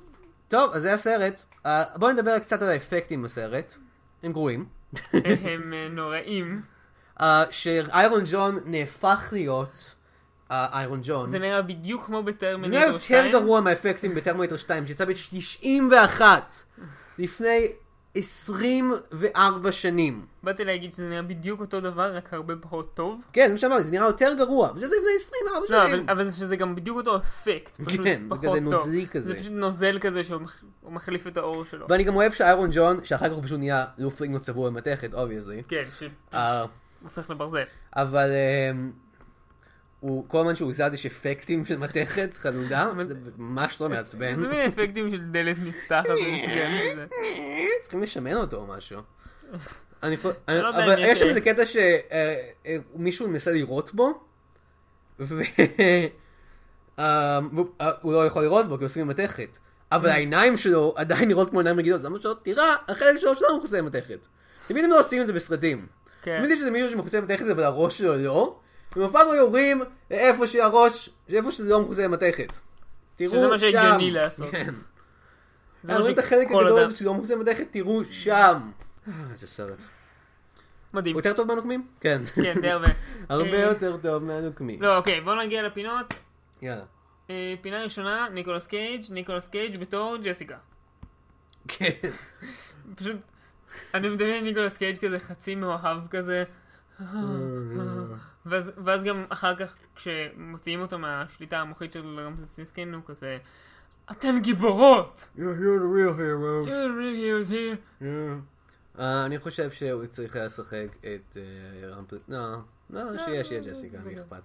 טוב, 0.47 0.71
אז 0.73 0.81
זה 0.81 0.93
הסרט. 0.93 1.43
אה, 1.65 1.83
בואו 1.95 2.11
נדבר 2.11 2.39
קצת 2.39 2.61
על 2.61 2.69
האפקטים 2.69 3.23
בסרט. 3.23 3.73
הם 4.23 4.31
גרועים. 4.31 4.65
הם 5.13 5.73
אה, 5.73 5.87
נוראים. 5.91 6.61
אה, 7.21 7.43
שאיירון 7.51 8.23
ג'ון 8.31 8.59
נהפך 8.65 9.29
להיות 9.31 9.95
אה, 10.51 10.67
איירון 10.73 10.99
ג'ון. 11.03 11.29
זה 11.29 11.39
נראה 11.39 11.61
בדיוק 11.61 12.05
כמו 12.05 12.23
זה 12.61 12.67
נראה 12.67 12.85
יותר 12.85 13.31
גרוע 13.31 13.61
מהאפקטים 13.61 14.15
בטרמינטור 14.15 14.57
2 14.57 14.87
שיצא 14.87 15.05
ב-91 15.05 16.21
לפני 17.17 17.67
24 18.15 19.31
שנים. 19.71 20.25
באתי 20.43 20.65
להגיד 20.65 20.93
שזה 20.93 21.09
נראה 21.09 21.21
בדיוק 21.21 21.61
אותו 21.61 21.81
דבר, 21.81 22.15
רק 22.15 22.33
הרבה 22.33 22.53
פחות 22.61 22.93
טוב. 22.95 23.23
כן, 23.33 23.45
זה 23.47 23.51
מה 23.53 23.57
שאמרתי, 23.57 23.83
זה 23.83 23.91
נראה 23.91 24.07
יותר 24.07 24.33
גרוע, 24.37 24.69
וזה, 24.75 24.82
לא, 24.82 24.87
זה 24.87 24.95
לפני 24.95 25.11
24 25.19 25.87
שנים. 25.87 26.09
אבל, 26.09 26.21
אבל 26.21 26.31
שזה 26.31 26.55
גם 26.55 26.75
בדיוק 26.75 26.97
אותו 26.97 27.17
אפקט, 27.17 27.81
פשוט 27.85 28.01
כן, 28.03 28.23
פחות 28.29 28.41
טוב. 28.45 28.57
נוזלי 28.57 29.07
כזה. 29.07 29.27
זה 29.27 29.35
פשוט 29.39 29.51
נוזל 29.51 29.97
כזה 30.01 30.23
שהוא 30.23 30.41
מח- 30.41 30.63
הוא 30.81 30.91
מחליף 30.91 31.27
את 31.27 31.37
האור 31.37 31.65
שלו. 31.65 31.85
ואני 31.89 32.03
גם 32.03 32.15
אוהב 32.15 32.31
שאיירון 32.31 32.69
ג'ון, 32.73 33.03
שאחר 33.03 33.29
כך 33.29 33.35
הוא 33.35 33.43
פשוט 33.43 33.59
נהיה 33.59 33.85
אלוף 33.99 34.21
רינגו 34.21 34.39
צבוע 34.39 34.69
במתכת, 34.69 35.13
obviously. 35.13 35.63
כן, 35.67 35.83
שהופך 35.99 37.29
לברזל. 37.29 37.63
אבל 37.95 38.29
אמ, 38.71 38.91
הוא, 40.03 40.25
כל 40.27 40.39
הזמן 40.39 40.55
שהוא 40.55 40.73
זז 40.73 40.93
יש 40.93 41.05
אפקטים 41.05 41.65
של 41.65 41.77
מתכת, 41.77 42.33
חנודה, 42.33 42.89
זה 43.01 43.13
ממש 43.37 43.81
לא 43.81 43.89
מעצבן. 43.89 44.35
זה 44.35 44.47
מין 44.47 44.59
אפקטים 44.59 45.09
של 45.09 45.21
דלת 45.31 45.55
נפתחת 45.63 46.09
ומסגרת 46.09 46.71
וזה. 46.93 47.05
צריכים 47.81 48.01
לשמן 48.03 48.33
אותו 48.33 48.57
או 48.57 48.67
משהו. 48.67 48.99
אני 50.03 50.17
לא 50.47 50.69
אבל 50.69 51.03
יש- 51.03 51.19
שם 51.19 51.25
איזה 51.25 51.41
קטע 51.41 51.61
שמישהו 52.95 53.27
מנסה 53.27 53.51
לירות 53.51 53.93
בו, 53.93 54.19
והוא 55.19 55.33
לא 58.03 58.25
יכול 58.25 58.41
לירות 58.41 58.67
בו 58.67 58.77
כי 58.77 58.83
הוא 58.83 58.85
עושים 58.85 59.07
מתכת. 59.07 59.57
אבל 59.91 60.09
Mm. 60.09 60.13
העיניים 60.13 60.57
שלו 60.57 60.93
עדיין 60.97 61.27
נראות 61.27 61.49
כמו 61.49 61.59
עיניים 61.59 61.79
רגילות, 61.79 62.01
זה 62.01 62.07
אומר 62.07 62.19
שלא, 62.19 62.35
תראה, 62.43 62.75
החלק 62.87 63.19
שלו 63.19 63.35
שלו 63.35 63.57
מכוסה 63.57 63.81
מתכת. 63.81 64.27
תמיד 64.67 64.83
הם 64.83 64.89
לא 64.89 64.99
עושים 64.99 65.21
את 65.21 65.27
זה 65.27 65.33
בסרטים. 65.33 65.85
כן. 66.21 66.37
תמיד 66.37 66.51
יש 66.51 66.59
איזה 66.59 66.71
מישהו 66.71 66.89
שמכוסה 66.89 67.21
מתכת 67.21 67.45
אבל 67.51 67.63
הראש 67.63 67.97
שלו 67.97 68.17
לא, 68.17 68.59
הם 68.95 69.01
אף 69.01 69.11
פעם 69.11 69.27
לא 69.27 69.33
יורים 69.33 69.81
לאיפה 70.11 70.47
שהראש, 70.47 71.09
איפה 71.29 71.51
שזה 71.51 71.69
לא 71.69 71.81
מכוסה 71.81 72.07
מתכת. 72.07 72.57
תראו 73.15 73.29
שם. 73.29 73.35
שזה 73.35 73.47
מה 73.47 73.59
שהגיוני 73.59 74.11
לעשות. 74.11 74.51
כן. 74.51 74.73
זה 75.83 75.87
מה, 75.87 75.91
אני 75.91 75.99
רואה 75.99 76.11
את 76.11 76.19
החלק 76.19 76.47
הגדול 76.47 76.77
הזה 76.77 76.97
שלא 76.97 77.13
מכוסה 77.13 77.35
מתכת, 77.35 77.67
תראו 77.71 78.01
שם. 78.09 78.71
אה, 79.07 79.13
איזה 79.31 79.47
סרט. 79.47 79.83
מדהים. 80.93 81.15
יותר 81.15 81.33
טוב 81.33 81.47
מהנוקמים? 81.47 81.87
כן. 81.99 82.21
כן, 82.43 82.61
די 82.61 82.69
הרבה. 82.69 82.87
הרבה 83.29 83.53
אה, 83.53 83.59
יותר 83.59 83.97
טוב 83.97 84.23
מהנוקמים. 84.23 84.81
לא, 84.81 84.97
אוקיי, 84.97 85.21
בואו 85.21 85.35
נגיע 85.35 85.63
לפינות. 85.63 86.13
יאללה. 86.61 86.83
אה, 87.29 87.53
פינה 87.61 87.83
ראשונה, 87.83 88.27
ניקולס 88.33 88.67
קייג', 88.67 89.03
ניקולס 89.09 89.49
קייג' 89.49 89.79
בתור 89.79 90.17
ג'סיקה. 90.23 90.57
כן. 91.67 91.89
פשוט, 92.95 93.15
אני 93.93 94.09
מדמיין 94.09 94.43
ניקולס 94.43 94.77
קייג' 94.77 94.97
כזה 94.97 95.19
חצי 95.19 95.55
מאוהב 95.55 96.07
כזה. 96.07 96.43
ואז, 98.45 98.71
ואז 98.83 99.03
גם 99.03 99.25
אחר 99.29 99.55
כך 99.55 99.73
כשמוציאים 99.95 100.81
אותו 100.81 100.99
מהשליטה 100.99 101.59
המוחית 101.59 101.91
של 101.91 102.19
רמפלסטילסקין 102.19 102.93
הוא 102.93 103.01
כזה 103.05 103.37
אתן 104.11 104.39
גיבורות! 104.39 105.27
You're 105.35 105.39
here 105.39 105.79
the 105.79 105.87
real 105.95 106.13
hero. 106.13 106.65
You're 106.67 106.87
the 106.87 106.97
real 106.97 107.15
heroes 107.15 107.51
here. 107.51 108.05
אה, 108.99 109.25
אני 109.25 109.39
חושב 109.39 109.71
שהוא 109.71 110.05
צריך 110.05 110.35
היה 110.35 110.45
לשחק 110.45 110.87
את 110.99 111.37
אה, 111.37 111.89
רמפל... 111.89 112.17
לא, 112.29 112.41
לא, 112.89 113.23
שיהיה, 113.25 113.43
שיהיה 113.43 113.61
ג'סיקה, 113.61 113.97
מי 114.05 114.15
אכפת. 114.15 114.41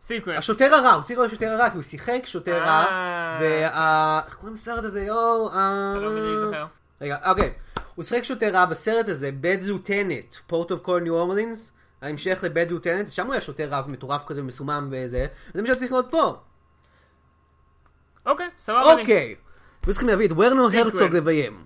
sequel. 0.00 0.36
השוטר 0.36 0.74
הרע, 0.74 0.92
הוא 0.92 1.02
צריך 1.02 1.18
להיות 1.18 1.30
שוטר 1.30 1.50
הרע, 1.50 1.70
כי 1.70 1.74
הוא 1.74 1.82
שיחק 1.82 2.22
שוטר 2.24 2.58
רע. 2.58 2.84
אה. 2.90 3.38
וה... 3.40 4.20
איך 4.26 4.34
קוראים 4.34 4.54
לסרט 4.54 4.84
הזה? 4.84 5.02
יואו, 5.02 5.52
אה, 5.52 5.94
לא. 6.00 6.66
רגע, 7.00 7.30
אוקיי. 7.30 7.52
הוא 7.98 8.04
שיחק 8.04 8.22
שוטר 8.24 8.50
רע 8.54 8.64
בסרט 8.64 9.08
הזה, 9.08 9.30
Bad 9.42 9.62
Lieutenant, 9.64 10.52
Port 10.52 10.68
of 10.68 10.86
Call 10.86 11.02
New 11.06 11.10
Orleans, 11.10 11.58
ההמשך 12.02 12.38
ל-Bad 12.44 12.70
Lieutenant, 12.70 13.10
שם 13.10 13.26
הוא 13.26 13.32
היה 13.32 13.40
שוטר 13.40 13.68
רע 13.68 13.82
ומטורף 13.86 14.24
כזה 14.26 14.40
ומסומם 14.40 14.88
וזה, 14.92 15.26
זה 15.54 15.62
מה 15.62 15.68
שצריך 15.74 15.92
להיות 15.92 16.06
פה. 16.10 16.36
אוקיי, 18.26 18.46
סבבה 18.58 18.94
לי. 18.94 19.00
אוקיי. 19.00 19.34
היו 19.86 19.92
צריכים 19.92 20.08
להביא 20.08 20.26
את, 20.26 20.32
sequel. 20.70 20.86
הרצוג 21.02 21.16
לביים. 21.16 21.64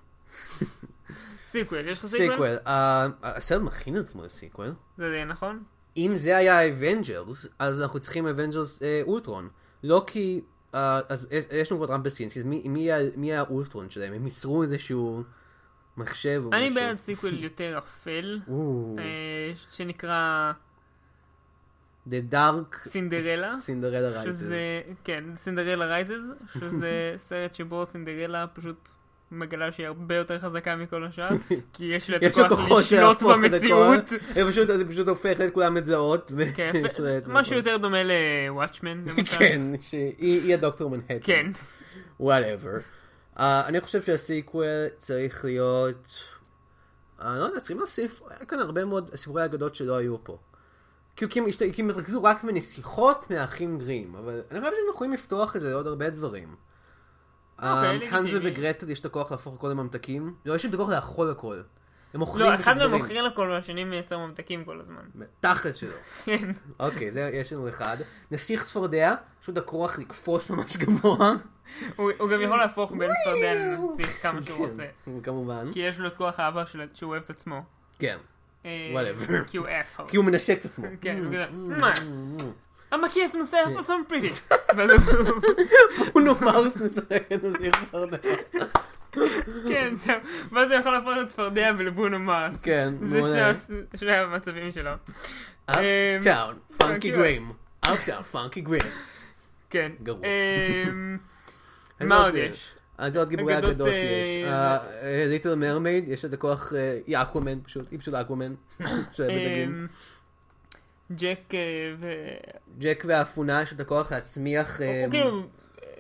Sequel, 1.46 1.88
יש 1.88 1.98
לך 1.98 2.06
sequel? 2.06 2.30
Sequel. 2.30 2.56
אה, 2.66 3.06
הסרט 3.22 3.62
מכין 3.62 3.96
את 3.96 4.02
עצמו 4.02 4.24
ל 4.24 4.31
sequel. 4.31 4.74
זה 4.98 5.24
נכון? 5.26 5.62
אם 5.96 6.12
זה 6.16 6.36
היה 6.36 6.68
אבנג'רס, 6.68 7.46
אז 7.58 7.82
אנחנו 7.82 8.00
צריכים 8.00 8.26
אבנג'רס 8.26 8.80
אולטרון. 9.02 9.48
לא 9.82 10.04
כי... 10.06 10.40
אה, 10.74 11.00
אז 11.08 11.28
יש- 11.50 11.72
לנו 11.72 11.78
כבר 11.80 11.86
רמפלסטילסקין, 11.86 12.42
מי- 12.42 12.90
יהיה 13.16 13.40
האולטרון 13.40 13.90
שלהם? 13.90 14.12
הם 14.12 14.24
ייצרו 14.26 14.62
איזשהו 14.62 15.22
מחשב 15.96 16.42
או 16.44 16.50
משהו. 16.50 16.62
אני 16.66 16.74
בעד 16.74 16.98
sequel 16.98 17.44
יותר 17.44 17.78
אפל, 17.78 18.40
אה, 18.98 19.04
שנקרא 19.70 20.52
The 22.08 22.32
Dark 22.32 22.78
סינדרלה. 22.78 23.54
Cinderella 23.54 24.16
Rises. 24.16 24.32
שזה, 24.32 24.80
כן, 25.04 25.24
Cinderella 25.36 25.86
Rises, 25.86 26.32
שזה 26.60 26.90
סרט 27.16 27.54
שבו 27.54 27.86
סינדרלה 27.86 28.46
פשוט 28.54 28.88
מגלה 29.30 29.72
שהיא 29.72 29.86
הרבה 29.86 30.14
יותר 30.14 30.38
חזקה 30.38 30.76
מכל 30.76 31.04
השאר, 31.04 31.28
כי 31.74 31.84
יש 31.84 32.10
לה 32.10 32.16
את 32.16 32.38
הכוח 32.38 32.70
לשלוט 32.70 33.22
במציאות. 33.22 34.08
זה 34.34 34.44
פשוט- 34.48 34.68
זה 34.68 34.88
פשוט 34.88 35.08
הופך 35.08 35.40
את 35.40 35.54
כולם 35.54 35.76
לדעות. 35.76 36.32
ו- 36.36 36.42
כן, 36.54 36.72
משהו. 37.26 37.56
יותר 37.56 37.76
דומה 37.76 37.98
לוואטשמן. 38.48 39.04
כן, 39.38 39.62
שהיא 39.82 40.14
היא 40.18 40.54
הדוקטור 40.54 40.90
מנהטן. 40.90 41.18
כן. 41.22 41.46
Whatever. 42.20 42.78
אני 43.42 43.80
חושב 43.80 44.02
שה 44.02 44.31
sequel 44.31 44.88
צריך 44.98 45.44
להיות... 45.44 46.08
אני 47.20 47.38
לא 47.38 47.44
יודע, 47.44 47.60
צריכים 47.60 47.78
להוסיף, 47.78 48.22
היה 48.30 48.46
כאן 48.46 48.58
הרבה 48.58 48.84
מאוד 48.84 49.10
סיפורי 49.14 49.44
אגדות 49.44 49.74
שלא 49.74 49.96
היו 49.96 50.24
פה. 50.24 50.38
כי 51.16 51.28
כי 51.72 51.82
הם 51.82 51.90
התרכזו 51.90 52.22
רק 52.22 52.44
בנסיכות 52.44 53.30
מהאחים 53.30 53.78
גרים, 53.78 54.14
אבל 54.14 54.40
אני 54.50 54.60
חושב 54.60 54.72
שהם 54.72 54.94
יכולים 54.94 55.12
לפתוח 55.12 55.56
את 55.56 55.60
זה 55.60 55.70
לעוד 55.70 55.86
הרבה 55.86 56.10
דברים. 56.10 56.56
אוקיי, 57.58 57.70
אה, 57.70 57.92
לגיטימי. 57.92 58.18
הנזל 58.18 58.38
וגרטל 58.42 58.90
יש 58.90 59.00
את 59.00 59.04
הכוח 59.04 59.32
להפוך 59.32 59.54
הכל 59.54 59.68
לממתקים. 59.68 60.34
לא, 60.44 60.54
יש 60.54 60.64
להם 60.64 60.74
את 60.74 60.80
הכוח 60.80 60.90
לאכול 60.90 61.30
הכל. 61.30 61.62
לא, 62.14 62.16
אחד 62.16 62.17
מהם, 62.17 62.19
הם 62.19 62.20
מוכרים 62.20 62.86
דברים. 62.88 63.02
מוכר 63.02 63.22
לכל 63.22 63.48
והשני 63.52 63.84
מייצר 63.84 64.18
ממתקים 64.18 64.64
כל 64.64 64.80
הזמן. 64.80 65.02
תחת 65.40 65.76
שלו. 65.76 65.90
כן. 66.24 66.50
אוקיי, 66.80 67.10
זה 67.10 67.30
יש 67.32 67.52
לנו 67.52 67.68
אחד. 67.68 67.96
נסיך 68.30 68.62
צפרדע, 68.64 69.14
פשוט 69.42 69.56
הכוח 69.56 69.98
לקפוץ 69.98 70.50
ממש 70.50 70.76
גבוה. 70.76 71.32
הוא 71.96 72.30
גם 72.32 72.40
יכול 72.40 72.58
להפוך 72.58 72.92
בין 72.92 73.10
צפרדע 73.24 73.54
לנסיך 73.54 74.22
כמה 74.22 74.42
שהוא 74.42 74.58
כן, 74.58 74.64
רוצה. 74.64 74.84
כמובן. 75.22 75.72
כי 75.72 75.80
יש 75.80 75.98
לו 75.98 76.06
את 76.08 76.16
כוח 76.16 76.40
האהבה 76.40 76.62
שהוא 76.94 77.10
אוהב 77.10 77.22
את 77.22 77.30
עצמו. 77.30 77.62
כן. 77.98 78.16
אה, 78.66 78.70
Whatever. 78.94 79.32
כי 79.50 79.56
הוא 79.56 79.66
אסהול. 79.70 80.08
כי 80.08 80.16
הוא 80.16 80.24
מנשק 80.24 80.58
את 80.60 80.64
עצמו. 80.64 80.86
כן, 81.00 81.24
הוא 81.24 81.34
כזה, 81.34 81.50
"מה? 81.52 81.92
I'm 82.92 83.04
a 83.04 83.08
kiss 83.14 83.34
myself 83.34 83.78
for 83.78 83.86
some 83.86 84.12
pretty. 84.12 84.54
הוא... 84.76 85.40
הוא 86.12 86.22
נומרס 86.22 86.76
משחק 86.80 87.22
את 87.34 87.44
נסיך 87.44 87.84
צפרדע. 87.84 88.16
כן, 89.68 89.94
זהו. 89.94 90.16
ואז 90.52 90.70
הוא 90.70 90.80
יכול 90.80 90.92
להפוך 90.92 91.10
לצפרדע 91.10 91.70
ולברונו 91.78 92.18
מארס. 92.18 92.62
כן, 92.62 92.94
זה 93.00 93.20
מעולה. 93.20 93.50
הס- 93.50 93.70
שני 93.96 94.12
המצבים 94.14 94.72
שלו. 94.72 94.90
Uptown, 95.66 96.58
Funky 96.76 97.10
Grimm. 97.10 97.52
Uptown, 97.80 98.22
Funky 98.22 98.60
Grimm. 98.60 98.80
כן. 99.70 99.92
גרוע. 100.02 100.20
אמ, 100.88 101.18
מה 102.08 102.16
עוד 102.24 102.34
יש? 102.34 102.74
אז 102.98 103.16
עוד 103.16 103.28
גיבורי 103.28 103.58
אגדות, 103.58 103.88
אה, 103.88 103.92
יש. 103.94 105.28
Little 105.28 105.54
Mermaid, 105.54 106.08
יש 106.08 106.24
את 106.24 106.32
הכוח, 106.32 106.72
אה, 106.76 106.98
היא 107.06 107.16
אקוואמן 107.18 107.58
פשוט, 107.64 107.90
היא 107.90 107.98
פשוט 107.98 108.14
דגים. 109.18 109.28
אמ, 109.28 109.86
ג'ק 111.16 111.54
אה, 111.54 111.58
ו... 112.00 112.12
ג'ק 112.78 113.04
והאפונה 113.06 113.62
יש 113.62 113.72
את 113.72 113.80
הכוח 113.80 114.12
להצמיח... 114.12 114.80
אה, 114.80 115.02
הוא 115.04 115.10
כאילו 115.10 115.46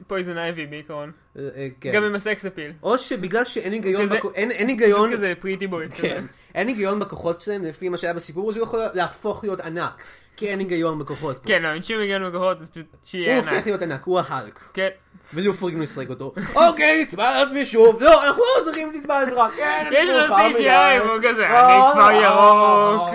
Poison 0.06 0.38
Ivy 0.38 0.66
בעיקרון. 0.66 1.12
אה, 1.38 1.42
אה, 1.56 1.68
כן. 1.80 1.90
גם 1.92 2.04
עם 2.04 2.14
ה 2.14 2.22
sex 2.22 2.46
appeal. 2.46 2.72
או 2.82 2.98
שבגלל 2.98 3.44
שאין 3.44 3.72
היגיון, 3.72 4.02
כזה- 4.06 4.14
בכ- 4.16 4.34
אין- 4.34 4.50
אין 4.50 4.68
היגיון, 4.68 5.08
פשוט 5.08 5.18
כזה 5.18 5.32
pretty 5.40 5.66
boy. 5.66 5.86
כן, 5.88 6.24
אין 6.54 6.68
היגיון 6.68 6.98
בכוחות 6.98 7.40
שלהם 7.40 7.64
לפי 7.64 7.88
מה 7.88 7.96
שהיה 7.98 8.14
בסיפור, 8.14 8.50
אז 8.50 8.56
הוא 8.56 8.62
יכול 8.62 8.80
להפוך 8.94 9.44
להיות 9.44 9.60
ענק, 9.60 10.02
כי 10.36 10.48
אין 10.48 10.58
היגיון 10.58 10.98
בכוחות. 10.98 11.40
כן, 11.46 11.62
לא, 11.62 11.68
אין 11.68 11.82
שום 11.82 12.00
היגיון 12.00 12.28
בכוחות, 12.30 12.60
אז 12.60 12.68
פשוט 12.70 12.86
שיהיה 13.04 13.34
הוא 13.36 13.42
ענק. 13.44 13.52
הופך 13.52 13.66
להיות 13.66 13.82
ענק, 13.82 14.00
הוא 14.04 14.20
ה 14.20 14.26
Hulk. 14.26 14.58
כן. 14.74 14.88
ו 15.34 15.39
Lou 15.39 15.54
Ferrigno 15.54 15.82
יסרק 15.82 16.10
אותו. 16.10 16.34
אוקיי, 16.54 17.06
לעצמי 17.18 17.64
שוב. 17.66 18.02
לא, 18.02 18.24
אנחנו 18.26 18.42
לא 18.58 18.64
צריכים 18.64 18.88
את 18.88 18.94
רק. 19.36 19.52
כן, 19.56 19.90
יש 19.92 20.08
לו 20.10 20.36
CGI. 20.36 21.02
והוא 21.06 21.18
כזה, 21.30 21.46
אני 21.46 21.92
כבר 21.92 22.10
ירוק. 22.12 23.10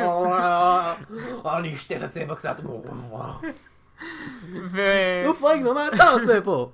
אני 1.58 1.74
אשתה 1.74 1.96
את 1.96 2.02
הצבע 2.02 2.36
קצת. 2.36 2.56
ו- 4.72 5.24
נו 5.26 5.34
פריגנו, 5.34 5.74
מה 5.74 5.88
אתה 5.88 6.10
עושה 6.10 6.41
פה? 6.41 6.72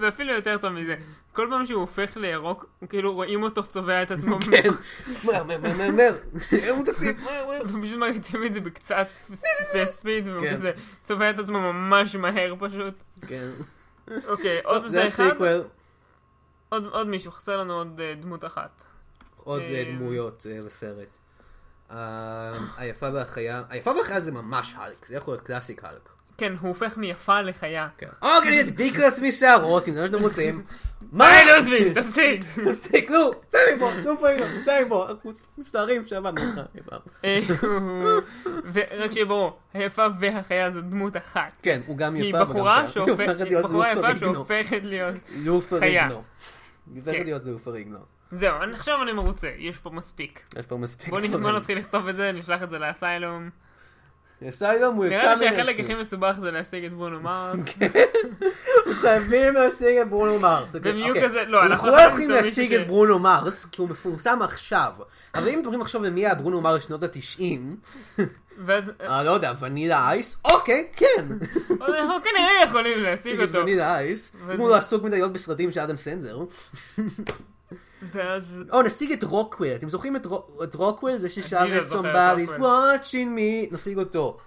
ואפילו 0.00 0.32
יותר 0.32 0.58
טוב 0.58 0.72
מזה, 0.72 0.96
כל 1.32 1.46
פעם 1.50 1.66
שהוא 1.66 1.80
הופך 1.80 2.16
לירוק, 2.16 2.66
כאילו 2.88 3.14
רואים 3.14 3.42
אותו 3.42 3.62
צובע 3.62 4.02
את 4.02 4.10
עצמו. 4.10 4.38
כן. 4.40 4.70
מהר, 5.24 5.44
מהר, 5.44 5.58
מהר, 5.58 5.90
מהר, 5.90 6.14
לנו 6.52 6.84
תקציב, 6.84 7.20
מהר, 7.24 7.46
מהר. 7.46 7.62
ופשוט 7.78 7.98
מריצים 7.98 8.44
את 8.44 8.52
זה 8.52 8.60
בקצת 8.60 9.06
ספיד, 9.84 10.28
והוא 10.28 10.42
כן. 10.42 10.52
כזה 10.52 10.72
צובע 11.00 11.30
את 11.30 11.38
עצמו 11.38 11.58
ממש 11.72 12.16
מהר 12.16 12.54
פשוט. 12.58 12.94
כן. 13.26 13.48
אוקיי, 14.28 14.60
עוד 14.64 14.86
זה 14.86 15.06
אחד. 15.06 15.30
עוד 16.70 17.08
מישהו, 17.08 17.32
חסר 17.32 17.60
לנו 17.60 17.74
עוד 17.74 18.00
אה, 18.00 18.14
דמות 18.20 18.44
אחת. 18.44 18.84
עוד 19.36 19.60
אה, 19.62 19.74
אה, 19.74 19.84
דמויות. 19.84 20.46
אה, 21.90 22.58
היפה 22.76 23.08
והחיה, 23.14 23.62
היפה 23.68 23.90
והחיה 23.90 24.20
זה 24.20 24.32
ממש 24.32 24.74
האלק, 24.76 25.06
זה 25.06 25.14
יכול 25.14 25.34
להיות 25.34 25.46
קלאסיק 25.46 25.84
האלק. 25.84 26.08
כן, 26.40 26.52
הוא 26.60 26.68
הופך 26.68 26.96
מיפה 26.96 27.40
לחיה. 27.40 27.88
כן. 27.98 28.06
אוקיי, 28.22 28.48
אני 28.48 28.60
אדביק 28.60 28.98
לעצמי 29.02 29.32
שערות, 29.32 29.88
אם 29.88 29.94
זה 29.94 30.00
מה 30.00 30.06
שאתם 30.06 30.18
רוצים. 30.22 30.62
מה? 31.12 31.28
היי 31.28 31.44
לודוויג, 31.58 32.00
תפסיק! 32.00 32.40
תפסיק, 32.72 33.10
נו, 33.10 33.30
צא 33.48 33.58
מפה, 33.76 33.90
נו 34.04 34.18
פריגו, 34.18 34.44
צא 34.64 34.82
מפה, 34.86 35.06
אנחנו 35.10 35.30
מצטערים 35.58 36.06
שעבדנו. 36.06 36.40
אה, 37.24 37.40
הוא- 37.62 38.20
ורק 38.72 39.12
שיהיה 39.12 39.26
ברור, 39.26 39.58
היפה 39.74 40.06
והחיה 40.20 40.70
זו 40.70 40.80
דמות 40.80 41.16
אחת. 41.16 41.52
כן, 41.62 41.80
הוא 41.86 41.96
גם 41.96 42.16
יפה 42.16 42.28
וגם 42.28 42.52
חיה. 42.52 42.62
היא 43.38 43.44
להיות 43.44 43.64
בחורה 43.64 43.92
יפה. 43.92 44.16
שהופכת 44.16 44.82
להיות... 44.82 45.14
לופריגנו. 45.44 45.78
חיה. 45.80 46.08
כן. 47.04 47.24
להיות 47.24 47.42
לופריגנו. 47.44 47.98
זהו, 48.30 48.62
אני- 48.62 48.72
עכשיו 48.74 49.02
אני 49.02 49.12
מרוצה, 49.12 49.50
יש 49.58 49.78
פה 49.78 49.90
מספיק. 49.90 50.40
יש 50.58 50.66
פה 50.66 50.76
מספיק. 50.76 51.08
בוא 51.42 51.52
נתחיל 51.52 51.78
לכתוב 51.78 52.08
את 52.08 52.16
זה, 52.16 52.32
נשלח 52.32 52.62
את 52.62 52.70
זה 52.70 52.78
לאסיילום. 52.78 53.50
אסיילום 54.48 54.96
הוא 54.96 55.04
נראה 55.04 55.34
לי 55.34 55.46
יקם 55.46 55.56
שהחלק. 55.56 55.80
הכי 55.80 55.94
מסובך 55.94 56.36
זה 56.40 56.50
להשיג 56.50 56.84
את 56.84 56.92
ברונו 56.92 57.20
מרס. 57.20 57.60
חייבים 59.00 59.54
להשיג 59.54 59.96
את 59.98 60.08
ברונו 60.08 60.38
מרס. 60.38 60.74
והם 60.82 60.96
יהיו 60.96 61.08
אוקיי. 61.08 61.24
כזה- 61.24 61.44
לא, 61.46 61.62
אנחנו 61.62 61.88
לא 61.90 62.00
יכולים 62.00 62.30
להשיג 62.30 62.74
את 62.74 62.86
ברונו 62.86 63.18
מרס, 63.18 63.64
כי 63.64 63.80
הוא 63.82 63.88
מפורסם 63.88 64.38
עכשיו. 64.42 64.92
אבל 65.34 65.48
אם 65.48 65.58
מדברים 65.58 65.80
עכשיו 65.82 66.02
למי 66.04 66.20
היה 66.26 66.34
ברונו 66.34 66.60
מרס 66.60 66.86
שנות 66.86 67.02
התשעים, 67.02 67.76
ואז 68.66 68.92
אה, 69.00 69.22
לא 69.22 69.30
יודע, 69.30 69.52
ונילה 69.60 70.10
אייס? 70.10 70.36
אוקיי, 70.44 70.86
כן. 70.96 71.24
אנחנו 71.80 72.14
כנראה 72.24 72.64
יכולים 72.64 73.00
להשיג 73.02 73.40
אותו. 73.40 73.58
ונילה 73.58 73.98
אייס. 73.98 74.32
אם 74.54 74.60
הוא 74.60 74.68
לא 74.70 74.74
עסוק 74.76 75.02
מדי 75.04 75.16
להיות 75.16 75.32
בסרטים 75.32 75.72
של 75.72 75.80
אדם 75.80 75.96
סנדר. 75.96 76.38
ואז... 78.12 78.64
או 78.72 78.82
נשיג 78.82 79.12
את 79.12 79.22
Rockwell, 79.24 79.74
אתם 79.74 79.88
זוכרים 79.88 80.16
את 80.16 80.26
רו- 80.26 80.64
את 80.64 80.74
Rockwell? 80.74 81.16
זה 81.16 81.28
ששר 81.28 81.58
אני 81.58 81.70
לא 81.74 81.80
את 81.80 81.86
Somebody's 81.86 82.60
watching 82.60 83.38
me, 83.38 83.74
נשיג 83.74 83.98
אותו. 83.98 84.38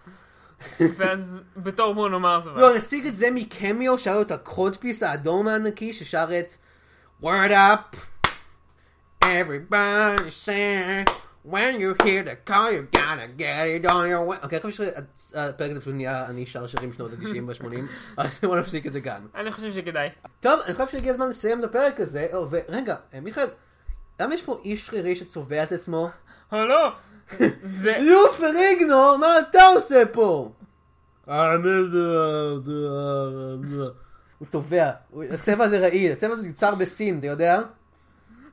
ואז 0.79 1.41
בתור 1.57 1.93
Bruno 1.93 2.19
Mars 2.19 2.43
אבל. 2.43 2.61
לא, 2.61 2.77
נשיג 2.77 3.05
את 3.07 3.15
זה 3.15 3.31
מקמיו, 3.31 3.97
שר 3.97 4.15
לו 4.15 4.21
את 4.21 4.31
ה 4.31 4.39
codpiece 4.39 5.03
האדום 5.03 5.47
הענקי, 5.47 5.93
ששר 5.93 6.29
את 6.39 6.53
word 7.23 7.51
up, 7.51 7.97
everybody 9.23 10.29
say, 10.45 11.11
when 11.45 11.73
you 11.79 11.93
hear 12.03 12.23
the 12.23 12.49
call 12.49 12.71
you 12.71 12.83
gotta 12.97 13.27
get 13.37 13.67
it 13.67 13.91
on 13.91 14.05
your 14.07 14.23
way. 14.31 14.43
אוקיי, 14.43 14.59
אני 14.63 14.71
חושב 14.71 14.83
שהפרק 15.15 15.71
הזה 15.71 15.81
פשוט 15.81 15.93
נהיה, 15.93 16.25
אני 16.25 16.45
שר 16.45 16.67
שירים 16.67 16.93
שנות 16.93 17.11
ה-90 17.11 17.37
וה-80, 17.47 17.75
אז 18.17 18.39
בוא 18.43 18.57
נפסיק 18.57 18.87
את 18.87 18.93
זה 18.93 19.01
כאן. 19.01 19.25
אני 19.35 19.51
חושב 19.51 19.73
שכדאי. 19.73 20.09
טוב, 20.39 20.59
אני 20.65 20.73
חושב 20.73 20.87
שהגיע 20.87 21.11
הזמן 21.11 21.29
לסיים 21.29 21.59
את 21.59 21.63
הפרק 21.63 21.99
הזה, 21.99 22.27
או, 22.33 22.47
ורגע, 22.49 22.95
אה, 23.13 23.19
מיכאל, 23.19 23.47
למה 24.19 24.33
יש 24.33 24.41
פה 24.41 24.59
איש 24.65 24.87
שרירי 24.87 25.15
שצובע 25.15 25.63
את 25.63 25.71
עצמו? 25.71 26.09
או 26.51 26.65
לא! 26.65 26.91
זה... 27.63 27.95
לא 28.09 28.31
פריגנו, 28.37 29.17
מה 29.17 29.39
אתה 29.49 29.65
עושה 29.65 30.03
פה? 30.11 30.51
הוא 34.37 34.47
טובע, 34.49 34.91
הוא- 35.09 35.23
הצבע 35.23 35.63
הזה 35.65 35.79
רעיל, 35.79 36.11
הצבע 36.11 36.33
הזה 36.33 36.43
נמצא 36.43 36.71
בסין, 36.71 37.19
אתה 37.19 37.27
יודע? 37.27 37.61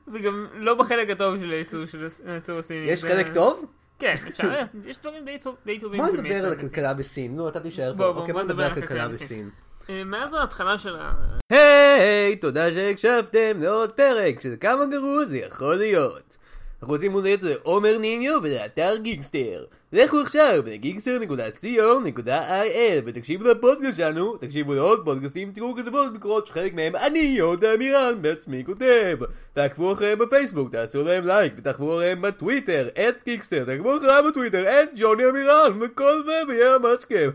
זה 0.07 0.19
גם 0.19 0.47
לא 0.53 0.73
בחלק 0.73 1.09
הטוב 1.09 1.37
של 1.37 1.49
הייצור 1.51 1.85
של 1.85 2.07
הייצור 2.25 2.59
הסיני. 2.59 2.91
יש 2.91 3.03
חלק 3.05 3.33
טוב? 3.33 3.65
כן, 3.99 4.13
אפשר, 4.27 4.49
יש 4.85 4.97
דברים 4.99 5.25
די 5.25 5.37
טוב- 5.39 5.55
די 5.65 5.79
טובים. 5.79 6.01
בוא 6.01 6.11
נדבר 6.11 6.45
על. 6.45 6.51
הכלכלה 6.51 6.93
בסין, 6.93 7.35
נו 7.35 7.49
אתה 7.49 7.59
תישאר 7.59 7.93
פה, 7.97 8.05
אוקיי 8.05 8.33
בוא 8.33 8.41
נדבר 8.43 8.63
על 8.63 8.71
הכלכלה 8.71 9.07
בסין. 9.07 9.49
אה, 9.89 10.03
מאז 10.03 10.33
ההתחלה 10.33 10.77
של 10.77 10.95
ה... 10.95 11.11
היי, 11.49 12.35
תודה 12.35 12.71
שהקשבתם 12.71 13.59
לעוד 13.61 13.91
פרק, 13.91 14.41
שזה 14.41 14.57
כמה 14.57 14.85
גרוע 14.85 15.25
זה 15.25 15.37
יכול 15.37 15.75
להיות. 15.75 16.37
אנחנו 16.81 16.93
רוצים 16.93 17.11
להודות 17.11 17.43
לעומר 17.43 17.97
ניניו 17.97 18.39
ולאתר 18.43 18.95
גיקסטר. 19.01 19.63
לכו 19.93 20.21
עכשיו 20.21 20.63
לגיקסטר.co.il 20.65 23.01
ותקשיבו 23.05 23.47
לפודקאסט 23.47 23.97
שלנו, 23.97 24.37
תקשיבו 24.37 24.73
לעוד 24.73 25.05
פודקאסטים, 25.05 25.51
תראו 25.51 25.75
כתבות 25.75 26.13
בקרות 26.13 26.47
שחלק 26.47 26.73
מהם 26.73 26.95
אני, 26.95 27.19
יהודה 27.19 27.73
אמירן, 27.73 28.21
בעצמי 28.21 28.63
כותב. 28.65 29.17
תעקבו 29.53 29.93
אחריהם 29.93 30.19
בפייסבוק, 30.19 30.71
תעשו 30.71 31.03
להם 31.03 31.27
לייק, 31.27 31.53
ותעקבו 31.57 31.93
אחריהם 31.93 32.21
בטוויטר, 32.21 32.87
at 32.87 33.23
גיקסטר, 33.25 33.65
תעקבו 33.65 33.97
אחריהם 33.97 34.29
בטוויטר, 34.29 34.63
at 34.63 34.89
ג'וני 34.95 35.29
אמירן, 35.29 35.79
וכל 35.81 36.23
זה, 36.25 36.41
ויהיה 36.47 36.77
ממש 36.77 37.05
כיף. 37.05 37.33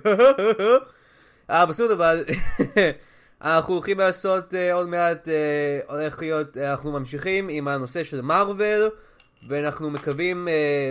אה, 1.50 1.66
בסדר, 1.66 1.92
אבל 1.92 2.24
אנחנו 3.42 3.74
הולכים 3.74 3.98
לעשות 3.98 4.54
אה, 4.54 4.74
עוד 4.74 4.88
מעט, 4.88 5.28
אה, 5.28 5.80
הולך 5.88 6.22
להיות, 6.22 6.58
אה, 6.58 6.70
אנחנו 6.70 6.92
ממשיכים 6.92 7.48
עם 7.48 7.68
הנושא 7.68 8.04
של 8.04 8.20
מארוול, 8.20 8.90
ואנחנו 9.48 9.90
מקווים, 9.90 10.48
אה, 10.48 10.90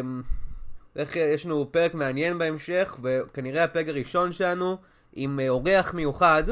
איך, 0.95 1.15
יש 1.15 1.45
לנו 1.45 1.67
פרק 1.71 1.93
מעניין 1.93 2.37
בהמשך, 2.37 2.97
וכנראה 3.01 3.63
הפרק 3.63 3.87
הראשון 3.87 4.31
שלנו 4.31 4.77
עם 5.13 5.39
אה, 5.39 5.49
אורח 5.49 5.93
מיוחד 5.93 6.43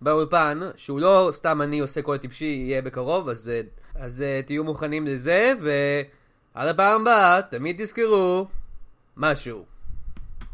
באולפן, 0.00 0.60
שהוא 0.76 1.00
לא 1.00 1.30
סתם 1.32 1.62
אני 1.62 1.78
עושה 1.78 2.02
קול 2.02 2.18
טיפשי, 2.18 2.44
יהיה 2.66 2.82
בקרוב, 2.82 3.28
אז, 3.28 3.48
אה, 3.48 3.60
אז 3.94 4.22
אה, 4.22 4.40
תהיו 4.46 4.64
מוכנים 4.64 5.06
לזה, 5.06 5.52
ועל 5.60 6.68
הפעם 6.68 7.00
הבאה, 7.00 7.42
תמיד 7.42 7.82
תזכרו 7.82 8.46
משהו. 9.16 9.75